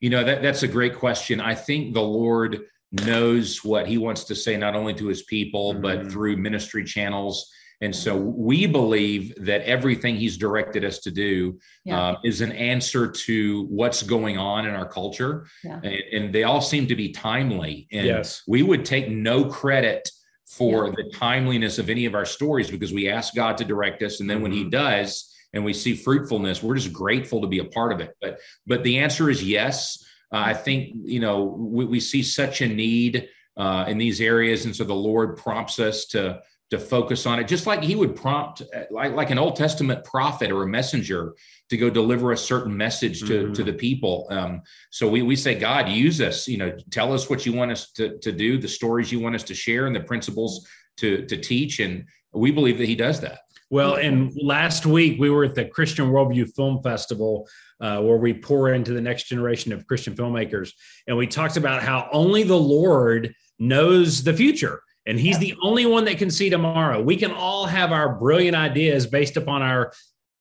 You 0.00 0.10
know 0.10 0.24
that 0.24 0.42
that's 0.42 0.64
a 0.64 0.68
great 0.68 0.96
question. 0.96 1.40
I 1.40 1.54
think 1.54 1.94
the 1.94 2.02
lord 2.02 2.64
knows 2.92 3.64
what 3.64 3.86
he 3.86 3.98
wants 3.98 4.24
to 4.24 4.34
say, 4.34 4.56
not 4.56 4.74
only 4.74 4.94
to 4.94 5.06
his 5.06 5.22
people, 5.22 5.72
mm-hmm. 5.72 5.82
but 5.82 6.10
through 6.10 6.36
ministry 6.36 6.84
channels. 6.84 7.50
And 7.82 7.96
so 7.96 8.14
we 8.14 8.66
believe 8.66 9.32
that 9.38 9.62
everything 9.62 10.16
he's 10.16 10.36
directed 10.36 10.84
us 10.84 10.98
to 11.00 11.10
do 11.10 11.58
yeah. 11.84 11.98
uh, 11.98 12.16
is 12.24 12.42
an 12.42 12.52
answer 12.52 13.10
to 13.10 13.64
what's 13.70 14.02
going 14.02 14.36
on 14.36 14.66
in 14.66 14.74
our 14.74 14.86
culture. 14.86 15.46
Yeah. 15.64 15.80
And, 15.82 16.02
and, 16.12 16.34
they 16.34 16.44
all 16.44 16.60
seem 16.60 16.88
to 16.88 16.94
be 16.94 17.10
timely. 17.10 17.88
And 17.90 18.06
yes. 18.06 18.42
we 18.46 18.62
would 18.62 18.84
take 18.84 19.08
no 19.08 19.46
credit 19.46 20.10
for 20.46 20.86
yeah. 20.86 20.92
the 20.96 21.10
timeliness 21.14 21.78
of 21.78 21.88
any 21.88 22.04
of 22.04 22.14
our 22.14 22.26
stories 22.26 22.70
because 22.70 22.92
we 22.92 23.08
ask 23.08 23.34
God 23.34 23.56
to 23.58 23.64
direct 23.64 24.02
us. 24.02 24.20
And 24.20 24.28
then 24.28 24.42
when 24.42 24.52
he 24.52 24.60
mm-hmm. 24.60 24.70
does, 24.70 25.34
and 25.52 25.64
we 25.64 25.72
see 25.72 25.94
fruitfulness, 25.94 26.62
we're 26.62 26.76
just 26.76 26.92
grateful 26.92 27.40
to 27.40 27.46
be 27.46 27.58
a 27.58 27.64
part 27.64 27.92
of 27.92 28.00
it. 28.00 28.16
But 28.20 28.38
but 28.66 28.84
the 28.84 28.98
answer 28.98 29.30
is 29.30 29.42
yes. 29.42 30.04
Uh, 30.32 30.42
I 30.46 30.54
think, 30.54 30.94
you 31.02 31.20
know, 31.20 31.44
we, 31.44 31.84
we 31.84 32.00
see 32.00 32.22
such 32.22 32.60
a 32.60 32.68
need 32.68 33.28
uh, 33.56 33.84
in 33.88 33.98
these 33.98 34.20
areas. 34.20 34.64
And 34.64 34.74
so 34.74 34.84
the 34.84 34.94
Lord 34.94 35.36
prompts 35.36 35.78
us 35.78 36.06
to, 36.06 36.40
to 36.70 36.78
focus 36.78 37.26
on 37.26 37.40
it, 37.40 37.48
just 37.48 37.66
like 37.66 37.82
he 37.82 37.96
would 37.96 38.14
prompt, 38.14 38.62
uh, 38.62 38.82
like, 38.90 39.12
like 39.12 39.30
an 39.30 39.38
Old 39.38 39.56
Testament 39.56 40.04
prophet 40.04 40.52
or 40.52 40.62
a 40.62 40.68
messenger 40.68 41.34
to 41.68 41.76
go 41.76 41.90
deliver 41.90 42.30
a 42.30 42.36
certain 42.36 42.76
message 42.76 43.20
to, 43.20 43.44
mm-hmm. 43.44 43.52
to 43.54 43.64
the 43.64 43.72
people. 43.72 44.28
Um, 44.30 44.62
so 44.90 45.08
we, 45.08 45.22
we 45.22 45.34
say, 45.34 45.58
God, 45.58 45.88
use 45.88 46.20
us, 46.20 46.46
you 46.46 46.58
know, 46.58 46.76
tell 46.90 47.12
us 47.12 47.28
what 47.28 47.44
you 47.44 47.52
want 47.52 47.72
us 47.72 47.90
to, 47.92 48.18
to 48.18 48.30
do, 48.30 48.56
the 48.56 48.68
stories 48.68 49.10
you 49.10 49.18
want 49.18 49.34
us 49.34 49.42
to 49.44 49.54
share 49.54 49.86
and 49.86 49.96
the 49.96 50.00
principles 50.00 50.66
to, 50.98 51.26
to 51.26 51.36
teach. 51.36 51.80
And 51.80 52.06
we 52.32 52.52
believe 52.52 52.78
that 52.78 52.86
he 52.86 52.94
does 52.94 53.20
that. 53.20 53.40
Well, 53.70 53.94
and 53.94 54.32
last 54.42 54.84
week 54.84 55.20
we 55.20 55.30
were 55.30 55.44
at 55.44 55.54
the 55.54 55.64
Christian 55.64 56.10
Worldview 56.10 56.54
Film 56.56 56.82
Festival 56.82 57.48
uh, 57.80 58.00
where 58.02 58.16
we 58.16 58.34
pour 58.34 58.72
into 58.72 58.92
the 58.92 59.00
next 59.00 59.28
generation 59.28 59.72
of 59.72 59.86
Christian 59.86 60.14
filmmakers. 60.14 60.72
And 61.06 61.16
we 61.16 61.28
talked 61.28 61.56
about 61.56 61.82
how 61.82 62.08
only 62.12 62.42
the 62.42 62.58
Lord 62.58 63.32
knows 63.60 64.24
the 64.24 64.34
future. 64.34 64.82
And 65.06 65.18
he's 65.18 65.38
the 65.38 65.54
only 65.62 65.86
one 65.86 66.04
that 66.06 66.18
can 66.18 66.30
see 66.30 66.50
tomorrow. 66.50 67.00
We 67.00 67.16
can 67.16 67.30
all 67.30 67.66
have 67.66 67.92
our 67.92 68.18
brilliant 68.18 68.56
ideas 68.56 69.06
based 69.06 69.36
upon 69.36 69.62
our 69.62 69.92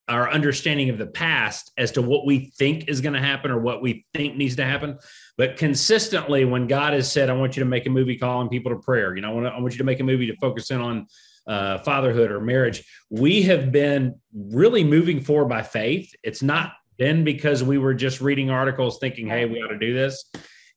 our 0.09 0.27
understanding 0.31 0.89
of 0.89 0.97
the 0.97 1.05
past 1.05 1.71
as 1.77 1.91
to 1.91 2.01
what 2.01 2.25
we 2.25 2.51
think 2.57 2.89
is 2.89 2.99
going 2.99 3.13
to 3.13 3.19
happen 3.19 3.51
or 3.51 3.59
what 3.59 3.79
we 3.79 4.07
think 4.15 4.35
needs 4.35 4.55
to 4.55 4.65
happen. 4.65 4.97
But 5.37 5.55
consistently, 5.55 6.45
when 6.45 6.65
God 6.65 6.93
has 6.93 7.11
said, 7.11 7.29
I 7.29 7.33
want 7.33 7.55
you 7.55 7.63
to 7.63 7.69
make 7.69 7.85
a 7.85 7.91
movie 7.91 8.17
calling 8.17 8.49
people 8.49 8.71
to 8.71 8.79
prayer, 8.79 9.15
you 9.15 9.21
know, 9.21 9.29
I 9.29 9.33
want, 9.33 9.45
to, 9.45 9.51
I 9.51 9.59
want 9.59 9.73
you 9.73 9.77
to 9.77 9.83
make 9.83 9.99
a 9.99 10.03
movie 10.03 10.25
to 10.25 10.35
focus 10.37 10.71
in 10.71 10.81
on 10.81 11.05
uh, 11.47 11.79
fatherhood 11.79 12.31
or 12.31 12.39
marriage, 12.39 12.83
we 13.09 13.41
have 13.43 13.71
been 13.71 14.15
really 14.33 14.83
moving 14.83 15.21
forward 15.21 15.49
by 15.49 15.61
faith. 15.61 16.13
It's 16.23 16.43
not 16.43 16.73
been 16.97 17.23
because 17.23 17.63
we 17.63 17.77
were 17.77 17.93
just 17.93 18.21
reading 18.21 18.49
articles 18.49 18.99
thinking, 18.99 19.27
hey, 19.27 19.45
we 19.45 19.61
ought 19.61 19.69
to 19.69 19.79
do 19.79 19.93
this. 19.93 20.29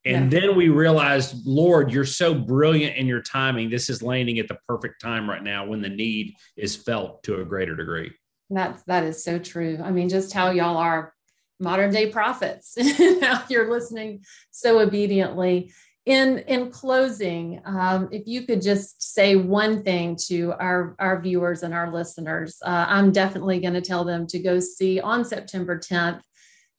And 0.04 0.32
yeah. 0.32 0.40
then 0.40 0.56
we 0.56 0.68
realized, 0.68 1.46
Lord, 1.46 1.92
you're 1.92 2.04
so 2.04 2.34
brilliant 2.34 2.96
in 2.96 3.06
your 3.06 3.22
timing. 3.22 3.70
This 3.70 3.88
is 3.88 4.02
landing 4.02 4.38
at 4.38 4.48
the 4.48 4.58
perfect 4.66 5.00
time 5.00 5.28
right 5.28 5.42
now 5.42 5.66
when 5.66 5.80
the 5.80 5.88
need 5.88 6.34
is 6.56 6.74
felt 6.74 7.22
to 7.24 7.40
a 7.40 7.44
greater 7.44 7.76
degree. 7.76 8.12
That's 8.50 8.82
that 8.84 9.04
is 9.04 9.22
so 9.22 9.38
true. 9.38 9.78
I 9.82 9.92
mean, 9.92 10.08
just 10.08 10.32
how 10.32 10.50
y'all 10.50 10.76
are 10.76 11.14
modern 11.60 11.92
day 11.92 12.10
prophets. 12.10 12.76
you're 13.48 13.70
listening 13.70 14.24
so 14.50 14.80
obediently 14.80 15.72
in 16.04 16.38
in 16.48 16.70
closing 16.70 17.60
um, 17.64 18.08
if 18.10 18.26
you 18.26 18.42
could 18.42 18.60
just 18.60 19.02
say 19.14 19.36
one 19.36 19.82
thing 19.84 20.16
to 20.16 20.52
our 20.58 20.96
our 20.98 21.20
viewers 21.20 21.62
and 21.62 21.72
our 21.72 21.92
listeners 21.92 22.58
uh, 22.64 22.86
i'm 22.88 23.12
definitely 23.12 23.60
going 23.60 23.74
to 23.74 23.80
tell 23.80 24.04
them 24.04 24.26
to 24.26 24.40
go 24.40 24.58
see 24.58 25.00
on 25.00 25.24
september 25.24 25.78
10th 25.78 26.22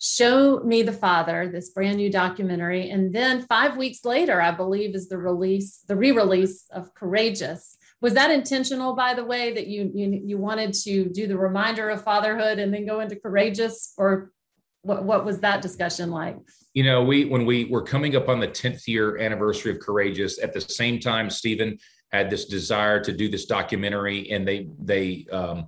show 0.03 0.59
me 0.59 0.83
the 0.83 0.91
father 0.91 1.49
this 1.49 1.69
brand 1.69 1.95
new 1.95 2.11
documentary. 2.11 2.89
And 2.89 3.15
then 3.15 3.43
five 3.43 3.77
weeks 3.77 4.03
later 4.03 4.41
i 4.41 4.51
believe 4.51 4.95
is 4.95 5.07
the 5.07 5.17
release 5.17 5.79
the 5.87 5.95
re-release 5.95 6.65
of 6.71 6.93
courageous. 6.93 7.77
Was 8.01 8.13
that 8.15 8.29
intentional 8.29 8.95
by 8.95 9.13
the 9.13 9.23
way 9.23 9.53
that 9.53 9.67
you 9.67 9.89
you, 9.95 10.21
you 10.25 10.37
wanted 10.37 10.73
to 10.85 11.05
do 11.05 11.25
the 11.25 11.37
reminder 11.37 11.89
of 11.89 12.03
fatherhood 12.03 12.59
and 12.59 12.73
then 12.73 12.85
go 12.85 12.99
into 12.99 13.15
courageous? 13.15 13.93
Or 13.97 14.31
what, 14.83 15.03
what 15.03 15.25
was 15.25 15.39
that 15.39 15.61
discussion 15.61 16.11
like? 16.11 16.37
You 16.73 16.83
know, 16.83 17.03
we 17.03 17.25
when 17.25 17.45
we 17.45 17.65
were 17.65 17.81
coming 17.81 18.15
up 18.15 18.29
on 18.29 18.39
the 18.39 18.47
10th 18.47 18.87
year 18.87 19.17
anniversary 19.17 19.71
of 19.71 19.79
Courageous, 19.79 20.41
at 20.41 20.53
the 20.53 20.61
same 20.61 20.99
time, 20.99 21.29
Stephen 21.29 21.77
had 22.11 22.29
this 22.29 22.45
desire 22.45 22.99
to 23.03 23.11
do 23.11 23.29
this 23.29 23.45
documentary, 23.45 24.29
and 24.31 24.47
they 24.47 24.67
they 24.79 25.25
um, 25.31 25.67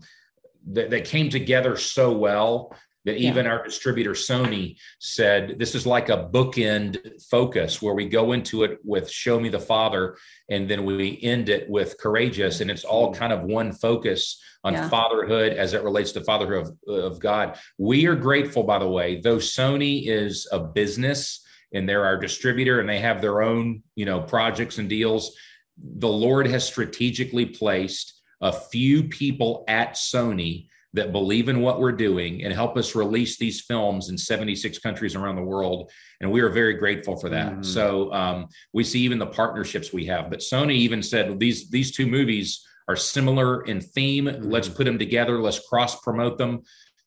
they, 0.67 0.87
they 0.87 1.01
came 1.01 1.29
together 1.29 1.77
so 1.77 2.11
well 2.11 2.75
even 3.07 3.45
yeah. 3.45 3.51
our 3.51 3.63
distributor 3.63 4.11
Sony 4.11 4.77
said 4.99 5.57
this 5.59 5.75
is 5.75 5.85
like 5.85 6.09
a 6.09 6.29
bookend 6.31 7.21
focus 7.29 7.81
where 7.81 7.93
we 7.93 8.07
go 8.07 8.31
into 8.31 8.63
it 8.63 8.79
with 8.83 9.09
Show 9.09 9.39
Me 9.39 9.49
the 9.49 9.59
Father 9.59 10.17
and 10.49 10.69
then 10.69 10.85
we 10.85 11.19
end 11.21 11.49
it 11.49 11.69
with 11.69 11.97
Courageous, 11.99 12.61
and 12.61 12.69
it's 12.69 12.83
all 12.83 13.13
hmm. 13.13 13.19
kind 13.19 13.33
of 13.33 13.43
one 13.43 13.71
focus 13.71 14.41
on 14.63 14.73
yeah. 14.73 14.89
fatherhood 14.89 15.53
as 15.53 15.73
it 15.73 15.83
relates 15.83 16.11
to 16.13 16.21
fatherhood 16.21 16.75
of, 16.87 16.95
of 16.95 17.19
God. 17.19 17.57
We 17.77 18.07
are 18.07 18.15
grateful, 18.15 18.63
by 18.63 18.79
the 18.79 18.89
way, 18.89 19.21
though 19.21 19.37
Sony 19.37 20.07
is 20.07 20.47
a 20.51 20.59
business 20.59 21.45
and 21.71 21.87
they're 21.87 22.05
our 22.05 22.17
distributor 22.17 22.79
and 22.79 22.89
they 22.89 22.99
have 22.99 23.21
their 23.21 23.41
own 23.41 23.83
you 23.95 24.05
know 24.05 24.21
projects 24.21 24.77
and 24.77 24.89
deals. 24.89 25.35
The 25.77 26.09
Lord 26.09 26.47
has 26.47 26.65
strategically 26.65 27.45
placed 27.45 28.21
a 28.41 28.51
few 28.51 29.03
people 29.03 29.63
at 29.67 29.93
Sony 29.93 30.67
that 30.95 31.11
believe 31.11 31.49
in 31.49 31.61
what 31.61 31.79
we're 31.79 31.91
doing 31.91 32.43
and 32.43 32.53
help 32.53 32.77
us 32.77 32.95
release 32.95 33.37
these 33.37 33.61
films 33.61 34.09
in 34.09 34.17
76 34.17 34.79
countries 34.79 35.15
around 35.15 35.35
the 35.35 35.43
world. 35.43 35.91
And 36.21 36.31
we 36.31 36.41
are 36.41 36.49
very 36.49 36.73
grateful 36.73 37.17
for 37.17 37.29
that. 37.29 37.51
Mm-hmm. 37.51 37.63
So 37.63 38.11
um, 38.13 38.47
we 38.73 38.83
see 38.83 39.01
even 39.01 39.19
the 39.19 39.27
partnerships 39.27 39.91
we 39.91 40.05
have. 40.05 40.29
But 40.29 40.39
Sony 40.39 40.75
even 40.75 41.03
said 41.03 41.37
these 41.39 41.69
these 41.69 41.91
two 41.91 42.07
movies 42.07 42.65
are 42.87 42.95
similar 42.95 43.63
in 43.65 43.81
theme. 43.81 44.25
Mm-hmm. 44.25 44.49
Let's 44.49 44.69
put 44.69 44.85
them 44.85 44.97
together. 44.97 45.41
Let's 45.41 45.67
cross 45.67 45.99
promote 46.01 46.37
them 46.37 46.61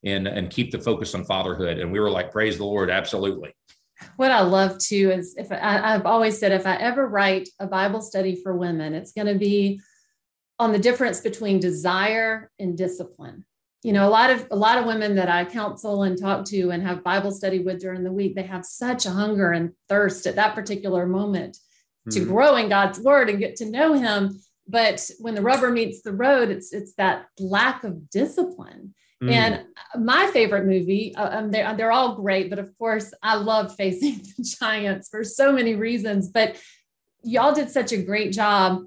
and 0.04 0.28
and 0.28 0.50
keep 0.50 0.70
the 0.70 0.78
focus 0.78 1.14
on 1.14 1.24
fatherhood. 1.24 1.78
And 1.78 1.90
we 1.90 1.98
were 1.98 2.10
like, 2.10 2.30
praise 2.30 2.58
the 2.58 2.64
Lord, 2.64 2.90
absolutely. 2.90 3.54
What 4.16 4.30
I 4.30 4.42
love 4.42 4.78
too 4.78 5.10
is 5.12 5.34
if 5.36 5.50
I, 5.50 5.94
I've 5.94 6.06
always 6.06 6.38
said 6.38 6.52
if 6.52 6.66
I 6.66 6.76
ever 6.76 7.08
write 7.08 7.48
a 7.58 7.66
Bible 7.66 8.00
study 8.00 8.40
for 8.42 8.56
women, 8.56 8.94
it's 8.94 9.12
going 9.12 9.26
to 9.26 9.38
be 9.38 9.80
on 10.58 10.72
the 10.72 10.78
difference 10.78 11.20
between 11.20 11.58
desire 11.58 12.50
and 12.58 12.76
discipline. 12.76 13.44
You 13.82 13.92
know, 13.92 14.08
a 14.08 14.10
lot 14.10 14.30
of 14.30 14.46
a 14.50 14.56
lot 14.56 14.78
of 14.78 14.86
women 14.86 15.14
that 15.16 15.28
I 15.28 15.44
counsel 15.44 16.02
and 16.02 16.20
talk 16.20 16.44
to 16.46 16.70
and 16.70 16.82
have 16.82 17.04
Bible 17.04 17.30
study 17.30 17.60
with 17.60 17.80
during 17.80 18.02
the 18.02 18.12
week, 18.12 18.34
they 18.34 18.42
have 18.42 18.64
such 18.64 19.06
a 19.06 19.10
hunger 19.10 19.52
and 19.52 19.72
thirst 19.88 20.26
at 20.26 20.36
that 20.36 20.54
particular 20.54 21.06
moment 21.06 21.56
mm-hmm. 22.08 22.18
to 22.18 22.24
grow 22.26 22.56
in 22.56 22.68
God's 22.68 22.98
word 22.98 23.30
and 23.30 23.38
get 23.38 23.56
to 23.56 23.70
know 23.70 23.94
him. 23.94 24.40
But 24.66 25.08
when 25.20 25.34
the 25.34 25.42
rubber 25.42 25.70
meets 25.70 26.02
the 26.02 26.12
road, 26.12 26.50
it's 26.50 26.72
it's 26.72 26.94
that 26.94 27.26
lack 27.38 27.84
of 27.84 28.10
discipline. 28.10 28.94
Mm. 29.22 29.32
And 29.32 29.64
my 30.04 30.28
favorite 30.28 30.64
movie, 30.64 31.14
uh, 31.16 31.38
um, 31.38 31.50
they're, 31.50 31.74
they're 31.76 31.92
all 31.92 32.14
great, 32.14 32.50
but 32.50 32.60
of 32.60 32.76
course, 32.78 33.12
I 33.20 33.34
love 33.34 33.74
Facing 33.74 34.18
the 34.36 34.56
Giants 34.60 35.08
for 35.08 35.24
so 35.24 35.52
many 35.52 35.74
reasons. 35.74 36.28
But 36.28 36.56
y'all 37.22 37.54
did 37.54 37.70
such 37.70 37.92
a 37.92 38.02
great 38.02 38.32
job 38.32 38.84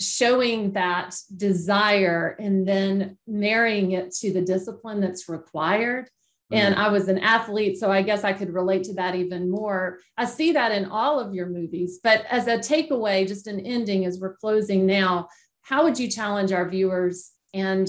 showing 0.00 0.72
that 0.72 1.14
desire 1.36 2.36
and 2.40 2.66
then 2.66 3.16
marrying 3.26 3.92
it 3.92 4.12
to 4.12 4.32
the 4.32 4.42
discipline 4.42 5.00
that's 5.00 5.28
required. 5.28 6.10
Mm-hmm. 6.52 6.56
And 6.56 6.74
I 6.74 6.88
was 6.88 7.08
an 7.08 7.18
athlete, 7.18 7.78
so 7.78 7.90
I 7.90 8.02
guess 8.02 8.24
I 8.24 8.32
could 8.32 8.52
relate 8.52 8.84
to 8.84 8.94
that 8.94 9.14
even 9.14 9.50
more. 9.50 10.00
I 10.16 10.24
see 10.26 10.52
that 10.52 10.72
in 10.72 10.86
all 10.86 11.18
of 11.18 11.34
your 11.34 11.46
movies. 11.46 12.00
But 12.02 12.26
as 12.28 12.46
a 12.46 12.58
takeaway, 12.58 13.26
just 13.26 13.46
an 13.46 13.60
ending 13.60 14.04
as 14.04 14.18
we're 14.18 14.36
closing 14.36 14.84
now, 14.84 15.28
how 15.62 15.84
would 15.84 15.98
you 15.98 16.08
challenge 16.08 16.52
our 16.52 16.68
viewers 16.68 17.32
and 17.54 17.82